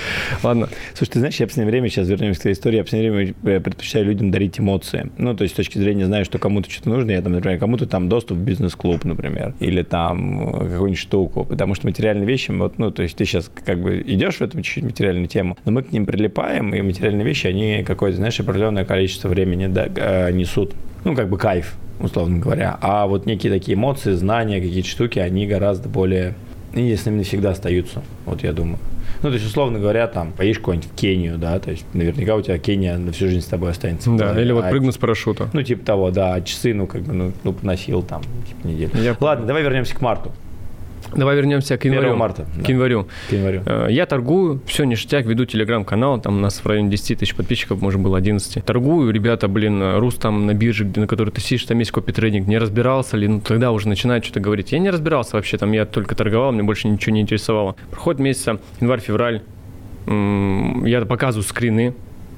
Ладно. 0.41 0.69
Слушай, 0.93 1.11
ты 1.11 1.19
знаешь, 1.19 1.35
я 1.35 1.45
в 1.45 1.49
последнее 1.49 1.71
время, 1.71 1.89
сейчас 1.89 2.07
вернемся 2.07 2.39
к 2.39 2.41
этой 2.43 2.53
истории, 2.53 2.77
я 2.77 2.83
в 2.83 2.85
последнее 2.85 3.11
время 3.11 3.33
э, 3.43 3.59
предпочитаю 3.59 4.05
людям 4.05 4.31
дарить 4.31 4.59
эмоции. 4.59 5.09
Ну, 5.17 5.35
то 5.35 5.43
есть 5.43 5.53
с 5.53 5.57
точки 5.57 5.77
зрения, 5.77 6.05
знаю, 6.05 6.25
что 6.25 6.39
кому-то 6.39 6.69
что-то 6.69 6.89
нужно, 6.89 7.11
я 7.11 7.21
там, 7.21 7.33
например, 7.33 7.59
кому-то 7.59 7.85
там 7.87 8.09
доступ 8.09 8.37
в 8.37 8.41
бизнес-клуб, 8.41 9.03
например, 9.03 9.53
или 9.59 9.83
там 9.83 10.49
э, 10.49 10.69
какую-нибудь 10.69 10.97
штуку, 10.97 11.45
потому 11.45 11.75
что 11.75 11.87
материальные 11.87 12.27
вещи, 12.27 12.51
вот, 12.51 12.77
ну, 12.77 12.91
то 12.91 13.03
есть 13.03 13.17
ты 13.17 13.25
сейчас 13.25 13.51
как 13.65 13.81
бы 13.81 14.01
идешь 14.05 14.35
в 14.35 14.41
эту 14.41 14.61
чуть-чуть 14.61 14.83
материальную 14.83 15.27
тему, 15.27 15.57
но 15.65 15.71
мы 15.71 15.83
к 15.83 15.91
ним 15.91 16.05
прилипаем, 16.05 16.73
и 16.73 16.81
материальные 16.81 17.25
вещи, 17.25 17.47
они 17.47 17.83
какое-то, 17.83 18.17
знаешь, 18.17 18.39
определенное 18.39 18.85
количество 18.85 19.27
времени 19.27 19.67
да, 19.67 19.87
э, 19.93 20.31
несут. 20.31 20.73
Ну, 21.03 21.15
как 21.15 21.29
бы 21.29 21.37
кайф, 21.37 21.75
условно 21.99 22.39
говоря. 22.39 22.77
А 22.81 23.07
вот 23.07 23.25
некие 23.25 23.51
такие 23.51 23.75
эмоции, 23.75 24.13
знания, 24.13 24.61
какие-то 24.61 24.87
штуки, 24.87 25.19
они 25.19 25.47
гораздо 25.47 25.89
более 25.89 26.35
и 26.73 26.95
с 26.95 27.05
ними 27.05 27.17
навсегда 27.17 27.51
остаются, 27.51 28.03
вот 28.25 28.43
я 28.43 28.53
думаю. 28.53 28.79
Ну, 29.21 29.29
то 29.29 29.35
есть, 29.35 29.45
условно 29.45 29.79
говоря, 29.79 30.07
там, 30.07 30.31
поедешь 30.31 30.59
куда-нибудь 30.59 30.89
в 30.89 30.95
Кению, 30.95 31.37
да, 31.37 31.59
то 31.59 31.71
есть, 31.71 31.85
наверняка 31.93 32.35
у 32.35 32.41
тебя 32.41 32.57
Кения 32.57 32.97
на 32.97 33.11
всю 33.11 33.27
жизнь 33.27 33.41
с 33.41 33.49
тобой 33.49 33.71
останется. 33.71 34.09
Да, 34.11 34.33
да 34.33 34.41
или 34.41 34.51
вот 34.51 34.65
а, 34.65 34.69
прыгну 34.69 34.91
с 34.91 34.97
парашюта. 34.97 35.49
Ну, 35.51 35.61
типа 35.61 35.85
того, 35.85 36.11
да, 36.11 36.35
а 36.35 36.41
часы, 36.41 36.73
ну, 36.73 36.87
как 36.87 37.01
бы, 37.01 37.13
ну, 37.13 37.33
ну 37.43 37.55
носил 37.61 38.01
там, 38.01 38.21
типа, 38.47 38.67
неделю. 38.67 38.91
Я... 38.95 39.17
Ладно, 39.19 39.45
давай 39.45 39.63
вернемся 39.63 39.95
к 39.95 40.01
марту. 40.01 40.31
Давай 41.15 41.35
вернемся 41.35 41.77
к 41.77 41.85
январю. 41.85 42.09
1 42.09 42.17
марта. 42.17 42.43
К 42.43 42.61
да. 42.61 42.71
январю. 42.71 43.07
К 43.29 43.33
январю. 43.33 43.63
Э, 43.65 43.87
я 43.89 44.05
торгую, 44.05 44.61
все 44.65 44.83
ништяк, 44.83 45.25
веду 45.25 45.45
телеграм-канал, 45.45 46.21
там 46.21 46.37
у 46.37 46.39
нас 46.39 46.59
в 46.59 46.65
районе 46.67 46.89
10 46.89 47.19
тысяч 47.19 47.35
подписчиков, 47.35 47.81
может, 47.81 47.99
было 47.99 48.17
11. 48.17 48.63
Торгую, 48.63 49.11
ребята, 49.11 49.47
блин, 49.47 49.97
Рус 49.97 50.15
там 50.15 50.45
на 50.45 50.53
бирже, 50.53 50.85
на 50.95 51.07
которой 51.07 51.31
ты 51.31 51.41
сидишь, 51.41 51.65
там 51.65 51.79
есть 51.79 51.91
копи-трейдинг, 51.91 52.47
не 52.47 52.57
разбирался 52.57 53.17
ли, 53.17 53.27
ну 53.27 53.41
тогда 53.41 53.71
уже 53.71 53.87
начинает 53.87 54.23
что-то 54.23 54.39
говорить. 54.39 54.71
Я 54.71 54.79
не 54.79 54.89
разбирался 54.89 55.35
вообще, 55.35 55.57
там 55.57 55.71
я 55.71 55.85
только 55.85 56.15
торговал, 56.15 56.51
мне 56.51 56.63
больше 56.63 56.87
ничего 56.87 57.13
не 57.13 57.21
интересовало. 57.21 57.75
Проходит 57.91 58.19
месяца, 58.19 58.59
январь-февраль, 58.79 59.41
я 60.07 61.05
показываю 61.05 61.43
скрины, 61.43 61.93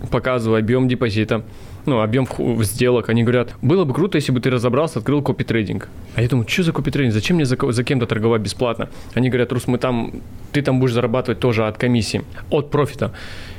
показываю 0.09 0.59
объем 0.59 0.87
депозита, 0.87 1.43
ну, 1.85 2.01
объем 2.01 2.27
сделок, 2.63 3.09
они 3.09 3.23
говорят, 3.23 3.53
было 3.61 3.85
бы 3.85 3.93
круто, 3.93 4.17
если 4.17 4.31
бы 4.31 4.39
ты 4.39 4.49
разобрался, 4.49 4.99
открыл 4.99 5.21
копи-трейдинг. 5.21 5.89
А 6.15 6.21
я 6.21 6.27
думаю, 6.27 6.47
что 6.47 6.63
за 6.63 6.71
копи-трейдинг, 6.71 7.13
зачем 7.13 7.35
мне 7.37 7.45
за, 7.45 7.57
за 7.71 7.83
кем-то 7.83 8.05
торговать 8.05 8.41
бесплатно? 8.41 8.89
Они 9.13 9.29
говорят, 9.29 9.51
Рус, 9.51 9.67
мы 9.67 9.77
там, 9.77 10.21
ты 10.51 10.61
там 10.61 10.79
будешь 10.79 10.93
зарабатывать 10.93 11.39
тоже 11.39 11.67
от 11.67 11.77
комиссии, 11.77 12.23
от 12.49 12.71
профита. 12.71 13.11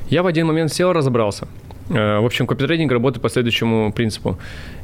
Я 0.09 0.23
в 0.23 0.27
один 0.27 0.47
момент 0.47 0.73
сел, 0.73 0.93
разобрался. 0.93 1.49
Э, 1.93 2.21
в 2.21 2.25
общем, 2.25 2.47
копитрейдинг 2.47 2.91
работает 2.91 3.23
по 3.23 3.29
следующему 3.29 3.93
принципу. 3.93 4.39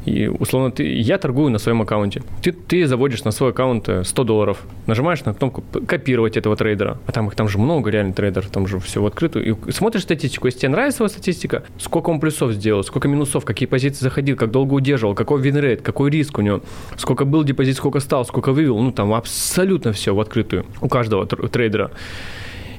И, 0.04 0.26
условно, 0.26 0.70
ты, 0.70 0.84
я 0.84 1.18
торгую 1.18 1.50
на 1.50 1.59
своем 1.59 1.82
аккаунте. 1.82 2.22
Ты, 2.42 2.52
ты 2.52 2.86
заводишь 2.86 3.24
на 3.24 3.30
свой 3.30 3.50
аккаунт 3.50 3.88
100 4.02 4.22
э, 4.22 4.24
долларов, 4.24 4.59
нажимаешь 4.86 5.24
на 5.24 5.34
кнопку 5.34 5.64
«Копировать 5.86 6.36
этого 6.36 6.56
трейдера». 6.56 6.98
А 7.06 7.12
там 7.12 7.28
их 7.28 7.34
там 7.34 7.48
же 7.48 7.59
много, 7.59 7.90
реально, 7.90 8.12
трейдеров, 8.12 8.50
там 8.50 8.66
же 8.66 8.78
все 8.78 9.02
в 9.02 9.06
открытую. 9.06 9.56
И 9.68 9.72
смотришь 9.72 10.02
статистику, 10.02 10.46
если 10.46 10.61
тебе 10.61 10.70
нравится 10.70 11.02
его 11.02 11.09
статистика, 11.09 11.62
сколько 11.78 12.11
он 12.11 12.20
плюсов 12.20 12.52
сделал, 12.52 12.82
сколько 12.84 13.09
минусов, 13.09 13.44
какие 13.44 13.66
позиции 13.68 14.04
заходил, 14.04 14.36
как 14.36 14.50
долго 14.50 14.74
удерживал, 14.74 15.14
какой 15.14 15.40
win 15.41 15.56
rate, 15.56 15.82
какой 15.82 16.11
риск 16.11 16.38
у 16.38 16.42
него, 16.42 16.61
сколько 16.96 17.24
был 17.24 17.44
депозит, 17.44 17.76
сколько 17.76 18.00
стал, 18.00 18.24
сколько 18.24 18.52
вывел. 18.52 18.78
Ну, 18.78 18.92
там 18.92 19.12
абсолютно 19.14 19.92
все 19.92 20.14
в 20.14 20.20
открытую 20.20 20.66
у 20.80 20.88
каждого 20.88 21.26
трейдера. 21.26 21.90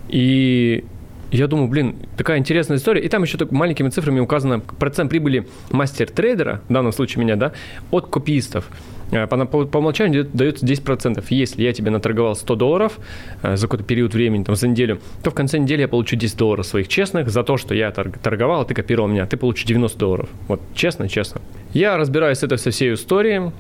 И 0.08 0.84
я 1.32 1.48
думаю, 1.48 1.68
блин, 1.68 1.96
такая 2.18 2.40
интересная 2.40 2.78
история. 2.78 3.02
И 3.02 3.10
там 3.10 3.24
еще 3.24 3.38
так 3.38 3.52
маленькими 3.52 3.90
цифрами 3.90 4.20
указано 4.20 4.60
процент 4.60 5.10
прибыли 5.10 5.48
мастер-трейдера, 5.72 6.62
в 6.68 6.74
данном 6.74 6.92
случае 6.92 7.24
меня, 7.24 7.36
да, 7.36 7.54
от 7.92 8.08
копиистов. 8.08 8.66
Э, 9.12 9.28
по, 9.28 9.46
по, 9.46 9.66
по 9.66 9.78
умолчанию 9.78 10.26
дается 10.26 10.66
10%. 10.66 11.24
Если 11.30 11.64
я 11.64 11.74
тебе 11.74 11.92
наторговал 11.92 12.36
100 12.36 12.56
долларов 12.56 13.00
э, 13.42 13.56
за 13.56 13.68
какой-то 13.68 13.84
период 13.84 14.14
времени, 14.14 14.44
там, 14.44 14.56
за 14.56 14.68
неделю, 14.68 15.00
то 15.24 15.32
в 15.32 15.34
конце 15.34 15.58
недели 15.60 15.82
я 15.82 15.88
получу 15.88 16.16
10 16.16 16.38
долларов 16.38 16.66
своих 16.66 16.88
честных 16.88 17.30
за 17.30 17.44
то, 17.44 17.58
что 17.58 17.74
я 17.74 17.92
торговал, 17.92 18.62
а 18.62 18.66
ты 18.66 18.74
копировал 18.74 19.08
меня. 19.08 19.26
Ты 19.26 19.38
получишь 19.38 19.66
90 19.66 19.98
долларов. 19.98 20.30
Вот 20.48 20.62
честно, 20.74 21.08
честно. 21.08 21.42
Я 21.74 21.98
разбираюсь 21.98 22.40
с 22.40 22.44
этой 22.44 22.58
со 22.58 22.72
всей 22.72 22.94
историей 22.94 23.52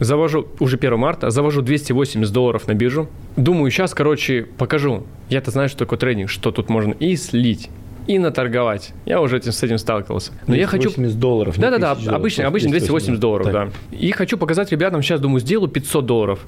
завожу, 0.00 0.48
уже 0.60 0.76
1 0.76 0.98
марта, 0.98 1.30
завожу 1.30 1.62
280 1.62 2.32
долларов 2.32 2.66
на 2.68 2.74
биржу. 2.74 3.08
Думаю, 3.36 3.70
сейчас, 3.70 3.94
короче, 3.94 4.46
покажу. 4.56 5.04
Я-то 5.28 5.50
знаю, 5.50 5.68
что 5.68 5.78
такое 5.78 5.98
трейдинг, 5.98 6.30
что 6.30 6.50
тут 6.50 6.68
можно 6.68 6.92
и 6.92 7.16
слить, 7.16 7.70
и 8.06 8.18
наторговать. 8.18 8.92
Я 9.06 9.20
уже 9.20 9.36
этим, 9.36 9.52
с 9.52 9.62
этим 9.62 9.78
сталкивался. 9.78 10.32
Но 10.46 10.54
я 10.54 10.66
хочу... 10.66 10.90
долларов. 11.14 11.58
Да-да-да, 11.58 11.92
обычно, 12.14 12.46
обычно 12.46 12.70
280 12.70 13.20
долларов, 13.20 13.46
так. 13.46 13.70
да. 13.70 13.96
И 13.96 14.10
хочу 14.12 14.38
показать 14.38 14.72
ребятам, 14.72 15.02
сейчас, 15.02 15.20
думаю, 15.20 15.40
сделаю 15.40 15.68
500 15.68 16.06
долларов. 16.06 16.40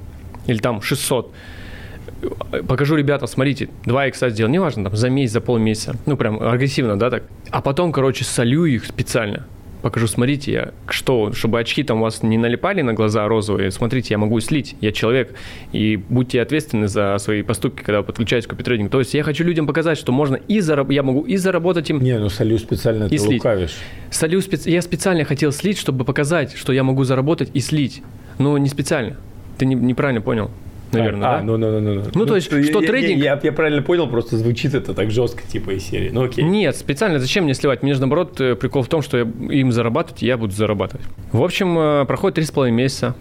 Или 0.47 0.59
там 0.59 0.83
600 0.83 1.33
покажу 2.67 2.97
ребятам, 2.97 3.29
смотрите, 3.29 3.69
2 3.85 4.09
икса 4.09 4.29
сделал, 4.31 4.51
неважно, 4.51 4.85
там, 4.85 4.97
за 4.97 5.09
месяц, 5.09 5.35
за 5.35 5.41
полмесяца, 5.41 5.97
ну, 6.05 6.17
прям 6.17 6.43
агрессивно, 6.43 6.99
да, 6.99 7.09
так. 7.09 7.23
А 7.51 7.63
потом, 7.63 7.93
короче, 7.93 8.25
солю 8.25 8.65
их 8.67 8.85
специально 8.85 9.47
покажу, 9.81 10.07
смотрите, 10.07 10.53
я, 10.53 10.73
что, 10.89 11.33
чтобы 11.33 11.61
очки 11.61 11.83
там 11.83 11.99
у 11.99 12.03
вас 12.03 12.23
не 12.23 12.39
налипали 12.39 12.83
на 12.83 12.93
глаза 12.93 13.27
розовые, 13.29 13.71
смотрите, 13.71 14.15
я 14.15 14.19
могу 14.19 14.39
слить, 14.41 14.77
я 14.81 14.93
человек, 14.93 15.35
и 15.73 15.97
будьте 15.97 16.41
ответственны 16.41 16.89
за 16.89 17.17
свои 17.19 17.43
поступки, 17.43 17.83
когда 17.83 18.01
вы 18.01 18.07
подключаетесь 18.07 18.47
к 18.47 18.51
копитрейдингу. 18.51 18.91
То 18.91 19.01
есть 19.01 19.15
я 19.15 19.23
хочу 19.23 19.45
людям 19.45 19.67
показать, 19.67 19.99
что 19.99 20.13
можно 20.13 20.37
и 20.37 20.61
зараб... 20.61 20.91
я 20.91 21.03
могу 21.03 21.23
и 21.23 21.37
заработать 21.37 21.91
им. 21.91 22.01
Не, 22.03 22.19
ну 22.19 22.29
солю 22.29 22.59
специально 22.59 23.05
и 23.05 23.09
ты 23.11 23.19
слить. 23.19 23.33
лукавишь. 23.45 23.77
Солю 24.11 24.41
специ... 24.41 24.71
Я 24.71 24.83
специально 24.83 25.25
хотел 25.25 25.53
слить, 25.53 25.79
чтобы 25.79 26.05
показать, 26.05 26.55
что 26.57 26.73
я 26.73 26.85
могу 26.85 27.05
заработать 27.05 27.51
и 27.55 27.61
слить, 27.61 28.03
но 28.39 28.59
не 28.59 28.69
специально. 28.69 29.17
Ты 29.59 29.67
не, 29.67 29.75
неправильно 29.75 30.21
понял 30.21 30.51
наверное, 30.93 31.29
а, 31.29 31.39
да? 31.39 31.43
Ну, 31.43 31.57
ну, 31.57 31.71
ну, 31.73 31.81
ну, 31.81 31.95
ну. 31.95 32.03
Ну, 32.15 32.27
то 32.27 32.35
есть, 32.37 32.47
что 32.47 32.59
я, 32.59 32.87
трейдинг... 32.87 33.19
Я, 33.19 33.35
я, 33.35 33.41
я 33.43 33.53
правильно 33.53 33.83
понял, 33.83 34.09
просто 34.09 34.37
звучит 34.37 34.75
это 34.75 34.95
так 34.95 35.11
жестко, 35.11 35.43
типа 35.47 35.71
из 35.71 35.85
серии. 35.85 36.11
Ну, 36.11 36.25
окей. 36.25 36.45
Нет, 36.45 36.77
специально 36.77 37.19
зачем 37.19 37.45
мне 37.45 37.55
сливать? 37.55 37.83
Мне 37.83 37.95
же, 37.95 38.01
наоборот, 38.01 38.41
э, 38.41 38.55
прикол 38.55 38.83
в 38.83 38.89
том, 38.89 39.03
что 39.03 39.19
я, 39.19 39.23
им 39.25 39.73
зарабатывать, 39.73 40.23
я 40.23 40.37
буду 40.37 40.53
зарабатывать. 40.53 41.07
В 41.33 41.43
общем, 41.43 41.79
э, 41.79 42.05
проходит 42.07 42.39
3,5 42.39 42.71
месяца. 42.71 43.15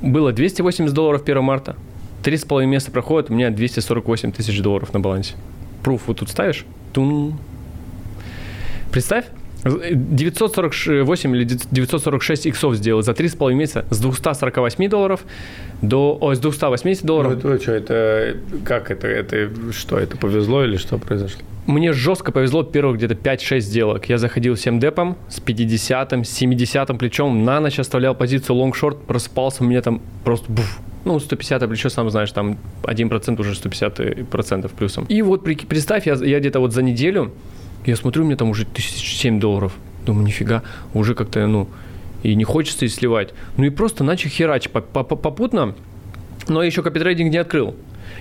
Было 0.00 0.32
280 0.32 0.94
долларов 0.94 1.22
1 1.22 1.42
марта. 1.42 1.76
3,5 2.22 2.66
месяца 2.66 2.90
проходит, 2.90 3.30
у 3.30 3.34
меня 3.34 3.50
248 3.50 4.32
тысяч 4.32 4.60
долларов 4.60 4.92
на 4.92 5.00
балансе. 5.00 5.34
Пруф 5.82 6.02
вот 6.06 6.18
тут 6.18 6.28
ставишь? 6.28 6.66
Тун. 6.92 7.38
Представь, 8.90 9.26
948 9.64 11.36
или 11.36 11.44
946 11.44 12.46
иксов 12.46 12.74
сделал 12.76 13.02
за 13.02 13.12
3,5 13.12 13.54
месяца 13.54 13.84
с 13.90 13.98
248 13.98 14.88
долларов 14.88 15.20
до, 15.82 16.16
о, 16.20 16.34
с 16.34 16.38
280 16.38 17.04
долларов. 17.04 17.38
Ну, 17.42 17.50
это 17.50 17.62
что, 17.62 17.72
это, 17.72 18.36
как 18.64 18.90
это, 18.90 19.06
это, 19.06 19.50
что, 19.72 19.98
это 19.98 20.16
повезло 20.16 20.64
или 20.64 20.76
что 20.76 20.98
произошло? 20.98 21.40
Мне 21.66 21.92
жестко 21.92 22.32
повезло 22.32 22.62
первых 22.62 22.96
где-то 22.96 23.14
5-6 23.14 23.60
сделок. 23.60 24.08
Я 24.08 24.18
заходил 24.18 24.54
всем 24.54 24.80
депом 24.80 25.16
с 25.28 25.40
50-м, 25.40 26.24
с 26.24 26.30
70 26.30 26.98
плечом, 26.98 27.44
на 27.44 27.60
ночь 27.60 27.78
оставлял 27.78 28.14
позицию 28.14 28.56
лонгшорт, 28.56 29.02
просыпался, 29.02 29.62
у 29.62 29.66
меня 29.66 29.82
там 29.82 30.00
просто 30.24 30.50
буф, 30.50 30.80
ну, 31.04 31.18
150 31.20 31.68
плечо, 31.68 31.88
сам 31.90 32.10
знаешь, 32.10 32.32
там 32.32 32.58
1% 32.82 33.40
уже 33.40 33.52
150% 33.52 34.70
плюсом. 34.76 35.04
И 35.04 35.22
вот 35.22 35.44
представь, 35.44 36.06
я, 36.06 36.14
я 36.14 36.40
где-то 36.40 36.60
вот 36.60 36.72
за 36.72 36.82
неделю 36.82 37.32
я 37.86 37.96
смотрю, 37.96 38.22
у 38.22 38.26
меня 38.26 38.36
там 38.36 38.50
уже 38.50 38.64
тысяч 38.64 39.18
семь 39.18 39.40
долларов. 39.40 39.72
Думаю, 40.04 40.26
нифига, 40.26 40.62
уже 40.94 41.14
как-то, 41.14 41.46
ну, 41.46 41.68
и 42.22 42.34
не 42.34 42.44
хочется 42.44 42.84
и 42.84 42.88
сливать. 42.88 43.34
Ну 43.56 43.64
и 43.64 43.70
просто 43.70 44.04
начал 44.04 44.28
херачить 44.28 44.70
попутно, 44.70 45.74
но 46.48 46.62
еще 46.62 46.82
копитрейдинг 46.82 47.30
не 47.30 47.38
открыл. 47.38 47.74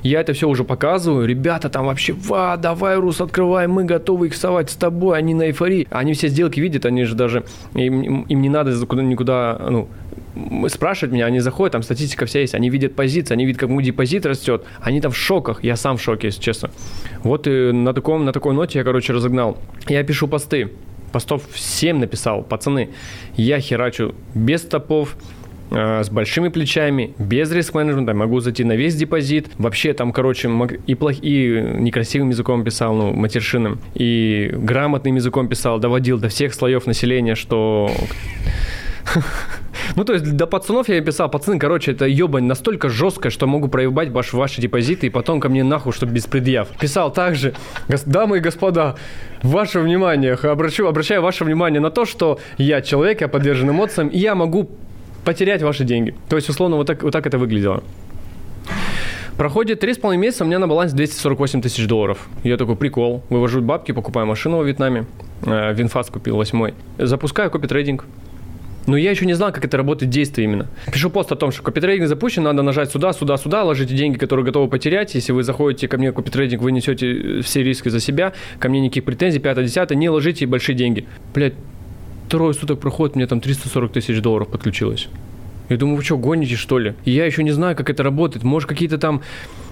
Я 0.03 0.21
это 0.21 0.33
все 0.33 0.47
уже 0.47 0.63
показываю. 0.63 1.27
Ребята 1.27 1.69
там 1.69 1.85
вообще, 1.85 2.13
ва, 2.13 2.57
давай, 2.57 2.97
Рус, 2.97 3.21
открывай, 3.21 3.67
мы 3.67 3.83
готовы 3.83 4.27
их 4.27 4.35
совать 4.35 4.69
с 4.69 4.75
тобой, 4.75 5.17
они 5.17 5.33
на 5.33 5.47
эйфории. 5.47 5.87
Они 5.91 6.13
все 6.13 6.27
сделки 6.27 6.59
видят, 6.59 6.85
они 6.85 7.03
же 7.03 7.15
даже, 7.15 7.43
им, 7.73 8.21
им 8.21 8.41
не 8.41 8.49
надо 8.49 8.71
никуда, 8.71 9.03
никуда 9.03 9.57
ну, 9.69 9.87
спрашивать 10.67 11.13
меня, 11.13 11.25
они 11.25 11.39
заходят, 11.39 11.73
там 11.73 11.83
статистика 11.83 12.25
вся 12.25 12.39
есть, 12.39 12.55
они 12.55 12.69
видят 12.69 12.95
позиции, 12.95 13.33
они 13.33 13.45
видят, 13.45 13.59
как 13.59 13.69
мой 13.69 13.83
депозит 13.83 14.25
растет, 14.25 14.63
они 14.81 15.01
там 15.01 15.11
в 15.11 15.17
шоках, 15.17 15.63
я 15.63 15.75
сам 15.75 15.97
в 15.97 16.01
шоке, 16.01 16.27
если 16.27 16.41
честно. 16.41 16.71
Вот 17.23 17.47
и 17.47 17.71
на, 17.71 17.93
таком, 17.93 18.25
на 18.25 18.33
такой 18.33 18.53
ноте 18.53 18.79
я, 18.79 18.85
короче, 18.85 19.13
разогнал. 19.13 19.57
Я 19.87 20.03
пишу 20.03 20.27
посты, 20.27 20.71
постов 21.11 21.43
7 21.53 21.97
написал, 21.97 22.43
пацаны, 22.43 22.89
я 23.35 23.59
херачу 23.59 24.15
без 24.33 24.61
стопов, 24.61 25.15
с 25.71 26.09
большими 26.09 26.49
плечами, 26.49 27.13
без 27.19 27.51
риск-менеджмента, 27.51 28.13
могу 28.13 28.39
зайти 28.39 28.63
на 28.63 28.73
весь 28.73 28.95
депозит. 28.95 29.49
Вообще 29.57 29.93
там, 29.93 30.11
короче, 30.11 30.49
и, 30.87 30.95
плох... 30.95 31.15
и 31.21 31.63
некрасивым 31.79 32.29
языком 32.29 32.63
писал, 32.63 32.95
ну, 32.95 33.13
матершинным, 33.13 33.79
и 33.93 34.51
грамотным 34.53 35.15
языком 35.15 35.47
писал, 35.47 35.79
доводил 35.79 36.17
до 36.17 36.29
всех 36.29 36.53
слоев 36.53 36.87
населения, 36.87 37.35
что 37.35 37.91
Ну, 39.95 40.03
то 40.03 40.13
есть 40.13 40.25
для 40.25 40.45
пацанов 40.45 40.89
я 40.89 41.01
писал, 41.01 41.29
пацаны, 41.29 41.59
короче, 41.59 41.91
это 41.91 42.05
ебань 42.05 42.43
настолько 42.43 42.89
жесткая, 42.89 43.31
что 43.31 43.47
могу 43.47 43.67
проебать 43.67 44.09
ваш, 44.09 44.33
ваши 44.33 44.61
депозиты 44.61 45.07
и 45.07 45.09
потом 45.09 45.39
ко 45.39 45.49
мне 45.49 45.63
нахуй, 45.63 45.93
чтобы 45.93 46.13
без 46.13 46.25
предъяв. 46.25 46.67
Писал 46.79 47.11
также, 47.11 47.53
дамы 48.05 48.37
и 48.37 48.39
господа, 48.39 48.95
ваше 49.41 49.79
внимание, 49.79 50.33
обращу, 50.33 50.87
обращаю 50.87 51.21
ваше 51.21 51.43
внимание 51.43 51.79
на 51.79 51.91
то, 51.91 52.05
что 52.05 52.39
я 52.57 52.81
человек, 52.81 53.21
я 53.21 53.27
подвержен 53.27 53.69
эмоциям, 53.69 54.09
и 54.09 54.19
я 54.19 54.35
могу 54.35 54.69
потерять 55.25 55.61
ваши 55.61 55.83
деньги. 55.83 56.15
То 56.29 56.35
есть, 56.35 56.49
условно, 56.49 56.77
вот 56.77 56.87
так, 56.87 57.03
вот 57.03 57.11
так 57.11 57.27
это 57.27 57.37
выглядело. 57.37 57.83
Проходит 59.37 59.81
3,5 59.81 60.17
месяца, 60.17 60.43
у 60.43 60.47
меня 60.47 60.59
на 60.59 60.67
балансе 60.67 60.95
248 60.95 61.61
тысяч 61.61 61.87
долларов. 61.87 62.27
Я 62.43 62.57
такой, 62.57 62.75
прикол, 62.75 63.23
вывожу 63.29 63.61
бабки, 63.61 63.93
покупаю 63.93 64.27
машину 64.27 64.57
во 64.57 64.63
Вьетнаме. 64.63 65.05
Э, 65.45 65.73
VinFast 65.73 66.11
купил, 66.11 66.35
восьмой. 66.35 66.73
Запускаю 66.97 67.49
копи-трейдинг. 67.49 68.03
Но 68.89 68.97
я 68.97 69.11
еще 69.11 69.25
не 69.25 69.33
знал, 69.35 69.51
как 69.51 69.63
это 69.63 69.77
работает 69.77 70.11
в 70.11 70.15
действии 70.15 70.45
именно. 70.45 70.67
Пишу 70.91 71.09
пост 71.09 71.31
о 71.31 71.35
том, 71.35 71.51
что 71.51 71.61
копитрейдинг 71.61 72.09
запущен, 72.09 72.43
надо 72.43 72.63
нажать 72.63 72.91
сюда, 72.91 73.13
сюда, 73.13 73.37
сюда, 73.37 73.63
ложите 73.63 73.95
деньги, 73.95 74.17
которые 74.17 74.45
готовы 74.45 74.67
потерять. 74.67 75.13
Если 75.13 75.31
вы 75.31 75.43
заходите 75.43 75.87
ко 75.87 75.97
мне 75.97 76.11
в 76.11 76.15
копитрейдинг, 76.15 76.61
вы 76.61 76.71
несете 76.71 77.41
все 77.41 77.63
риски 77.63 77.89
за 77.89 77.99
себя, 77.99 78.33
ко 78.57 78.67
мне 78.67 78.79
никаких 78.79 79.03
претензий, 79.03 79.39
5-10, 79.39 79.93
не 79.93 80.09
ложите 80.09 80.47
большие 80.47 80.75
деньги. 80.75 81.05
Блять, 81.35 81.53
трое 82.29 82.53
суток 82.53 82.79
проходит, 82.79 83.15
мне 83.15 83.27
там 83.27 83.41
340 83.41 83.91
тысяч 83.91 84.21
долларов 84.21 84.47
подключилось. 84.47 85.09
Я 85.69 85.77
думаю, 85.77 85.97
вы 85.97 86.03
что, 86.03 86.17
гоните, 86.17 86.55
что 86.55 86.79
ли? 86.79 86.95
И 87.05 87.11
я 87.11 87.25
еще 87.25 87.43
не 87.43 87.51
знаю, 87.51 87.75
как 87.75 87.89
это 87.89 88.01
работает. 88.01 88.43
Может, 88.43 88.67
какие-то 88.67 88.97
там 88.97 89.21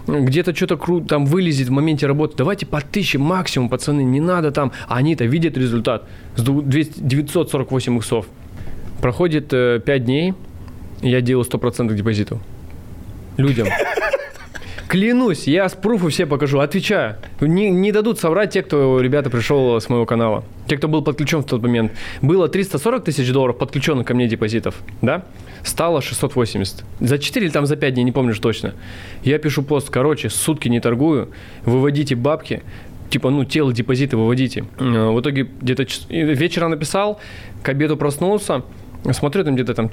где-то 0.08 0.56
что-то 0.56 0.78
круто 0.78 1.08
там 1.08 1.26
вылезет 1.26 1.68
в 1.68 1.72
моменте 1.72 2.08
работы. 2.08 2.36
Давайте 2.38 2.66
по 2.66 2.82
тысяче 2.82 3.18
максимум, 3.18 3.70
пацаны, 3.70 4.02
не 4.02 4.22
надо 4.22 4.52
там. 4.52 4.72
А 4.88 4.98
они-то 4.98 5.26
видят 5.26 5.58
результат 5.58 6.04
с 6.36 6.44
200, 6.44 7.00
948 7.00 7.98
иксов. 7.98 8.26
Проходит 9.02 9.54
э, 9.54 9.82
5 9.84 10.06
дней, 10.06 10.34
я 11.02 11.22
делаю 11.22 11.46
100% 11.46 11.94
депозитов. 11.94 12.40
Людям. 13.38 13.68
Клянусь, 14.88 15.48
я 15.48 15.68
с 15.68 15.74
пруфу 15.74 16.08
все 16.08 16.26
покажу, 16.26 16.60
отвечаю. 16.60 17.18
Не, 17.42 17.70
не 17.70 17.92
дадут 17.92 18.20
соврать 18.20 18.52
те, 18.52 18.64
кто, 18.64 19.02
ребята, 19.02 19.30
пришел 19.30 19.82
с 19.82 19.90
моего 19.90 20.06
канала. 20.06 20.46
Те, 20.68 20.78
кто 20.78 20.88
был 20.88 21.02
подключен 21.02 21.42
в 21.42 21.46
тот 21.46 21.62
момент. 21.62 21.92
Было 22.22 22.48
340 22.48 23.04
тысяч 23.04 23.30
долларов 23.34 23.58
подключенных 23.58 24.08
ко 24.08 24.14
мне 24.14 24.28
депозитов, 24.28 24.76
да? 25.02 25.26
Стало 25.64 26.02
680. 26.02 26.86
За 27.02 27.20
4 27.20 27.46
или 27.46 27.52
там 27.52 27.66
за 27.66 27.76
5 27.76 27.94
дней, 27.96 28.04
не 28.04 28.14
помню 28.14 28.34
точно. 28.36 28.76
Я 29.24 29.40
пишу 29.40 29.62
пост, 29.62 29.90
короче, 29.90 30.30
сутки 30.30 30.70
не 30.70 30.80
торгую, 30.80 31.32
выводите 31.66 32.16
бабки, 32.16 32.64
типа, 33.10 33.30
ну, 33.30 33.44
тело 33.44 33.74
депозиты 33.74 34.16
выводите. 34.16 34.66
Э, 34.80 35.10
в 35.10 35.20
итоге 35.20 35.50
где-то 35.62 35.86
вечером 36.10 36.72
написал, 36.72 37.20
к 37.62 37.68
обеду 37.68 37.98
проснулся, 37.98 38.64
смотрю, 39.12 39.44
там 39.44 39.56
где-то 39.56 39.74
там 39.74 39.90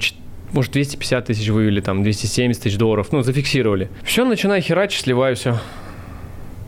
может, 0.55 0.71
250 0.71 1.25
тысяч 1.25 1.49
вывели, 1.49 1.81
там, 1.81 2.01
270 2.01 2.63
тысяч 2.63 2.77
долларов, 2.77 3.09
ну, 3.11 3.21
зафиксировали. 3.21 3.89
Все, 4.03 4.25
начинаю 4.25 4.61
херачить, 4.61 5.01
сливаю 5.01 5.35
все. 5.35 5.59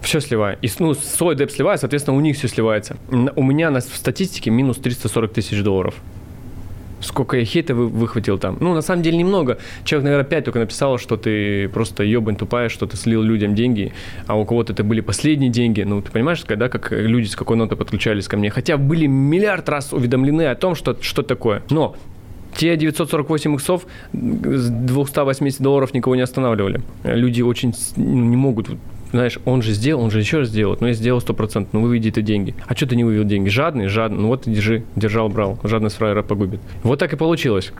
Все 0.02 0.20
сливаю. 0.20 0.58
И, 0.62 0.70
ну, 0.80 0.94
свой 0.94 1.36
деп 1.36 1.50
сливаю, 1.52 1.78
соответственно, 1.78 2.18
у 2.18 2.20
них 2.20 2.36
все 2.36 2.48
сливается. 2.48 2.98
У 3.10 3.44
меня 3.44 3.72
на 3.72 3.80
статистике 3.82 4.52
минус 4.52 4.78
340 4.78 5.34
тысяч 5.34 5.62
долларов. 5.64 5.96
Сколько 7.00 7.38
я 7.38 7.46
хейта 7.46 7.76
вы, 7.76 7.88
выхватил 7.88 8.38
там. 8.38 8.58
Ну, 8.60 8.74
на 8.74 8.82
самом 8.82 9.04
деле, 9.04 9.18
немного. 9.18 9.58
Человек, 9.86 10.04
наверное, 10.04 10.26
5 10.26 10.46
только 10.46 10.60
написал, 10.60 10.98
что 10.98 11.16
ты 11.16 11.70
просто 11.70 12.04
ебань 12.04 12.36
тупая, 12.36 12.70
что 12.70 12.88
ты 12.88 12.98
слил 12.98 13.22
людям 13.22 13.56
деньги, 13.56 13.94
а 14.26 14.38
у 14.38 14.46
кого-то 14.46 14.74
это 14.74 14.84
были 14.84 15.02
последние 15.02 15.50
деньги. 15.50 15.84
Ну, 15.84 16.02
ты 16.02 16.12
понимаешь, 16.12 16.44
когда 16.44 16.70
как 16.70 16.92
люди 16.92 17.28
с 17.28 17.36
какой 17.36 17.56
ноты 17.56 17.76
подключались 17.76 18.28
ко 18.28 18.36
мне. 18.36 18.50
Хотя 18.50 18.78
были 18.78 19.06
миллиард 19.06 19.70
раз 19.70 19.94
уведомлены 19.94 20.48
о 20.48 20.56
том, 20.56 20.76
что 20.76 20.98
что 21.02 21.22
такое. 21.22 21.62
Но 21.70 21.96
те 22.58 22.76
948 22.76 23.56
иксов 23.56 23.86
с 24.14 24.70
280 24.70 25.62
долларов 25.62 25.94
никого 25.94 26.16
не 26.16 26.22
останавливали. 26.22 26.82
Люди 27.04 27.42
очень 27.42 27.74
ну, 27.96 28.04
не 28.04 28.36
могут 28.36 28.70
знаешь, 29.12 29.40
он 29.46 29.62
же 29.62 29.72
сделал, 29.72 30.04
он 30.04 30.12
же 30.12 30.20
еще 30.20 30.40
раз 30.40 30.50
сделает, 30.50 30.82
но 30.82 30.88
я 30.88 30.94
сделал 30.94 31.22
100%, 31.22 31.68
ну 31.72 31.82
выведи 31.82 32.12
ты 32.12 32.22
деньги. 32.22 32.54
А 32.66 32.76
что 32.76 32.88
ты 32.88 32.98
не 32.98 33.06
вывел 33.06 33.24
деньги? 33.24 33.48
Жадный? 33.48 33.88
Жадный. 33.88 34.20
Ну 34.20 34.28
вот 34.28 34.44
держи, 34.46 34.84
держал, 34.98 35.30
брал. 35.30 35.58
Жадность 35.64 35.96
фраера 35.96 36.24
погубит. 36.24 36.60
Вот 36.84 37.00
так 37.00 37.14
и 37.14 37.16
получилось. 37.16 37.72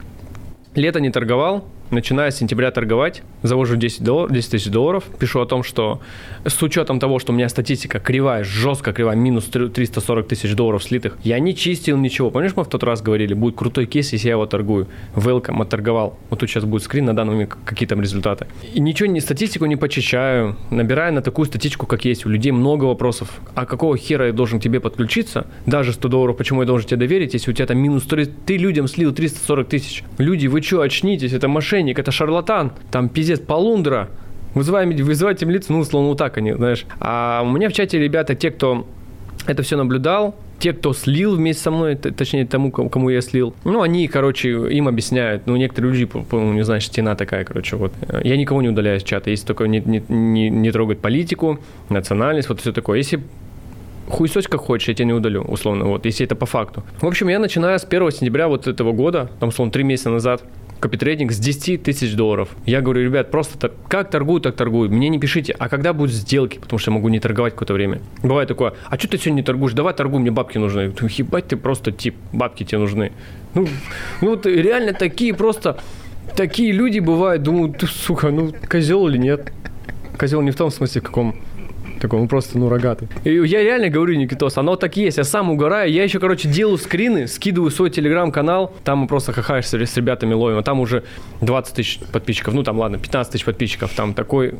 Лето 0.74 1.00
не 1.00 1.10
торговал, 1.10 1.66
начиная 1.90 2.30
с 2.30 2.36
сентября 2.36 2.70
торговать, 2.70 3.22
завожу 3.42 3.76
10, 3.76 4.02
доллар, 4.02 4.30
10 4.30 4.50
тысяч 4.50 4.70
долларов, 4.70 5.04
пишу 5.18 5.40
о 5.40 5.46
том, 5.46 5.62
что 5.62 6.00
с 6.44 6.62
учетом 6.62 7.00
того, 7.00 7.18
что 7.18 7.32
у 7.32 7.36
меня 7.36 7.48
статистика 7.48 7.98
кривая, 8.00 8.44
жестко 8.44 8.92
кривая, 8.92 9.16
минус 9.16 9.44
340 9.44 10.28
тысяч 10.28 10.54
долларов 10.54 10.82
слитых, 10.82 11.16
я 11.24 11.38
не 11.38 11.54
чистил 11.54 11.96
ничего. 11.96 12.30
Помнишь, 12.30 12.52
мы 12.56 12.64
в 12.64 12.68
тот 12.68 12.82
раз 12.82 13.02
говорили, 13.02 13.34
будет 13.34 13.56
крутой 13.56 13.86
кейс, 13.86 14.12
если 14.12 14.28
я 14.28 14.34
его 14.34 14.46
торгую. 14.46 14.86
Welcome, 15.14 15.62
отторговал. 15.62 16.18
Вот 16.30 16.40
тут 16.40 16.50
сейчас 16.50 16.64
будет 16.64 16.82
скрин, 16.82 17.04
на 17.04 17.14
данный 17.14 17.32
момент 17.32 17.56
какие 17.64 17.88
там 17.88 18.00
результаты. 18.00 18.46
И 18.74 18.80
ничего, 18.80 19.08
не, 19.08 19.20
статистику 19.20 19.66
не 19.66 19.76
почищаю, 19.76 20.56
набираю 20.70 21.12
на 21.12 21.22
такую 21.22 21.46
статистику, 21.46 21.86
как 21.86 22.04
есть. 22.04 22.26
У 22.26 22.28
людей 22.28 22.52
много 22.52 22.84
вопросов. 22.84 23.40
А 23.54 23.66
какого 23.66 23.96
хера 23.96 24.26
я 24.26 24.32
должен 24.32 24.60
к 24.60 24.62
тебе 24.62 24.80
подключиться? 24.80 25.46
Даже 25.66 25.92
100 25.92 26.08
долларов, 26.08 26.36
почему 26.36 26.62
я 26.62 26.66
должен 26.66 26.88
тебе 26.88 26.98
доверить, 26.98 27.34
если 27.34 27.50
у 27.50 27.54
тебя 27.54 27.66
там 27.66 27.78
минус 27.78 28.04
3, 28.04 28.26
ты 28.46 28.56
людям 28.56 28.88
слил 28.88 29.12
340 29.12 29.68
тысяч? 29.68 30.04
Люди, 30.18 30.46
вы 30.46 30.62
что, 30.62 30.80
очнитесь, 30.80 31.32
это 31.32 31.48
мошенник, 31.78 31.98
это 31.98 32.10
шарлатан, 32.10 32.72
там 32.90 33.08
пиздец, 33.08 33.40
полундра, 33.40 34.08
вызываем, 34.54 34.90
вызывать 35.04 35.42
им 35.42 35.50
лица, 35.50 35.72
ну, 35.72 35.80
условно, 35.80 36.08
вот 36.08 36.18
так 36.18 36.36
они, 36.38 36.52
знаешь. 36.52 36.84
А 37.00 37.42
у 37.44 37.50
меня 37.50 37.68
в 37.68 37.72
чате 37.72 37.98
ребята, 37.98 38.34
те, 38.34 38.50
кто 38.50 38.86
это 39.46 39.62
все 39.62 39.76
наблюдал, 39.76 40.34
те, 40.58 40.72
кто 40.72 40.92
слил 40.92 41.36
вместе 41.36 41.62
со 41.62 41.70
мной, 41.70 41.94
точнее, 41.94 42.44
тому, 42.44 42.72
кому 42.72 43.10
я 43.10 43.20
слил, 43.20 43.54
ну, 43.64 43.82
они, 43.82 44.08
короче, 44.08 44.48
им 44.48 44.88
объясняют. 44.88 45.46
Ну, 45.46 45.56
некоторые 45.56 45.92
люди, 45.92 46.04
по-моему, 46.06 46.54
не 46.54 46.64
знаю, 46.64 46.80
стена 46.80 47.14
такая, 47.14 47.44
короче, 47.44 47.76
вот. 47.76 47.92
Я 48.24 48.36
никого 48.36 48.60
не 48.62 48.68
удаляю 48.68 48.98
из 48.98 49.04
чата, 49.04 49.30
если 49.30 49.46
только 49.46 49.64
не, 49.68 49.80
не, 49.80 50.02
не, 50.08 50.50
не 50.50 50.72
трогать 50.72 50.98
политику, 50.98 51.58
национальность, 51.88 52.48
вот 52.48 52.60
все 52.60 52.72
такое. 52.72 52.98
Если 52.98 53.20
хуесось 54.08 54.46
как 54.46 54.60
хочешь, 54.60 54.88
я 54.88 54.94
тебя 54.94 55.06
не 55.06 55.12
удалю, 55.12 55.42
условно, 55.42 55.84
вот, 55.84 56.04
если 56.04 56.26
это 56.26 56.34
по 56.34 56.46
факту. 56.46 56.82
В 57.00 57.06
общем, 57.06 57.28
я 57.28 57.38
начинаю 57.38 57.78
с 57.78 57.84
1 57.84 58.10
сентября 58.12 58.48
вот 58.48 58.66
этого 58.66 58.92
года, 58.92 59.30
там, 59.40 59.50
условно, 59.50 59.72
3 59.72 59.84
месяца 59.84 60.10
назад, 60.10 60.42
копитрейдинг 60.80 61.32
с 61.32 61.38
10 61.38 61.82
тысяч 61.82 62.14
долларов. 62.14 62.50
Я 62.64 62.80
говорю, 62.80 63.02
ребят, 63.02 63.30
просто 63.30 63.58
так, 63.58 63.72
как 63.88 64.10
торгую, 64.10 64.40
так 64.40 64.54
торгую. 64.54 64.90
Мне 64.90 65.08
не 65.08 65.18
пишите, 65.18 65.54
а 65.58 65.68
когда 65.68 65.92
будут 65.92 66.12
сделки, 66.12 66.58
потому 66.58 66.78
что 66.78 66.90
я 66.90 66.94
могу 66.94 67.08
не 67.08 67.20
торговать 67.20 67.54
какое-то 67.54 67.74
время. 67.74 68.00
Бывает 68.22 68.48
такое, 68.48 68.74
а 68.88 68.98
что 68.98 69.08
ты 69.08 69.18
сегодня 69.18 69.40
не 69.40 69.42
торгуешь? 69.42 69.72
Давай 69.72 69.94
торгуй, 69.94 70.20
мне 70.20 70.30
бабки 70.30 70.58
нужны. 70.58 70.92
Ебать 71.16 71.48
ты 71.48 71.56
просто 71.56 71.92
тип, 71.92 72.14
бабки 72.32 72.64
тебе 72.64 72.78
нужны. 72.78 73.12
Ну, 73.54 73.66
ну 74.20 74.30
вот 74.30 74.46
реально 74.46 74.92
такие 74.92 75.34
просто, 75.34 75.78
такие 76.36 76.72
люди 76.72 77.00
бывают, 77.00 77.42
думаю, 77.42 77.72
ты, 77.72 77.86
сука, 77.86 78.30
ну 78.30 78.52
козел 78.68 79.08
или 79.08 79.18
нет? 79.18 79.52
Козел 80.16 80.42
не 80.42 80.50
в 80.50 80.56
том 80.56 80.70
смысле, 80.70 81.00
в 81.00 81.04
каком 81.04 81.36
такой, 81.98 82.20
он 82.20 82.28
просто, 82.28 82.58
ну, 82.58 82.68
рогатый. 82.68 83.08
И 83.24 83.30
я 83.30 83.62
реально 83.62 83.88
говорю, 83.88 84.14
Никитос, 84.14 84.56
оно 84.58 84.76
так 84.76 84.96
есть. 84.96 85.18
Я 85.18 85.24
сам 85.24 85.50
угораю. 85.50 85.90
Я 85.90 86.04
еще, 86.04 86.18
короче, 86.18 86.48
делаю 86.48 86.78
скрины, 86.78 87.26
скидываю 87.26 87.70
свой 87.70 87.90
телеграм-канал. 87.90 88.74
Там 88.84 88.98
мы 88.98 89.06
просто 89.06 89.32
хахаешься 89.32 89.78
с 89.78 89.96
ребятами 89.96 90.34
ловим. 90.34 90.58
А 90.58 90.62
там 90.62 90.80
уже 90.80 91.04
20 91.40 91.74
тысяч 91.74 92.00
подписчиков. 92.12 92.54
Ну, 92.54 92.62
там, 92.62 92.78
ладно, 92.78 92.98
15 92.98 93.32
тысяч 93.32 93.44
подписчиков. 93.44 93.92
Там 93.94 94.14
такой 94.14 94.54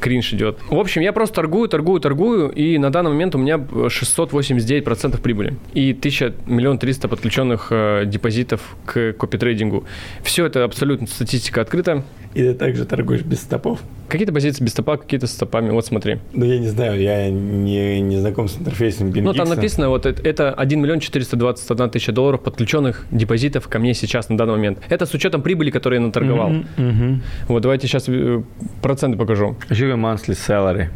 кринж 0.00 0.32
идет. 0.32 0.58
В 0.68 0.78
общем, 0.78 1.02
я 1.02 1.12
просто 1.12 1.36
торгую, 1.36 1.68
торгую, 1.68 2.00
торгую. 2.00 2.50
И 2.50 2.78
на 2.78 2.90
данный 2.90 3.10
момент 3.10 3.34
у 3.34 3.38
меня 3.38 3.56
689% 3.56 5.20
прибыли. 5.20 5.54
И 5.74 5.92
1000 5.92 6.34
миллион 6.46 6.78
300 6.78 7.08
подключенных 7.08 7.68
э, 7.70 8.04
депозитов 8.06 8.76
к 8.84 9.12
копитрейдингу. 9.12 9.84
Все 10.22 10.46
это 10.46 10.64
абсолютно 10.64 11.06
статистика 11.06 11.60
открыта. 11.60 12.04
И 12.34 12.42
ты 12.42 12.54
также 12.54 12.84
торгуешь 12.84 13.22
без 13.22 13.40
стопов? 13.40 13.80
Какие-то 14.08 14.32
позиции 14.32 14.64
без 14.64 14.72
стопа, 14.72 14.96
какие-то 14.96 15.26
с 15.26 15.32
стопами. 15.32 15.70
Вот 15.70 15.86
смотри. 15.86 16.18
Ну, 16.32 16.44
я 16.44 16.58
не 16.58 16.68
знаю, 16.68 17.00
я 17.00 17.30
не, 17.30 18.00
не 18.00 18.18
знаком 18.18 18.48
с 18.48 18.58
интерфейсом 18.58 19.10
BingX. 19.10 19.22
Ну, 19.22 19.34
там 19.34 19.48
написано, 19.48 19.88
вот 19.88 20.06
это 20.06 20.52
1 20.52 20.80
миллион 20.80 21.00
421 21.00 21.90
тысяча 21.90 22.12
долларов 22.12 22.42
подключенных 22.42 23.06
депозитов 23.10 23.68
ко 23.68 23.78
мне 23.78 23.94
сейчас 23.94 24.28
на 24.28 24.36
данный 24.36 24.52
момент. 24.52 24.78
Это 24.88 25.06
с 25.06 25.14
учетом 25.14 25.42
прибыли, 25.42 25.70
которую 25.70 26.00
я 26.00 26.06
наторговал. 26.06 26.50
Mm-hmm, 26.50 26.64
mm-hmm. 26.76 27.16
Вот 27.48 27.62
давайте 27.62 27.86
сейчас 27.86 28.08
э, 28.08 28.42
проценты 28.80 29.18
покажу. 29.18 29.56
Живи 29.70 29.92
monthly 29.92 30.34
salary. 30.34 30.88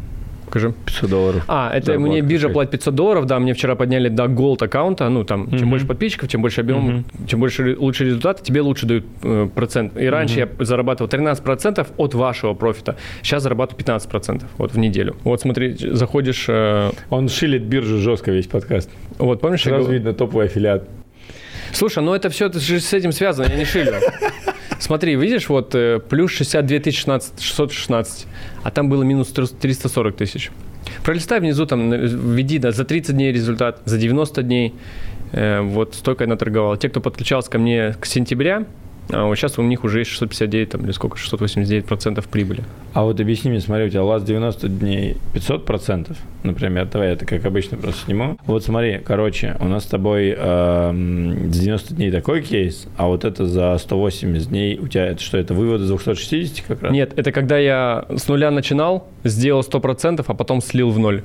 Покажи. 0.47 0.73
500 0.85 1.09
долларов. 1.09 1.43
А, 1.47 1.71
это 1.73 1.87
Зарплатка 1.87 2.09
мне 2.09 2.21
биржа 2.21 2.47
платит 2.49 2.71
500 2.71 2.95
долларов, 2.95 3.25
да, 3.25 3.37
мне 3.37 3.53
вчера 3.53 3.75
подняли 3.75 4.07
до 4.07 4.23
Gold 4.25 4.63
аккаунта, 4.63 5.09
ну, 5.09 5.25
там, 5.25 5.43
mm-hmm. 5.43 5.59
чем 5.59 5.69
больше 5.69 5.85
подписчиков, 5.85 6.29
чем 6.29 6.41
больше 6.41 6.61
объем, 6.61 6.89
mm-hmm. 6.89 7.27
чем 7.27 7.39
больше 7.41 7.75
лучше 7.77 8.05
результат, 8.05 8.41
тебе 8.43 8.61
лучше 8.61 8.85
дают 8.85 9.05
э, 9.23 9.49
процент. 9.53 9.97
И 9.97 10.05
раньше 10.05 10.39
mm-hmm. 10.39 10.55
я 10.59 10.65
зарабатывал 10.65 11.09
13% 11.09 11.87
от 11.97 12.13
вашего 12.13 12.53
профита, 12.53 12.95
сейчас 13.21 13.43
зарабатываю 13.43 13.83
15% 13.83 14.45
вот 14.57 14.71
в 14.71 14.77
неделю. 14.77 15.17
Вот 15.25 15.41
смотри, 15.41 15.75
заходишь... 15.77 16.45
Э... 16.47 16.91
Он 17.09 17.27
шилит 17.27 17.63
биржу 17.63 17.97
жестко 17.97 18.31
весь 18.31 18.47
подкаст. 18.47 18.89
Вот, 19.17 19.41
помнишь? 19.41 19.63
Сразу 19.63 19.89
я... 19.89 19.95
видно 19.95 20.13
топовый 20.13 20.45
аффилиат. 20.45 20.87
Слушай, 21.73 22.03
ну 22.03 22.13
это 22.13 22.29
все 22.29 22.45
это 22.45 22.59
же 22.59 22.79
с 22.79 22.93
этим 22.93 23.11
связано, 23.11 23.47
я 23.49 23.57
не 23.57 23.65
шилю. 23.65 23.91
Смотри, 24.79 25.15
видишь, 25.15 25.49
вот 25.49 25.73
э, 25.75 25.99
плюс 25.99 26.31
62 26.31 26.91
16, 26.91 27.41
616, 27.41 28.27
а 28.63 28.71
там 28.71 28.89
было 28.89 29.03
минус 29.03 29.29
340 29.29 30.15
тысяч. 30.15 30.51
Пролистай 31.03 31.39
внизу, 31.39 31.65
там, 31.65 31.91
введи, 31.91 32.59
да, 32.59 32.71
за 32.71 32.85
30 32.85 33.15
дней 33.15 33.31
результат, 33.31 33.81
за 33.85 33.97
90 33.97 34.43
дней, 34.43 34.73
э, 35.31 35.61
вот 35.61 35.95
столько 35.95 36.23
я 36.23 36.29
наторговал. 36.29 36.77
Те, 36.77 36.89
кто 36.89 37.01
подключался 37.01 37.49
ко 37.49 37.57
мне 37.57 37.95
к 37.99 38.05
сентября, 38.05 38.65
А 39.09 39.25
вот 39.25 39.35
сейчас 39.35 39.57
у 39.57 39.61
них 39.61 39.83
уже 39.83 39.99
есть 39.99 40.11
659 40.11 40.69
там, 40.69 40.83
или 40.83 40.91
сколько, 40.91 41.17
689 41.17 41.85
процентов 41.85 42.27
прибыли. 42.27 42.63
А 42.93 43.03
вот 43.03 43.19
объясни 43.19 43.49
мне, 43.51 43.59
смотри, 43.59 43.85
у 43.85 43.89
тебя 43.89 44.03
лаз 44.03 44.23
90 44.23 44.67
дней 44.69 45.17
500 45.33 45.65
процентов, 45.65 46.17
например, 46.43 46.87
давай 46.91 47.13
это 47.13 47.25
как 47.25 47.45
обычно 47.45 47.77
просто 47.77 48.05
сниму. 48.05 48.37
Вот 48.45 48.63
смотри, 48.63 48.99
короче, 49.03 49.55
у 49.59 49.65
нас 49.65 49.83
с 49.83 49.87
тобой 49.87 50.33
э, 50.37 50.91
90 50.93 51.93
дней 51.95 52.11
такой 52.11 52.41
кейс, 52.41 52.87
а 52.97 53.07
вот 53.07 53.23
это 53.23 53.45
за 53.45 53.77
180 53.77 54.49
дней 54.49 54.77
у 54.77 54.87
тебя 54.87 55.07
это 55.07 55.21
что, 55.21 55.37
это 55.37 55.53
вывод 55.53 55.81
из 55.81 55.87
260 55.87 56.65
как 56.67 56.81
раз? 56.83 56.91
Нет, 56.91 57.13
это 57.15 57.31
когда 57.31 57.57
я 57.57 58.05
с 58.09 58.27
нуля 58.27 58.51
начинал, 58.51 59.07
сделал 59.23 59.61
100%, 59.61 60.23
а 60.25 60.33
потом 60.33 60.61
слил 60.61 60.89
в 60.89 60.99
ноль. 60.99 61.23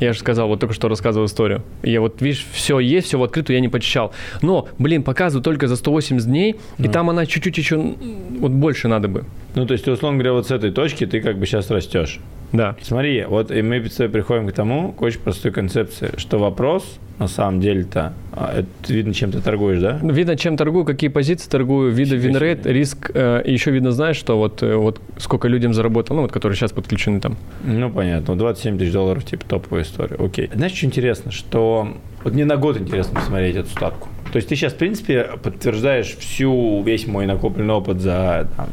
Я 0.00 0.12
же 0.12 0.18
сказал, 0.18 0.48
вот 0.48 0.60
только 0.60 0.74
что 0.74 0.88
рассказывал 0.88 1.26
историю. 1.26 1.62
Я 1.82 2.00
вот, 2.00 2.20
видишь, 2.20 2.46
все 2.52 2.78
есть, 2.78 3.08
все 3.08 3.18
в 3.18 3.22
открытую, 3.24 3.56
я 3.56 3.60
не 3.60 3.68
почищал. 3.68 4.12
Но, 4.42 4.68
блин, 4.78 5.02
показываю 5.02 5.42
только 5.42 5.66
за 5.66 5.76
180 5.76 6.26
дней, 6.26 6.52
mm. 6.52 6.84
и 6.84 6.88
там 6.88 7.10
она 7.10 7.26
чуть-чуть 7.26 7.58
еще, 7.58 7.94
вот 8.38 8.52
больше 8.52 8.88
надо 8.88 9.08
бы. 9.08 9.24
Ну, 9.54 9.66
то 9.66 9.72
есть, 9.72 9.88
условно 9.88 10.18
говоря, 10.18 10.32
вот 10.34 10.46
с 10.46 10.50
этой 10.50 10.70
точки 10.70 11.06
ты 11.06 11.20
как 11.20 11.38
бы 11.38 11.46
сейчас 11.46 11.70
растешь. 11.70 12.20
Да. 12.52 12.76
Смотри, 12.82 13.24
вот 13.24 13.50
и 13.50 13.62
мы 13.62 13.80
приходим 13.80 14.48
к 14.48 14.52
тому, 14.52 14.92
к 14.92 15.02
очень 15.02 15.20
простой 15.20 15.52
концепции, 15.52 16.10
что 16.16 16.38
вопрос 16.38 16.98
на 17.18 17.26
самом 17.26 17.60
деле-то, 17.60 18.12
а, 18.32 18.60
это 18.60 18.92
видно, 18.92 19.12
чем 19.12 19.32
ты 19.32 19.40
торгуешь, 19.40 19.80
да? 19.80 19.98
Видно, 20.02 20.36
чем 20.36 20.56
торгую, 20.56 20.84
какие 20.84 21.10
позиции 21.10 21.50
торгую, 21.50 21.92
видно 21.92 22.14
win 22.14 22.33
rate, 22.33 22.64
риск, 22.64 23.10
э, 23.12 23.42
еще 23.44 23.72
видно, 23.72 23.90
знаешь, 23.90 24.16
что 24.16 24.38
вот, 24.38 24.62
э, 24.62 24.76
вот 24.76 25.00
сколько 25.16 25.48
людям 25.48 25.74
заработал, 25.74 26.16
ну 26.16 26.22
вот, 26.22 26.32
которые 26.32 26.56
сейчас 26.56 26.70
подключены 26.70 27.20
там. 27.20 27.36
Ну, 27.64 27.90
понятно, 27.90 28.36
27 28.36 28.78
тысяч 28.78 28.92
долларов, 28.92 29.24
типа, 29.24 29.44
топовая 29.46 29.82
история, 29.82 30.16
окей. 30.16 30.48
Знаешь, 30.54 30.74
что 30.74 30.86
интересно, 30.86 31.32
что 31.32 31.96
вот 32.22 32.34
мне 32.34 32.44
на 32.44 32.56
год 32.56 32.76
интересно 32.78 33.18
посмотреть 33.18 33.56
эту 33.56 33.70
статку. 33.70 34.08
То 34.32 34.36
есть 34.36 34.48
ты 34.48 34.56
сейчас, 34.56 34.74
в 34.74 34.76
принципе, 34.76 35.30
подтверждаешь 35.42 36.16
всю, 36.16 36.82
весь 36.82 37.06
мой 37.06 37.26
накопленный 37.26 37.74
опыт 37.74 38.00
за 38.00 38.48
там, 38.56 38.68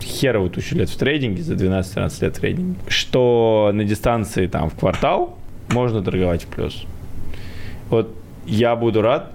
херовую 0.00 0.50
тысячу 0.50 0.76
лет 0.76 0.88
в 0.88 0.96
трейдинге, 0.96 1.42
за 1.42 1.54
12-13 1.54 2.24
лет 2.24 2.36
в 2.36 2.40
трейдинге, 2.40 2.78
что 2.88 3.70
на 3.72 3.84
дистанции 3.84 4.46
там 4.46 4.70
в 4.70 4.74
квартал 4.74 5.38
можно 5.70 6.02
торговать 6.02 6.44
в 6.44 6.46
плюс. 6.46 6.84
Вот 7.90 8.14
я 8.46 8.74
буду 8.74 9.02
рад, 9.02 9.32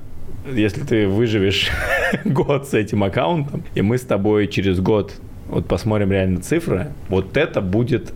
если 0.52 0.82
ты 0.82 1.08
выживешь 1.08 1.70
год 2.26 2.68
с 2.68 2.74
этим 2.74 3.04
аккаунтом, 3.04 3.64
и 3.74 3.82
мы 3.82 3.98
с 3.98 4.02
тобой 4.02 4.48
через 4.48 4.80
год 4.80 5.14
вот 5.48 5.66
посмотрим 5.66 6.12
реально 6.12 6.42
цифры, 6.42 6.88
вот 7.08 7.38
это 7.38 7.62
будет 7.62 8.14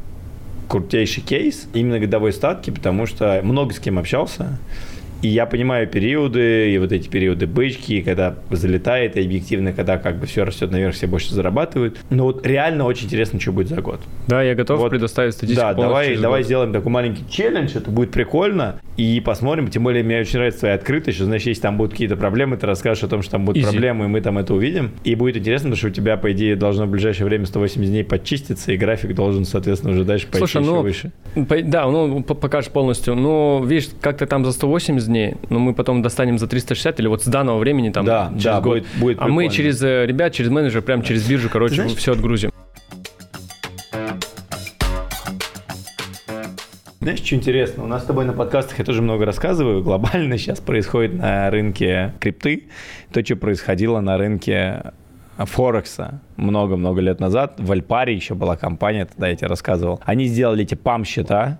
крутейший 0.67 1.23
кейс 1.23 1.67
именно 1.73 1.99
годовой 1.99 2.33
статки, 2.33 2.71
потому 2.71 3.05
что 3.05 3.41
много 3.43 3.73
с 3.73 3.79
кем 3.79 3.97
общался, 3.97 4.57
и 5.21 5.27
я 5.27 5.45
понимаю 5.45 5.87
периоды, 5.87 6.73
и 6.73 6.77
вот 6.77 6.91
эти 6.91 7.07
периоды 7.07 7.47
бычки, 7.47 8.01
когда 8.01 8.35
залетает, 8.49 9.17
и 9.17 9.21
объективно, 9.21 9.73
когда 9.73 9.97
как 9.97 10.19
бы 10.19 10.25
все 10.25 10.43
растет 10.43 10.71
наверх, 10.71 10.95
все 10.95 11.07
больше 11.07 11.33
зарабатывают. 11.33 11.99
Но 12.09 12.25
вот 12.25 12.45
реально 12.45 12.85
очень 12.85 13.05
интересно, 13.05 13.39
что 13.39 13.51
будет 13.51 13.67
за 13.67 13.81
год. 13.81 13.99
Да, 14.27 14.41
я 14.41 14.55
готов 14.55 14.79
вот, 14.79 14.89
предоставить 14.89 15.33
статистику. 15.33 15.61
Да, 15.61 15.73
давай, 15.73 16.17
давай 16.17 16.43
сделаем 16.43 16.73
такой 16.73 16.91
маленький 16.91 17.23
челлендж, 17.29 17.75
это 17.75 17.91
будет 17.91 18.11
прикольно, 18.11 18.79
и 18.97 19.19
посмотрим. 19.19 19.67
Тем 19.69 19.83
более, 19.83 20.03
мне 20.03 20.19
очень 20.19 20.37
нравится 20.37 20.61
твоя 20.61 20.75
открытость, 20.75 21.17
что, 21.17 21.25
значит, 21.25 21.47
если 21.47 21.61
там 21.61 21.77
будут 21.77 21.91
какие-то 21.93 22.15
проблемы, 22.15 22.57
ты 22.57 22.67
расскажешь 22.67 23.03
о 23.03 23.07
том, 23.07 23.21
что 23.21 23.31
там 23.31 23.45
будут 23.45 23.63
Easy. 23.63 23.71
проблемы, 23.71 24.05
и 24.05 24.07
мы 24.07 24.21
там 24.21 24.37
это 24.37 24.53
увидим. 24.53 24.91
И 25.03 25.15
будет 25.15 25.37
интересно, 25.37 25.69
потому 25.69 25.77
что 25.77 25.87
у 25.87 25.91
тебя, 25.91 26.17
по 26.17 26.31
идее, 26.31 26.55
должно 26.55 26.85
в 26.85 26.89
ближайшее 26.89 27.25
время 27.25 27.45
180 27.45 27.89
дней 27.89 28.03
подчиститься, 28.03 28.71
и 28.71 28.77
график 28.77 29.15
должен, 29.15 29.45
соответственно, 29.45 29.93
уже 29.93 30.03
дальше 30.03 30.27
пойти 30.27 30.39
Слушай, 30.39 30.61
ну, 30.63 30.81
выше. 30.81 31.11
По, 31.47 31.61
да, 31.61 31.85
ну, 31.89 32.23
покажешь 32.23 32.71
полностью. 32.71 33.15
Но, 33.15 33.63
видишь, 33.65 33.89
как-то 34.01 34.25
там 34.25 34.45
за 34.45 34.51
180 34.51 35.07
дней, 35.11 35.35
но 35.49 35.59
мы 35.59 35.73
потом 35.73 36.01
достанем 36.01 36.39
за 36.39 36.47
360 36.47 36.99
или 36.99 37.07
вот 37.07 37.23
с 37.23 37.27
данного 37.27 37.59
времени 37.59 37.89
там 37.89 38.05
да, 38.05 38.29
через 38.31 38.43
да, 38.43 38.61
год. 38.61 38.79
Будет, 38.79 38.87
будет 38.99 39.17
а 39.21 39.27
мы 39.27 39.49
через 39.49 39.81
э, 39.83 40.05
ребят, 40.05 40.33
через 40.33 40.49
менеджер, 40.49 40.81
прям 40.81 41.03
через 41.03 41.27
биржу, 41.27 41.49
короче, 41.49 41.75
знаешь, 41.75 41.93
все 41.93 42.13
отгрузим. 42.13 42.51
Знаешь, 47.01 47.19
что 47.19 47.35
интересно? 47.35 47.83
У 47.83 47.87
нас 47.87 48.03
с 48.03 48.05
тобой 48.05 48.25
на 48.25 48.33
подкастах 48.33 48.77
я 48.77 48.85
тоже 48.85 49.01
много 49.01 49.25
рассказываю. 49.25 49.81
Глобально 49.83 50.37
сейчас 50.37 50.59
происходит 50.59 51.15
на 51.15 51.49
рынке 51.49 52.13
крипты 52.19 52.67
то, 53.11 53.25
что 53.25 53.35
происходило 53.35 53.99
на 54.01 54.17
рынке 54.17 54.93
Форекса 55.37 56.21
много-много 56.37 57.01
лет 57.01 57.19
назад. 57.19 57.55
В 57.57 57.71
Альпаре 57.71 58.13
еще 58.13 58.35
была 58.35 58.55
компания, 58.55 59.05
тогда 59.05 59.29
я 59.29 59.35
тебе 59.35 59.47
рассказывал. 59.47 59.99
Они 60.05 60.25
сделали 60.25 60.63
эти 60.63 60.75
пам-счета, 60.75 61.59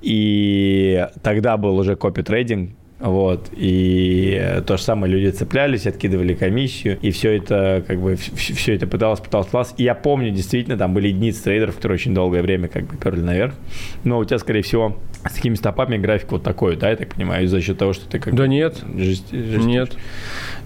и 0.00 1.06
тогда 1.22 1.56
был 1.56 1.76
уже 1.78 1.96
копи-трейдинг, 1.96 2.70
вот, 3.00 3.48
и 3.52 4.60
то 4.66 4.76
же 4.76 4.82
самое 4.82 5.10
люди 5.10 5.30
цеплялись, 5.34 5.86
откидывали 5.86 6.34
комиссию, 6.34 6.98
и 7.00 7.10
все 7.10 7.38
это, 7.38 7.82
как 7.86 7.98
бы, 7.98 8.16
все 8.16 8.74
это 8.74 8.86
пыталось, 8.86 9.20
пыталось, 9.20 9.46
пыталось. 9.46 9.74
И 9.78 9.84
я 9.84 9.94
помню, 9.94 10.30
действительно, 10.30 10.76
там 10.76 10.92
были 10.92 11.08
единицы 11.08 11.44
трейдеров, 11.44 11.76
которые 11.76 11.96
очень 11.96 12.14
долгое 12.14 12.42
время 12.42 12.68
как 12.68 12.84
бы 12.84 12.96
перли 12.96 13.22
наверх. 13.22 13.54
Но 14.04 14.18
у 14.18 14.24
тебя, 14.26 14.38
скорее 14.38 14.60
всего, 14.60 14.98
с 15.28 15.34
такими 15.34 15.54
стопами 15.54 15.96
график 15.98 16.32
вот 16.32 16.42
такой, 16.42 16.76
да, 16.76 16.90
я 16.90 16.96
так 16.96 17.14
понимаю, 17.14 17.46
за 17.46 17.60
счет 17.60 17.78
того, 17.78 17.92
что 17.92 18.08
ты 18.08 18.18
как 18.18 18.34
Да 18.34 18.46
нет, 18.46 18.82
жесть, 18.96 19.32
нет. 19.32 19.96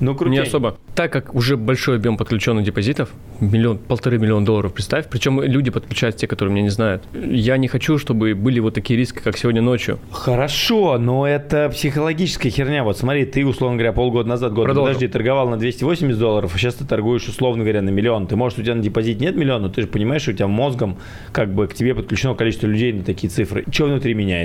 Ну, 0.00 0.14
крутей. 0.14 0.38
Не 0.38 0.38
особо. 0.46 0.76
Так 0.94 1.12
как 1.12 1.34
уже 1.34 1.56
большой 1.56 1.96
объем 1.96 2.16
подключенных 2.16 2.64
депозитов, 2.64 3.10
миллион, 3.40 3.78
полторы 3.78 4.18
миллиона 4.18 4.46
долларов, 4.46 4.72
представь, 4.72 5.06
причем 5.08 5.42
люди 5.42 5.70
подключаются, 5.70 6.20
те, 6.20 6.26
которые 6.28 6.52
меня 6.52 6.62
не 6.62 6.68
знают. 6.70 7.02
Я 7.14 7.56
не 7.56 7.66
хочу, 7.68 7.98
чтобы 7.98 8.34
были 8.34 8.60
вот 8.60 8.74
такие 8.74 8.96
риски, 8.96 9.18
как 9.18 9.36
сегодня 9.36 9.60
ночью. 9.60 9.98
Хорошо, 10.12 10.98
но 10.98 11.26
это 11.26 11.68
психологическая 11.70 12.50
херня. 12.50 12.84
Вот 12.84 12.96
смотри, 12.96 13.24
ты, 13.24 13.44
условно 13.44 13.76
говоря, 13.76 13.92
полгода 13.92 14.28
назад, 14.28 14.52
год, 14.52 14.66
Продолжим. 14.66 14.94
подожди, 14.94 15.08
торговал 15.08 15.48
на 15.48 15.56
280 15.56 16.18
долларов, 16.18 16.52
а 16.54 16.58
сейчас 16.58 16.74
ты 16.74 16.84
торгуешь, 16.84 17.26
условно 17.26 17.64
говоря, 17.64 17.82
на 17.82 17.90
миллион. 17.90 18.26
Ты, 18.26 18.36
может, 18.36 18.58
у 18.58 18.62
тебя 18.62 18.74
на 18.74 18.82
депозит 18.82 19.20
нет 19.20 19.34
миллиона, 19.36 19.66
но 19.66 19.72
ты 19.72 19.82
же 19.82 19.88
понимаешь, 19.88 20.22
что 20.22 20.30
у 20.30 20.34
тебя 20.34 20.46
мозгом 20.46 20.98
как 21.32 21.52
бы 21.52 21.66
к 21.66 21.74
тебе 21.74 21.94
подключено 21.94 22.34
количество 22.34 22.66
людей 22.66 22.92
на 22.92 23.02
такие 23.02 23.28
цифры. 23.30 23.64
Что 23.70 23.86
внутри 23.86 24.14
меняется? 24.14 24.43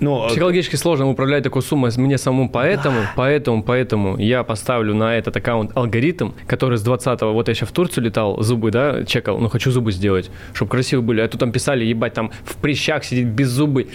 Ну, 0.00 0.24
а 0.24 0.28
Психологически 0.28 0.76
сложно 0.76 1.08
управлять 1.08 1.42
такой 1.42 1.62
суммой 1.62 1.90
мне 1.96 2.18
самому, 2.18 2.50
поэтому, 2.50 3.00
да. 3.00 3.12
поэтому, 3.16 3.62
поэтому 3.62 4.18
я 4.18 4.42
поставлю 4.42 4.94
на 4.94 5.16
этот 5.16 5.36
аккаунт 5.36 5.74
алгоритм, 5.74 6.32
который 6.46 6.76
с 6.76 6.86
20-го, 6.86 7.32
вот 7.32 7.48
я 7.48 7.54
сейчас 7.54 7.70
в 7.70 7.72
Турцию 7.72 8.04
летал, 8.04 8.42
зубы, 8.42 8.70
да, 8.70 9.04
чекал, 9.04 9.38
ну 9.38 9.48
хочу 9.48 9.70
зубы 9.70 9.92
сделать, 9.92 10.30
чтобы 10.52 10.70
красиво 10.70 11.00
были, 11.00 11.22
а 11.22 11.28
тут 11.28 11.40
там 11.40 11.50
писали, 11.50 11.84
ебать, 11.84 12.12
там 12.12 12.30
в 12.44 12.56
прыщах 12.56 13.04
сидит 13.04 13.28
без 13.28 13.48
зубы, 13.48 13.88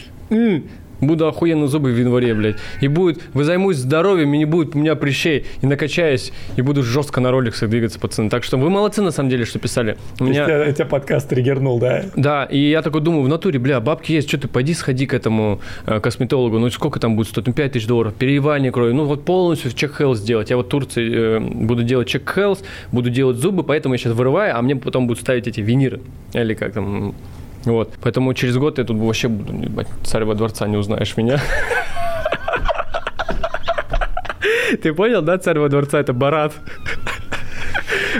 буду 1.02 1.28
охуенно 1.28 1.68
зубы 1.68 1.92
в 1.92 2.00
январе, 2.00 2.34
блядь. 2.34 2.58
И 2.80 2.88
будет, 2.88 3.22
вы 3.34 3.44
займусь 3.44 3.78
здоровьем, 3.78 4.34
и 4.34 4.38
не 4.38 4.46
будет 4.46 4.76
у 4.76 4.80
меня 4.80 4.96
прыщей. 4.96 5.46
И 5.62 5.66
накачаюсь, 5.66 6.32
и 6.56 6.62
буду 6.62 6.84
жестко 6.84 7.20
на 7.20 7.32
роликсах 7.32 7.70
двигаться, 7.70 8.00
пацаны. 8.00 8.30
Так 8.30 8.44
что 8.44 8.58
вы 8.58 8.70
молодцы, 8.70 9.02
на 9.02 9.12
самом 9.12 9.30
деле, 9.30 9.46
что 9.46 9.60
писали. 9.60 9.98
У 10.20 10.26
меня... 10.26 10.46
тебя, 10.46 10.72
тебя 10.72 10.86
подкаст 10.86 11.30
триггернул, 11.30 11.80
да? 11.80 12.06
Да, 12.16 12.46
и 12.46 12.58
я 12.58 12.82
такой 12.82 13.02
думаю, 13.02 13.24
в 13.24 13.28
натуре, 13.28 13.60
бля, 13.60 13.80
бабки 13.80 14.12
есть, 14.12 14.28
что 14.28 14.38
ты, 14.38 14.48
пойди 14.48 14.74
сходи 14.74 15.06
к 15.06 15.14
этому 15.14 15.60
э, 15.86 16.00
косметологу, 16.00 16.60
ну 16.60 16.70
сколько 16.70 17.00
там 17.00 17.16
будет 17.16 17.28
стоить, 17.28 17.48
ну 17.48 17.54
5 17.54 17.72
тысяч 17.72 17.88
долларов, 17.88 18.14
переливание 18.14 18.72
крови, 18.72 18.94
ну 18.94 19.06
вот 19.06 19.26
полностью 19.26 19.72
чек 19.72 20.00
health 20.00 20.16
сделать. 20.16 20.50
Я 20.50 20.58
вот 20.58 20.68
в 20.68 20.70
Турции 20.70 21.12
э, 21.14 21.40
буду 21.40 21.84
делать 21.84 22.08
чек 22.08 22.38
health, 22.38 22.60
буду 22.92 23.10
делать 23.10 23.38
зубы, 23.38 23.64
поэтому 23.64 23.96
я 23.96 23.98
сейчас 23.98 24.14
вырываю, 24.14 24.58
а 24.58 24.62
мне 24.62 24.76
потом 24.76 25.08
будут 25.08 25.22
ставить 25.22 25.48
эти 25.48 25.62
виниры, 25.62 26.02
или 26.34 26.54
как 26.54 26.74
там, 26.74 27.16
вот. 27.66 27.94
Поэтому 28.02 28.34
через 28.34 28.58
год 28.58 28.78
я 28.78 28.84
тут 28.84 28.98
вообще 28.98 29.28
буду, 29.28 29.54
ебать, 29.54 29.88
царева 30.04 30.36
дворца 30.36 30.68
не 30.68 30.78
узнаешь 30.78 31.18
меня. 31.18 31.40
Ты 34.82 34.94
понял, 34.94 35.22
да, 35.22 35.38
царь 35.38 35.60
во 35.60 35.70
дворца 35.70 36.00
это 36.00 36.14
Барат. 36.14 36.54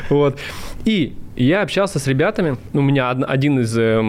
Вот. 0.10 0.38
И 0.86 1.16
я 1.36 1.62
общался 1.62 2.00
с 2.00 2.08
ребятами. 2.08 2.58
У 2.74 2.82
меня 2.82 3.12
один 3.12 3.60
из 3.60 3.78
э, 3.78 4.02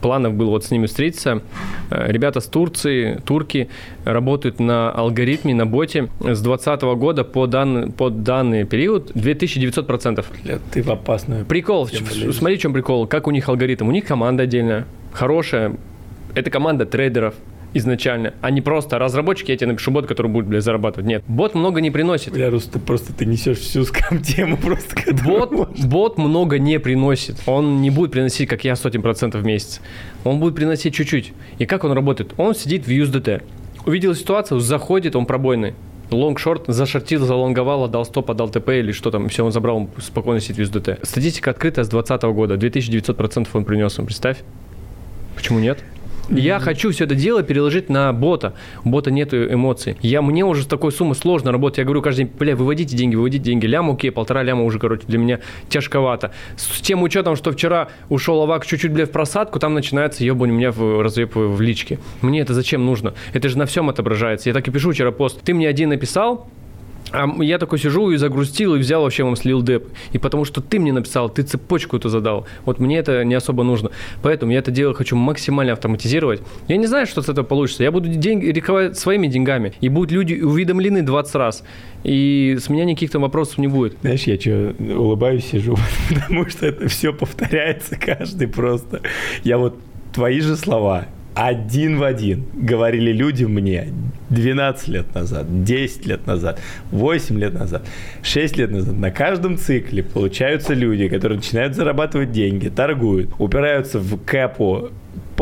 планов 0.00 0.34
был 0.34 0.50
вот 0.50 0.64
с 0.64 0.70
ними 0.70 0.86
встретиться. 0.86 1.42
Э, 1.90 2.10
ребята 2.10 2.40
с 2.40 2.46
Турции, 2.46 3.20
турки, 3.24 3.68
работают 4.04 4.58
на 4.58 4.90
алгоритме, 4.90 5.54
на 5.54 5.66
боте 5.66 6.08
с 6.20 6.40
2020 6.40 6.82
года 6.82 7.24
по, 7.24 7.46
дан, 7.46 7.92
по 7.92 8.10
данный 8.10 8.64
период 8.64 9.10
2900%. 9.12 10.24
Бля, 10.44 10.58
ты 10.72 10.82
в 10.82 10.90
опасную. 10.90 11.44
Прикол. 11.44 11.88
Смотри, 11.88 12.56
в 12.56 12.60
чем 12.60 12.72
прикол. 12.72 13.06
Как 13.06 13.26
у 13.26 13.30
них 13.30 13.48
алгоритм. 13.48 13.88
У 13.88 13.92
них 13.92 14.06
команда 14.06 14.44
отдельная, 14.44 14.86
хорошая. 15.12 15.76
Это 16.34 16.50
команда 16.50 16.86
трейдеров, 16.86 17.34
изначально, 17.74 18.34
а 18.40 18.50
не 18.50 18.60
просто 18.60 18.98
разработчики, 18.98 19.50
я 19.50 19.56
тебе 19.56 19.68
напишу 19.68 19.90
бот, 19.90 20.06
который 20.06 20.30
будет, 20.30 20.46
бля, 20.46 20.60
зарабатывать. 20.60 21.06
Нет, 21.06 21.24
бот 21.26 21.54
много 21.54 21.80
не 21.80 21.90
приносит. 21.90 22.32
Бля, 22.32 22.50
Рус, 22.50 22.64
ты 22.64 22.78
просто 22.78 23.12
ты 23.12 23.26
несешь 23.26 23.58
всю 23.58 23.84
скам-тему 23.84 24.56
просто. 24.56 24.96
Бот, 25.24 25.78
бот 25.84 26.18
много 26.18 26.58
не 26.58 26.78
приносит. 26.78 27.36
Он 27.46 27.80
не 27.80 27.90
будет 27.90 28.12
приносить, 28.12 28.48
как 28.48 28.64
я, 28.64 28.76
сотен 28.76 29.02
процентов 29.02 29.42
в 29.42 29.44
месяц. 29.44 29.80
Он 30.24 30.38
будет 30.38 30.54
приносить 30.54 30.94
чуть-чуть. 30.94 31.32
И 31.58 31.66
как 31.66 31.84
он 31.84 31.92
работает? 31.92 32.34
Он 32.36 32.54
сидит 32.54 32.86
в 32.86 32.90
USDT. 32.90 33.42
Увидел 33.84 34.14
ситуацию, 34.14 34.60
заходит, 34.60 35.16
он 35.16 35.26
пробойный 35.26 35.74
лонг-шорт, 36.12 36.64
зашортил, 36.68 37.24
залонговал, 37.24 37.84
отдал 37.84 38.04
стоп, 38.04 38.30
отдал 38.30 38.48
ТП 38.48 38.68
или 38.70 38.92
что 38.92 39.10
там, 39.10 39.28
все, 39.28 39.44
он 39.44 39.52
забрал, 39.52 39.78
он 39.78 39.88
спокойно 39.98 40.40
сидит 40.40 40.68
в 40.68 40.76
USDT. 40.76 41.06
Статистика 41.06 41.50
открыта 41.50 41.84
с 41.84 41.88
2020 41.88 42.22
года, 42.34 42.54
2900% 42.54 43.48
он 43.52 43.64
принес, 43.64 43.98
он 43.98 44.06
представь. 44.06 44.38
Почему 45.34 45.58
нет? 45.58 45.82
Я 46.28 46.60
хочу 46.60 46.90
все 46.90 47.04
это 47.04 47.14
дело 47.14 47.42
переложить 47.42 47.88
на 47.88 48.12
бота. 48.12 48.54
У 48.84 48.90
бота 48.90 49.10
нет 49.10 49.34
эмоций. 49.34 49.96
Я, 50.02 50.22
мне 50.22 50.44
уже 50.44 50.62
с 50.62 50.66
такой 50.66 50.92
суммы 50.92 51.14
сложно 51.14 51.52
работать. 51.52 51.78
Я 51.78 51.84
говорю 51.84 52.02
каждый 52.02 52.24
день, 52.24 52.32
бля, 52.38 52.56
выводите 52.56 52.96
деньги, 52.96 53.16
выводите 53.16 53.44
деньги. 53.44 53.66
Лям, 53.66 53.90
окей, 53.90 54.10
полтора 54.10 54.42
ляма 54.42 54.64
уже, 54.64 54.78
короче, 54.78 55.04
для 55.06 55.18
меня 55.18 55.40
тяжковато. 55.68 56.32
С 56.56 56.80
тем 56.80 57.02
учетом, 57.02 57.36
что 57.36 57.52
вчера 57.52 57.88
ушел 58.08 58.40
Авак 58.42 58.64
чуть-чуть, 58.64 58.92
бля, 58.92 59.06
в 59.06 59.10
просадку, 59.10 59.58
там 59.58 59.74
начинается 59.74 60.24
ебань 60.24 60.50
у 60.50 60.54
меня 60.54 60.70
в 60.70 61.02
разъеб 61.02 61.34
в 61.34 61.60
личке. 61.60 61.98
Мне 62.20 62.40
это 62.40 62.54
зачем 62.54 62.86
нужно? 62.86 63.14
Это 63.32 63.48
же 63.48 63.58
на 63.58 63.66
всем 63.66 63.88
отображается. 63.88 64.48
Я 64.48 64.54
так 64.54 64.66
и 64.68 64.70
пишу 64.70 64.92
вчера 64.92 65.10
пост. 65.10 65.40
Ты 65.42 65.54
мне 65.54 65.68
один 65.68 65.90
написал, 65.90 66.48
а 67.12 67.42
я 67.42 67.58
такой 67.58 67.78
сижу 67.78 68.10
и 68.10 68.16
загрустил, 68.16 68.74
и 68.74 68.78
взял 68.78 69.02
вообще 69.02 69.24
вам 69.24 69.36
слил 69.36 69.62
деп. 69.62 69.84
И 70.12 70.18
потому 70.18 70.44
что 70.44 70.60
ты 70.60 70.78
мне 70.78 70.92
написал, 70.92 71.28
ты 71.28 71.42
цепочку 71.42 71.96
это 71.96 72.08
задал. 72.08 72.46
Вот 72.64 72.78
мне 72.78 72.98
это 72.98 73.24
не 73.24 73.34
особо 73.34 73.62
нужно. 73.64 73.90
Поэтому 74.22 74.52
я 74.52 74.58
это 74.58 74.70
дело 74.70 74.94
хочу 74.94 75.16
максимально 75.16 75.72
автоматизировать. 75.72 76.42
Я 76.68 76.76
не 76.76 76.86
знаю, 76.86 77.06
что 77.06 77.22
с 77.22 77.28
этого 77.28 77.44
получится. 77.44 77.82
Я 77.82 77.92
буду 77.92 78.08
деньги 78.08 78.46
рисковать 78.46 78.98
своими 78.98 79.26
деньгами. 79.26 79.72
И 79.80 79.88
будут 79.88 80.12
люди 80.12 80.34
уведомлены 80.34 81.02
20 81.02 81.34
раз. 81.34 81.64
И 82.04 82.56
с 82.60 82.68
меня 82.68 82.84
никаких 82.84 83.10
там 83.10 83.22
вопросов 83.22 83.58
не 83.58 83.68
будет. 83.68 83.96
Знаешь, 84.00 84.24
я 84.24 84.38
что, 84.38 84.74
улыбаюсь, 84.78 85.44
сижу, 85.44 85.76
потому 86.08 86.48
что 86.48 86.66
это 86.66 86.88
все 86.88 87.12
повторяется 87.12 87.96
каждый 87.96 88.48
просто. 88.48 89.02
Я 89.44 89.58
вот 89.58 89.78
твои 90.12 90.40
же 90.40 90.56
слова, 90.56 91.06
один 91.34 91.98
в 91.98 92.02
один 92.02 92.44
говорили 92.52 93.12
люди 93.12 93.44
мне 93.44 93.88
12 94.30 94.88
лет 94.88 95.14
назад, 95.14 95.64
10 95.64 96.06
лет 96.06 96.26
назад, 96.26 96.60
8 96.90 97.38
лет 97.38 97.54
назад, 97.54 97.86
6 98.22 98.56
лет 98.56 98.70
назад. 98.70 98.96
На 98.96 99.10
каждом 99.10 99.56
цикле 99.56 100.02
получаются 100.02 100.74
люди, 100.74 101.08
которые 101.08 101.38
начинают 101.38 101.74
зарабатывать 101.74 102.32
деньги, 102.32 102.68
торгуют, 102.68 103.30
упираются 103.38 103.98
в 103.98 104.18
кэпу 104.24 104.90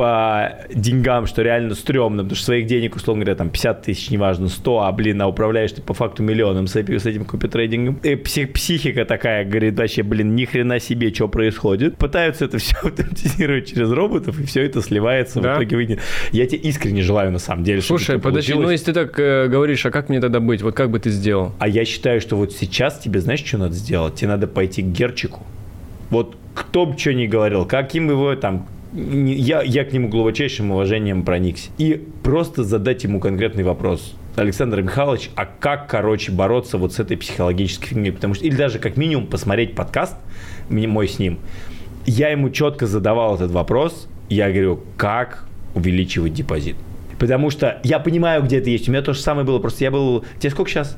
по 0.00 0.56
деньгам, 0.72 1.26
что 1.26 1.42
реально 1.42 1.74
стрёмно, 1.74 2.22
потому 2.22 2.34
что 2.34 2.46
своих 2.46 2.64
денег, 2.64 2.96
условно 2.96 3.22
говоря, 3.22 3.36
там 3.36 3.50
50 3.50 3.82
тысяч, 3.82 4.08
неважно, 4.08 4.48
100, 4.48 4.80
а, 4.80 4.92
блин, 4.92 5.20
а 5.20 5.28
управляешь 5.28 5.72
ты 5.72 5.82
по 5.82 5.92
факту 5.92 6.22
миллионом 6.22 6.68
с, 6.68 6.74
с 6.74 7.06
этим 7.06 7.26
копитрейдингом. 7.26 8.00
И 8.02 8.14
псих, 8.14 8.54
психика 8.54 9.04
такая, 9.04 9.44
говорит, 9.44 9.78
вообще, 9.78 10.02
блин, 10.02 10.34
ни 10.34 10.46
хрена 10.46 10.80
себе, 10.80 11.12
что 11.12 11.28
происходит. 11.28 11.98
Пытаются 11.98 12.46
это 12.46 12.56
все 12.56 12.76
автоматизировать 12.82 13.68
через 13.68 13.90
роботов, 13.92 14.40
и 14.40 14.46
все 14.46 14.64
это 14.64 14.80
сливается 14.80 15.38
да? 15.42 15.52
в 15.52 15.58
итоге 15.58 15.76
выйдет. 15.76 16.00
Я 16.32 16.46
тебе 16.46 16.62
искренне 16.62 17.02
желаю, 17.02 17.30
на 17.30 17.38
самом 17.38 17.62
деле, 17.62 17.82
Слушай, 17.82 18.18
подожди, 18.18 18.54
ну 18.54 18.70
если 18.70 18.86
ты 18.86 18.92
так 18.94 19.20
э, 19.20 19.48
говоришь, 19.48 19.84
а 19.84 19.90
как 19.90 20.08
мне 20.08 20.22
тогда 20.22 20.40
быть? 20.40 20.62
Вот 20.62 20.74
как 20.74 20.90
бы 20.90 20.98
ты 20.98 21.10
сделал? 21.10 21.52
А 21.58 21.68
я 21.68 21.84
считаю, 21.84 22.22
что 22.22 22.36
вот 22.36 22.54
сейчас 22.54 22.98
тебе, 22.98 23.20
знаешь, 23.20 23.44
что 23.44 23.58
надо 23.58 23.74
сделать? 23.74 24.14
Тебе 24.14 24.28
надо 24.28 24.46
пойти 24.46 24.80
к 24.80 24.86
Герчику. 24.86 25.42
Вот 26.08 26.36
кто 26.54 26.86
бы 26.86 26.96
что 26.96 27.12
ни 27.12 27.26
говорил, 27.26 27.66
каким 27.66 28.08
его 28.08 28.34
там 28.34 28.66
я, 28.92 29.62
я 29.62 29.84
к 29.84 29.92
нему 29.92 30.08
глубочайшим 30.08 30.70
уважением 30.70 31.24
проникся. 31.24 31.70
И 31.78 32.06
просто 32.22 32.64
задать 32.64 33.04
ему 33.04 33.20
конкретный 33.20 33.62
вопрос. 33.62 34.14
Александр 34.36 34.82
Михайлович, 34.82 35.30
а 35.34 35.46
как, 35.46 35.88
короче, 35.88 36.32
бороться 36.32 36.78
вот 36.78 36.92
с 36.92 36.98
этой 36.98 37.16
психологической 37.16 37.88
фигней? 37.88 38.12
Потому 38.12 38.34
что, 38.34 38.44
или 38.44 38.54
даже 38.54 38.78
как 38.78 38.96
минимум 38.96 39.26
посмотреть 39.26 39.74
подкаст 39.74 40.16
мой 40.68 41.08
с 41.08 41.18
ним. 41.18 41.38
Я 42.06 42.30
ему 42.30 42.50
четко 42.50 42.86
задавал 42.86 43.34
этот 43.34 43.50
вопрос. 43.50 44.08
Я 44.28 44.50
говорю, 44.50 44.80
как 44.96 45.46
увеличивать 45.74 46.32
депозит? 46.32 46.76
Потому 47.18 47.50
что 47.50 47.80
я 47.84 47.98
понимаю, 47.98 48.42
где 48.42 48.58
это 48.58 48.70
есть. 48.70 48.88
У 48.88 48.92
меня 48.92 49.02
то 49.02 49.12
же 49.12 49.20
самое 49.20 49.46
было. 49.46 49.58
Просто 49.58 49.84
я 49.84 49.90
был... 49.90 50.24
Тебе 50.38 50.50
сколько 50.50 50.70
сейчас? 50.70 50.96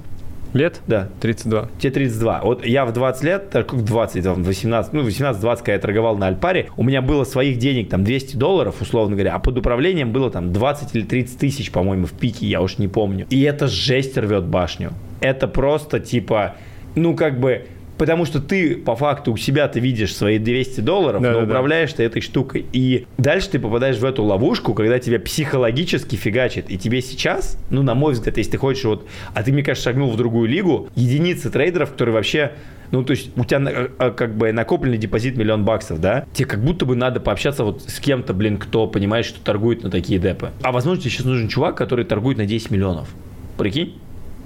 Лет? 0.53 0.81
Да. 0.87 1.09
32. 1.21 1.71
Тебе 1.79 1.93
32. 1.93 2.41
Вот 2.43 2.67
я 2.67 2.85
в 2.85 2.93
20 2.93 3.25
лет, 3.25 3.51
20, 3.53 4.27
18, 4.27 4.93
ну 4.93 5.03
18-20, 5.03 5.57
когда 5.59 5.73
я 5.73 5.79
торговал 5.79 6.17
на 6.17 6.27
Альпаре, 6.27 6.69
у 6.77 6.83
меня 6.83 7.01
было 7.03 7.25
своих 7.25 7.59
денег 7.59 7.89
там 7.89 8.05
200 8.05 8.37
долларов, 8.37 8.77
условно 8.81 9.17
говоря, 9.17 9.35
а 9.35 9.39
под 9.39 9.59
управлением 9.59 10.13
было 10.13 10.31
там 10.31 10.53
20 10.53 10.95
или 10.95 11.05
30 11.05 11.39
тысяч, 11.39 11.71
по-моему, 11.71 12.07
в 12.07 12.13
пике, 12.13 12.47
я 12.47 12.61
уж 12.61 12.79
не 12.79 12.89
помню. 12.89 13.27
И 13.31 13.41
это 13.43 13.67
жесть 13.67 14.17
рвет 14.19 14.45
башню. 14.45 14.93
Это 15.21 15.49
просто 15.49 16.01
типа, 16.01 16.57
ну 16.95 17.15
как 17.17 17.41
бы 17.41 17.67
Потому 17.99 18.25
что 18.25 18.41
ты 18.41 18.77
по 18.77 18.97
факту 18.97 19.33
у 19.33 19.37
себя 19.37 19.69
ты 19.69 19.81
видишь 19.81 20.15
свои 20.15 20.39
200 20.39 20.81
долларов, 20.81 21.23
да, 21.23 21.33
но 21.33 21.39
да, 21.41 21.45
управляешь 21.45 21.91
да. 21.91 21.99
ты 21.99 22.03
этой 22.05 22.23
штукой. 22.23 22.67
И 22.73 23.07
дальше 23.19 23.51
ты 23.51 23.59
попадаешь 23.59 23.99
в 23.99 24.05
эту 24.05 24.25
ловушку, 24.25 24.75
когда 24.75 24.99
тебя 24.99 25.21
психологически 25.21 26.17
фигачит. 26.17 26.71
И 26.71 26.79
тебе 26.79 27.03
сейчас, 27.03 27.59
ну, 27.71 27.83
на 27.83 27.95
мой 27.95 28.15
взгляд, 28.15 28.37
если 28.39 28.53
ты 28.53 28.59
хочешь 28.59 28.85
вот... 28.85 29.07
А 29.35 29.43
ты, 29.43 29.53
мне 29.53 29.63
кажется, 29.63 29.91
шагнул 29.91 30.11
в 30.11 30.17
другую 30.17 30.49
лигу, 30.49 30.89
единицы 30.97 31.51
трейдеров, 31.51 31.93
которые 31.93 32.15
вообще 32.15 32.53
ну, 32.93 33.03
то 33.03 33.13
есть 33.13 33.31
у 33.37 33.45
тебя 33.47 33.89
а, 33.99 34.11
как 34.11 34.37
бы 34.37 34.53
накопленный 34.53 34.99
депозит 34.99 35.37
миллион 35.37 35.65
баксов, 35.65 35.99
да? 35.99 36.27
Тебе 36.35 36.47
как 36.47 36.63
будто 36.63 36.85
бы 36.85 36.95
надо 36.95 37.21
пообщаться 37.21 37.65
вот 37.65 37.83
с 37.83 37.99
кем-то, 37.99 38.35
блин, 38.35 38.59
кто 38.59 38.87
понимает, 38.87 39.25
что 39.25 39.41
торгует 39.41 39.83
на 39.83 39.91
такие 39.91 40.21
депы. 40.21 40.51
А 40.63 40.73
возможно, 40.73 41.01
тебе 41.01 41.11
сейчас 41.11 41.25
нужен 41.25 41.49
чувак, 41.49 41.75
который 41.75 42.05
торгует 42.05 42.37
на 42.37 42.45
10 42.45 42.71
миллионов. 42.71 43.09
Прикинь? 43.57 43.99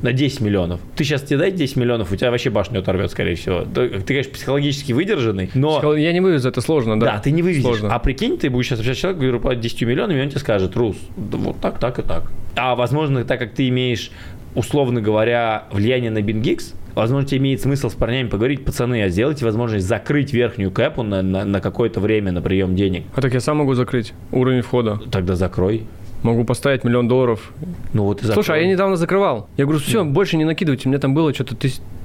На 0.02 0.12
10 0.12 0.40
миллионов. 0.40 0.80
Ты 0.94 1.04
сейчас 1.04 1.22
тебе 1.22 1.38
дай 1.38 1.50
10 1.50 1.76
миллионов, 1.76 2.12
у 2.12 2.16
тебя 2.16 2.30
вообще 2.30 2.50
башню 2.50 2.80
оторвет, 2.80 3.10
скорее 3.10 3.34
всего. 3.34 3.62
Ты, 3.62 3.88
ты 3.88 4.02
конечно, 4.02 4.32
психологически 4.32 4.92
выдержанный, 4.92 5.50
но... 5.54 5.94
Я 5.94 6.12
не 6.12 6.20
вывезу, 6.20 6.48
это 6.48 6.60
сложно, 6.60 6.98
да? 6.98 7.06
Да, 7.06 7.18
ты 7.18 7.30
не 7.30 7.42
вывезешь. 7.42 7.62
Сложно. 7.62 7.94
А 7.94 7.98
прикинь, 7.98 8.38
ты 8.38 8.50
будешь 8.50 8.66
сейчас 8.66 8.80
общаться 8.80 9.00
человеком, 9.00 9.22
говорю, 9.22 9.40
по 9.40 9.54
10 9.54 9.82
миллионами, 9.82 10.18
и 10.18 10.22
он 10.22 10.28
тебе 10.28 10.40
скажет, 10.40 10.76
Рус, 10.76 10.96
да 11.16 11.38
вот 11.38 11.60
так, 11.60 11.78
так 11.78 11.98
и 11.98 12.02
так. 12.02 12.30
А 12.56 12.74
возможно, 12.74 13.24
так 13.24 13.38
как 13.38 13.52
ты 13.52 13.68
имеешь, 13.68 14.10
условно 14.54 15.00
говоря, 15.00 15.64
влияние 15.70 16.10
на 16.10 16.18
BingX, 16.18 16.74
возможно, 16.94 17.28
тебе 17.28 17.38
имеет 17.38 17.60
смысл 17.60 17.90
с 17.90 17.94
парнями 17.94 18.28
поговорить, 18.28 18.64
пацаны, 18.64 19.02
а 19.02 19.08
сделайте 19.08 19.44
возможность 19.44 19.86
закрыть 19.86 20.32
верхнюю 20.32 20.70
кэпу 20.70 21.02
на, 21.02 21.22
на, 21.22 21.44
на 21.44 21.60
какое-то 21.60 22.00
время 22.00 22.32
на 22.32 22.42
прием 22.42 22.74
денег. 22.74 23.04
А 23.14 23.20
так 23.20 23.34
я 23.34 23.40
сам 23.40 23.58
могу 23.58 23.74
закрыть 23.74 24.12
уровень 24.32 24.62
входа. 24.62 24.98
Тогда 25.10 25.36
закрой. 25.36 25.86
Могу 26.22 26.44
поставить 26.44 26.84
миллион 26.84 27.08
долларов. 27.08 27.52
Ну 27.92 28.04
вот 28.04 28.22
и 28.22 28.26
Слушай, 28.26 28.56
а 28.56 28.58
я 28.58 28.68
недавно 28.68 28.96
закрывал. 28.96 29.48
Я 29.56 29.64
говорю, 29.64 29.80
все, 29.80 30.04
больше 30.04 30.36
не 30.36 30.44
накидывайте. 30.44 30.88
У 30.88 30.90
меня 30.90 30.98
там 31.00 31.14
было 31.14 31.32
что-то 31.32 31.56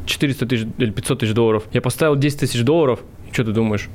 400 0.05 0.45
тысяч 0.45 0.67
или 0.77 0.91
500 0.91 1.19
тысяч 1.19 1.33
долларов. 1.33 1.63
Я 1.71 1.81
поставил 1.81 2.15
10 2.15 2.39
тысяч 2.39 2.63
долларов. 2.63 2.99
Что 3.31 3.45
ты 3.45 3.51
думаешь? 3.51 3.89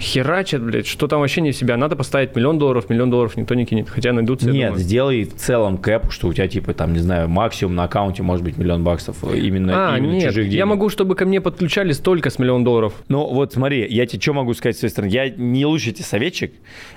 Херачат, 0.00 0.62
блядь, 0.62 0.86
что 0.86 1.06
там 1.06 1.20
вообще 1.20 1.40
не 1.40 1.52
в 1.52 1.56
себя. 1.56 1.76
Надо 1.76 1.94
поставить 1.94 2.34
миллион 2.34 2.58
долларов, 2.58 2.88
миллион 2.88 3.10
долларов 3.10 3.36
никто 3.36 3.54
не 3.54 3.66
кинет, 3.66 3.88
хотя 3.90 4.12
найдутся. 4.12 4.50
Нет, 4.50 4.76
сделай 4.76 5.24
в 5.24 5.34
целом 5.36 5.78
кэп, 5.78 6.10
что 6.10 6.28
у 6.28 6.32
тебя 6.32 6.48
типа 6.48 6.74
там, 6.74 6.92
не 6.92 7.00
знаю, 7.00 7.28
максимум 7.28 7.74
на 7.74 7.84
аккаунте 7.84 8.22
может 8.22 8.44
быть 8.44 8.56
миллион 8.56 8.82
баксов 8.82 9.22
именно, 9.22 9.92
а, 9.92 9.98
именно 9.98 10.12
нет, 10.12 10.24
чужих 10.24 10.46
денег. 10.46 10.58
Я 10.58 10.66
могу, 10.66 10.88
чтобы 10.88 11.14
ко 11.14 11.26
мне 11.26 11.40
подключались 11.40 11.98
только 11.98 12.30
с 12.30 12.38
миллион 12.38 12.64
долларов. 12.64 12.94
Ну 13.08 13.26
вот 13.26 13.52
смотри, 13.52 13.86
я 13.88 14.06
тебе 14.06 14.20
что 14.20 14.32
могу 14.32 14.54
сказать 14.54 14.76
с 14.76 14.80
своей 14.80 14.90
стороны? 14.90 15.10
Я 15.10 15.28
не 15.28 15.66
лучший 15.66 15.92
тебе 15.92 16.04
советчик, 16.04 16.52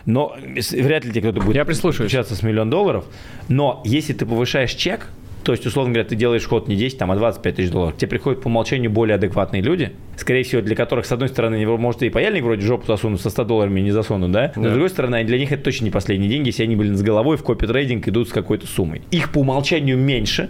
но 0.06 0.36
вряд 0.72 1.06
ли 1.06 1.12
тебе 1.12 1.22
кто-то 1.22 1.46
будет 1.46 1.56
я 1.56 1.66
подключаться 1.66 2.36
с 2.36 2.44
миллион 2.44 2.70
долларов. 2.70 3.06
Но 3.50 3.82
если 3.86 4.14
ты 4.14 4.26
повышаешь 4.26 4.74
чек, 4.74 5.10
то 5.44 5.52
есть, 5.52 5.66
условно 5.66 5.94
говоря, 5.94 6.08
ты 6.08 6.16
делаешь 6.16 6.48
ход 6.48 6.68
не 6.68 6.76
10, 6.76 6.98
там, 6.98 7.12
а 7.12 7.16
25 7.16 7.56
тысяч 7.56 7.70
долларов. 7.70 7.98
Тебе 7.98 8.10
приходят 8.10 8.42
по 8.42 8.48
умолчанию 8.48 8.90
более 8.90 9.16
адекватные 9.16 9.62
люди, 9.62 9.92
скорее 10.16 10.44
всего, 10.44 10.62
для 10.62 10.76
которых, 10.76 11.06
с 11.06 11.12
одной 11.12 11.30
стороны, 11.30 11.66
может, 11.78 12.02
и 12.04 12.10
паяльник 12.10 12.44
вроде 12.44 12.62
жопу 12.62 12.86
засунут, 12.88 13.22
со 13.22 13.30
100 13.30 13.44
долларами 13.46 13.82
не 13.82 13.92
засунут, 13.92 14.32
да? 14.32 14.54
Но, 14.56 14.64
да. 14.64 14.70
с 14.70 14.72
другой 14.72 14.90
стороны, 14.90 15.24
для 15.24 15.38
них 15.38 15.52
это 15.52 15.64
точно 15.64 15.86
не 15.86 15.92
последние 15.92 16.30
деньги, 16.30 16.48
если 16.48 16.64
они, 16.64 16.76
блин, 16.76 16.96
с 16.96 17.02
головой 17.02 17.38
в 17.38 17.44
копи 17.44 17.68
трейдинг 17.68 18.08
идут 18.08 18.30
с 18.30 18.32
какой-то 18.32 18.68
суммой. 18.68 19.02
Их 19.12 19.32
по 19.32 19.40
умолчанию 19.40 19.98
меньше, 19.98 20.50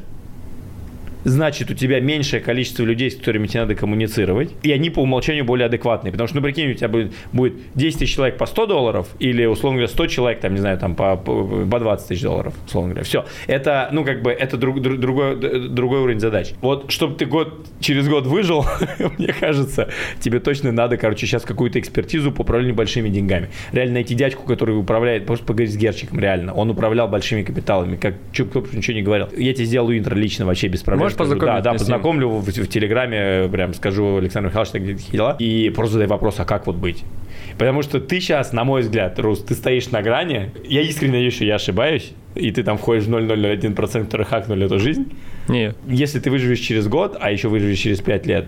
значит, 1.24 1.72
у 1.72 1.74
тебя 1.74 2.00
меньшее 2.00 2.42
количество 2.42 2.84
людей, 2.84 3.12
с 3.12 3.16
которыми 3.16 3.48
тебе 3.48 3.62
надо 3.62 3.76
коммуницировать, 3.76 4.52
и 4.64 4.72
они 4.72 4.90
по 4.90 5.00
умолчанию 5.00 5.46
более 5.46 5.66
адекватные. 5.66 6.12
Потому 6.12 6.28
что, 6.28 6.38
ну, 6.38 6.44
прикинь, 6.44 6.72
у 6.72 6.74
тебя 6.74 6.90
будет, 6.90 7.14
будет 7.32 7.54
10 7.76 8.00
тысяч 8.00 8.16
человек 8.16 8.38
по 8.38 8.46
100 8.46 8.66
долларов, 8.66 9.08
или, 9.20 9.46
условно 9.46 9.78
говоря, 9.78 9.92
100 9.92 10.08
человек, 10.08 10.40
там, 10.42 10.54
не 10.54 10.60
знаю, 10.60 10.78
там, 10.78 10.96
по, 10.96 11.16
по, 11.16 11.44
по 11.44 11.80
20 11.80 12.08
тысяч 12.08 12.22
долларов, 12.22 12.54
условно 12.66 12.92
говоря. 12.92 13.06
Все. 13.06 13.26
Это, 13.48 13.90
ну, 13.92 14.04
как 14.04 14.22
бы, 14.22 14.32
это 14.32 14.58
друг, 14.58 14.82
друг, 14.82 15.00
другой, 15.00 15.70
другой 15.70 16.00
уровень 16.00 16.20
задач. 16.20 16.54
Вот, 16.62 16.92
чтобы 16.92 17.16
ты 17.16 17.26
год, 17.26 17.68
через 17.80 18.08
год 18.08 18.26
выжил, 18.26 18.66
мне 19.18 19.34
кажется, 19.34 19.90
тебе 20.20 20.40
точно 20.40 20.72
надо, 20.72 20.98
короче, 20.98 21.26
сейчас 21.26 21.44
какую-то 21.44 21.80
экспертизу 21.80 22.32
по 22.32 22.42
управлению 22.42 22.76
большими 22.76 23.10
деньгами. 23.10 23.50
Реально 23.72 23.96
найти 23.96 24.16
дядьку, 24.16 24.44
который 24.44 24.78
управляет, 24.78 25.26
просто 25.26 25.46
поговорить 25.46 25.74
с 25.74 25.78
Герчиком, 25.78 26.20
реально. 26.20 26.54
Он 26.54 26.70
управлял 26.70 27.08
большими 27.08 27.44
капиталами, 27.44 27.96
как 27.96 28.16
кто 28.34 28.64
ничего 28.74 28.96
не 28.96 29.04
говорил. 29.04 29.30
Я 29.38 29.54
тебе 29.54 29.66
сделаю 29.66 29.98
интро 29.98 30.16
лично 30.16 30.46
вообще 30.46 30.68
без 30.68 30.82
проблем 30.82 31.12
познакомить? 31.18 31.55
Да, 31.55 31.61
да, 31.61 31.74
познакомлю 31.74 32.30
в, 32.30 32.45
в, 32.45 32.68
Телеграме, 32.68 33.49
прям 33.49 33.74
скажу 33.74 34.18
Александру 34.18 34.49
Михайловичу, 34.49 34.80
где 34.80 34.93
дела, 35.11 35.36
и 35.39 35.70
просто 35.70 35.93
задай 35.93 36.07
вопрос, 36.07 36.39
а 36.39 36.45
как 36.45 36.68
вот 36.68 36.76
быть? 36.76 37.03
Потому 37.57 37.82
что 37.82 37.99
ты 37.99 38.20
сейчас, 38.20 38.53
на 38.53 38.64
мой 38.64 38.82
взгляд, 38.82 39.20
Рус, 39.20 39.43
ты 39.43 39.53
стоишь 39.53 39.91
на 39.91 40.01
грани. 40.01 40.51
Я 40.64 40.82
искренне 40.82 41.14
надеюсь, 41.14 41.36
что 41.36 41.45
я 41.45 41.55
ошибаюсь, 41.55 42.14
и 42.36 42.51
ты 42.51 42.64
там 42.64 42.78
входишь 42.78 43.03
в 43.03 43.14
0,01%, 43.14 44.05
которые 44.05 44.26
хакнули 44.26 44.66
эту 44.66 44.80
жизнь. 44.80 45.11
Нет. 45.47 45.78
Если 45.88 46.20
ты 46.20 46.32
выживешь 46.32 46.59
через 46.59 46.88
год, 46.88 47.18
а 47.20 47.32
еще 47.32 47.49
выживешь 47.49 47.80
через 47.80 48.01
5 48.01 48.26
лет, 48.26 48.47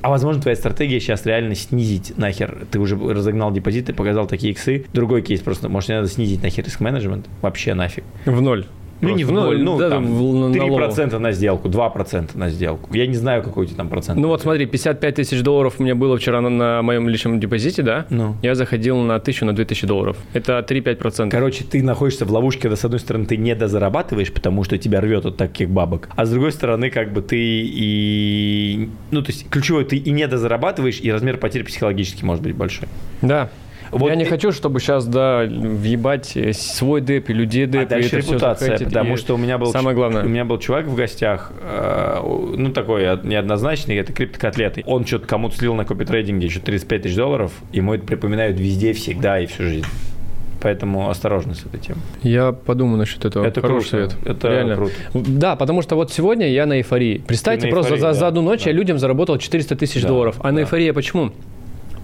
а 0.00 0.10
возможно 0.10 0.42
твоя 0.42 0.56
стратегия 0.56 1.00
сейчас 1.00 1.26
реально 1.26 1.54
снизить 1.54 2.16
нахер. 2.16 2.66
Ты 2.70 2.78
уже 2.78 2.96
разогнал 2.96 3.52
депозиты, 3.52 3.92
показал 3.92 4.26
такие 4.26 4.52
иксы. 4.52 4.86
Другой 4.92 5.22
кейс 5.22 5.40
просто, 5.40 5.68
может, 5.68 5.88
не 5.88 5.96
надо 5.96 6.08
снизить 6.08 6.42
нахер 6.42 6.64
риск 6.64 6.80
менеджмент? 6.80 7.26
Вообще 7.42 7.74
нафиг. 7.74 8.04
В 8.24 8.40
ноль. 8.40 8.66
Ну, 9.00 9.14
не 9.14 9.24
в 9.24 9.32
Ну, 9.32 9.40
ноль, 9.42 9.62
ну, 9.62 9.78
да, 9.78 9.90
там, 9.90 10.06
в- 10.06 10.34
на 10.34 10.54
3% 10.54 11.18
на 11.18 11.32
сделку, 11.32 11.68
2% 11.68 12.30
на 12.34 12.48
сделку. 12.50 12.94
Я 12.94 13.06
не 13.06 13.14
знаю, 13.14 13.42
какой 13.42 13.64
у 13.64 13.66
тебя 13.66 13.76
там 13.76 13.88
процент. 13.88 14.18
Ну 14.18 14.28
вот 14.28 14.40
смотри, 14.42 14.66
55 14.66 15.14
тысяч 15.14 15.42
долларов 15.42 15.74
у 15.78 15.82
меня 15.82 15.94
было 15.94 16.16
вчера 16.16 16.40
на, 16.40 16.48
на 16.48 16.82
моем 16.82 17.08
личном 17.08 17.38
депозите, 17.40 17.82
да? 17.82 18.06
Ну. 18.10 18.36
Я 18.42 18.54
заходил 18.54 18.96
на 18.98 19.16
1000, 19.16 19.44
на 19.44 19.52
2000 19.54 19.86
долларов. 19.86 20.16
Это 20.32 20.64
3-5%. 20.66 21.30
Короче, 21.30 21.64
ты 21.64 21.82
находишься 21.82 22.24
в 22.24 22.30
ловушке, 22.30 22.62
когда, 22.62 22.76
с 22.76 22.84
одной 22.84 23.00
стороны, 23.00 23.26
ты 23.26 23.36
не 23.36 23.54
дозарабатываешь, 23.54 24.32
потому 24.32 24.64
что 24.64 24.78
тебя 24.78 25.00
рвет 25.00 25.26
от 25.26 25.36
таких 25.36 25.68
бабок, 25.70 26.08
а 26.16 26.24
с 26.24 26.30
другой 26.30 26.52
стороны, 26.52 26.90
как 26.90 27.12
бы 27.12 27.22
ты 27.22 27.36
и... 27.40 28.88
Ну, 29.10 29.22
то 29.22 29.30
есть, 29.30 29.48
ключевое, 29.50 29.84
ты 29.84 29.96
и 29.96 30.10
не 30.10 30.26
дозарабатываешь, 30.26 31.00
и 31.00 31.10
размер 31.12 31.36
потерь 31.36 31.64
психологически 31.64 32.24
может 32.24 32.42
быть 32.42 32.54
большой. 32.54 32.88
Да. 33.22 33.50
Вот 33.90 34.08
я 34.08 34.14
не 34.16 34.24
хочу, 34.24 34.52
чтобы 34.52 34.80
сейчас, 34.80 35.06
да, 35.06 35.44
въебать 35.46 36.36
э, 36.36 36.52
свой 36.52 37.00
деп 37.00 37.30
и 37.30 37.32
людей 37.32 37.66
деп. 37.66 37.82
а 37.82 37.86
дальше 37.86 38.16
репутация, 38.18 38.68
захейтить, 38.68 38.88
потому 38.88 39.14
и 39.14 39.16
что 39.16 39.34
у 39.34 39.38
меня 39.38 39.58
был 39.58 39.72
Самое 39.72 39.94
главное. 39.96 40.24
у 40.24 40.28
меня 40.28 40.44
был 40.44 40.58
чувак 40.58 40.86
в 40.86 40.94
гостях, 40.94 41.52
э, 41.60 42.18
ну 42.56 42.70
такой 42.72 43.02
неоднозначный, 43.24 43.96
это 43.96 44.12
криптокотлеты. 44.12 44.82
Он 44.86 45.06
что-то 45.06 45.26
кому-то 45.26 45.56
слил 45.56 45.74
на 45.74 45.84
копитрейдинге 45.84 46.46
еще 46.46 46.60
35 46.60 47.02
тысяч 47.02 47.16
долларов, 47.16 47.52
ему 47.72 47.94
это 47.94 48.04
припоминают 48.04 48.58
везде, 48.58 48.92
всегда 48.92 49.40
и 49.40 49.46
всю 49.46 49.62
жизнь. 49.64 49.86
Поэтому 50.60 51.10
осторожно 51.10 51.54
с 51.54 51.64
этой 51.66 51.78
темой. 51.78 52.00
Я 52.22 52.50
подумаю 52.52 52.96
насчет 52.98 53.24
этого. 53.24 53.44
Это 53.44 53.60
Хороший 53.60 53.90
круто. 53.90 54.10
совет. 54.10 54.26
Это 54.26 54.48
Реально. 54.48 54.74
круто. 54.76 54.92
Да, 55.14 55.54
потому 55.54 55.82
что 55.82 55.96
вот 55.96 56.12
сегодня 56.12 56.48
я 56.50 56.66
на 56.66 56.78
эйфории. 56.78 57.18
Представьте, 57.26 57.66
на 57.66 57.72
просто 57.72 57.94
эйфории, 57.94 58.12
за, 58.14 58.18
за 58.18 58.26
одну 58.26 58.40
ночь 58.42 58.64
да. 58.64 58.70
я 58.70 58.76
людям 58.76 58.98
заработал 58.98 59.38
400 59.38 59.76
тысяч 59.76 60.02
Да, 60.02 60.08
долларов. 60.08 60.36
А 60.40 60.48
на 60.50 60.56
да. 60.56 60.60
эйфории 60.62 60.90
почему? 60.92 61.30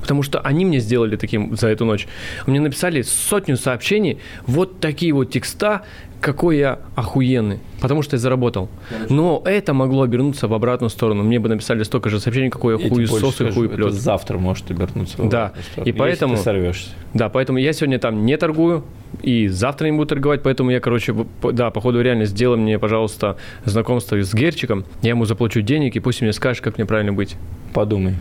Потому 0.03 0.23
что 0.23 0.41
они 0.41 0.65
мне 0.67 0.81
сделали 0.81 1.17
таким 1.17 1.57
за 1.57 1.69
эту 1.69 1.85
ночь. 1.87 2.07
Мне 2.47 2.61
написали 2.61 3.03
сотню 3.03 3.57
сообщений, 3.57 4.19
вот 4.47 4.81
такие 4.81 5.13
вот 5.15 5.31
текста, 5.31 5.83
какой 6.21 6.59
я 6.59 6.79
охуенный. 6.95 7.59
Потому 7.81 8.03
что 8.03 8.15
я 8.17 8.21
заработал. 8.21 8.69
Но 9.09 9.43
это 9.45 9.75
могло 9.75 10.03
обернуться 10.03 10.47
в 10.49 10.55
обратную 10.55 10.91
сторону. 10.91 11.23
Мне 11.23 11.39
бы 11.41 11.49
написали 11.49 11.83
столько 11.83 12.11
же 12.11 12.21
сообщений, 12.21 12.51
какой 12.51 12.77
я 12.77 12.83
Я 12.83 12.89
больше 12.91 13.11
хуесос 13.13 13.41
и 13.41 13.51
хуй 13.51 13.69
плет. 13.69 13.93
завтра 13.93 14.39
может 14.39 14.71
обернуться. 14.71 15.23
Да. 15.23 15.53
И 15.77 15.81
если 15.87 15.93
поэтому- 15.93 16.37
ты 16.37 16.43
сорвешься. 16.43 16.91
Да, 17.15 17.29
поэтому 17.29 17.59
я 17.59 17.73
сегодня 17.73 17.99
там 17.99 18.25
не 18.27 18.37
торгую, 18.37 18.85
и 19.23 19.49
завтра 19.49 19.87
не 19.87 19.93
буду 19.93 20.07
торговать, 20.07 20.43
поэтому 20.43 20.71
я, 20.71 20.81
короче, 20.81 21.15
да, 21.53 21.71
походу 21.71 22.01
реально 22.01 22.25
сделай 22.25 22.57
мне, 22.59 22.79
пожалуйста, 22.79 23.37
знакомство 23.65 24.21
с 24.21 24.33
Герчиком, 24.35 24.85
я 25.03 25.11
ему 25.11 25.25
заплачу 25.27 25.61
денег, 25.61 25.97
и 25.97 26.01
пусть 26.01 26.23
мне 26.23 26.33
скажет, 26.33 26.63
как 26.63 26.79
мне 26.79 26.87
правильно 26.87 27.13
быть. 27.13 27.37
Подумай. 27.75 28.15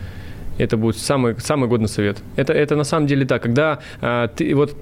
Это 0.58 0.76
будет 0.76 0.98
самый, 0.98 1.38
самый 1.38 1.68
годный 1.68 1.88
совет. 1.88 2.18
Это, 2.36 2.52
это 2.52 2.76
на 2.76 2.84
самом 2.84 3.06
деле 3.06 3.26
так, 3.26 3.42
когда 3.42 3.80
а, 4.00 4.28
ты 4.28 4.54
вот... 4.54 4.76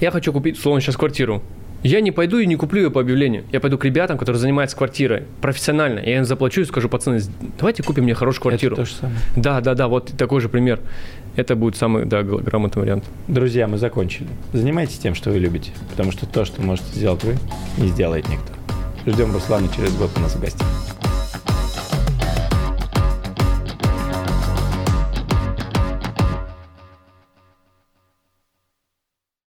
Я 0.00 0.10
хочу 0.10 0.32
купить, 0.32 0.58
условно, 0.58 0.80
сейчас 0.80 0.96
квартиру. 0.96 1.42
Я 1.84 2.00
не 2.00 2.12
пойду 2.12 2.38
и 2.38 2.46
не 2.46 2.56
куплю 2.56 2.84
ее 2.84 2.90
по 2.90 3.02
объявлению. 3.02 3.44
Я 3.52 3.60
пойду 3.60 3.76
к 3.76 3.84
ребятам, 3.84 4.16
которые 4.16 4.40
занимаются 4.40 4.74
квартирой 4.74 5.24
профессионально. 5.42 5.98
Я 5.98 6.16
им 6.16 6.24
заплачу 6.24 6.62
и 6.62 6.64
скажу, 6.64 6.88
пацаны, 6.88 7.20
давайте 7.58 7.82
купим 7.82 8.04
мне 8.04 8.14
хорошую 8.14 8.40
квартиру. 8.40 8.74
Это 8.74 8.84
то 8.84 8.88
же 8.88 8.94
самое. 8.94 9.18
Да, 9.36 9.60
да, 9.60 9.74
да, 9.74 9.86
вот 9.86 10.12
такой 10.16 10.40
же 10.40 10.48
пример. 10.48 10.80
Это 11.36 11.56
будет 11.56 11.76
самый, 11.76 12.06
да, 12.06 12.22
грамотный 12.22 12.80
вариант. 12.80 13.04
Друзья, 13.28 13.68
мы 13.68 13.76
закончили. 13.76 14.28
Занимайтесь 14.54 14.96
тем, 14.98 15.14
что 15.14 15.30
вы 15.30 15.38
любите, 15.38 15.72
потому 15.90 16.10
что 16.10 16.24
то, 16.24 16.46
что 16.46 16.62
можете 16.62 16.86
сделать 16.94 17.22
вы, 17.22 17.36
не 17.76 17.88
сделает 17.88 18.26
никто. 18.30 18.54
Ждем 19.04 19.34
Руслана 19.34 19.68
через 19.76 19.94
год 19.94 20.10
у 20.16 20.20
нас 20.20 20.34
в 20.34 20.40
гостях. 20.40 20.66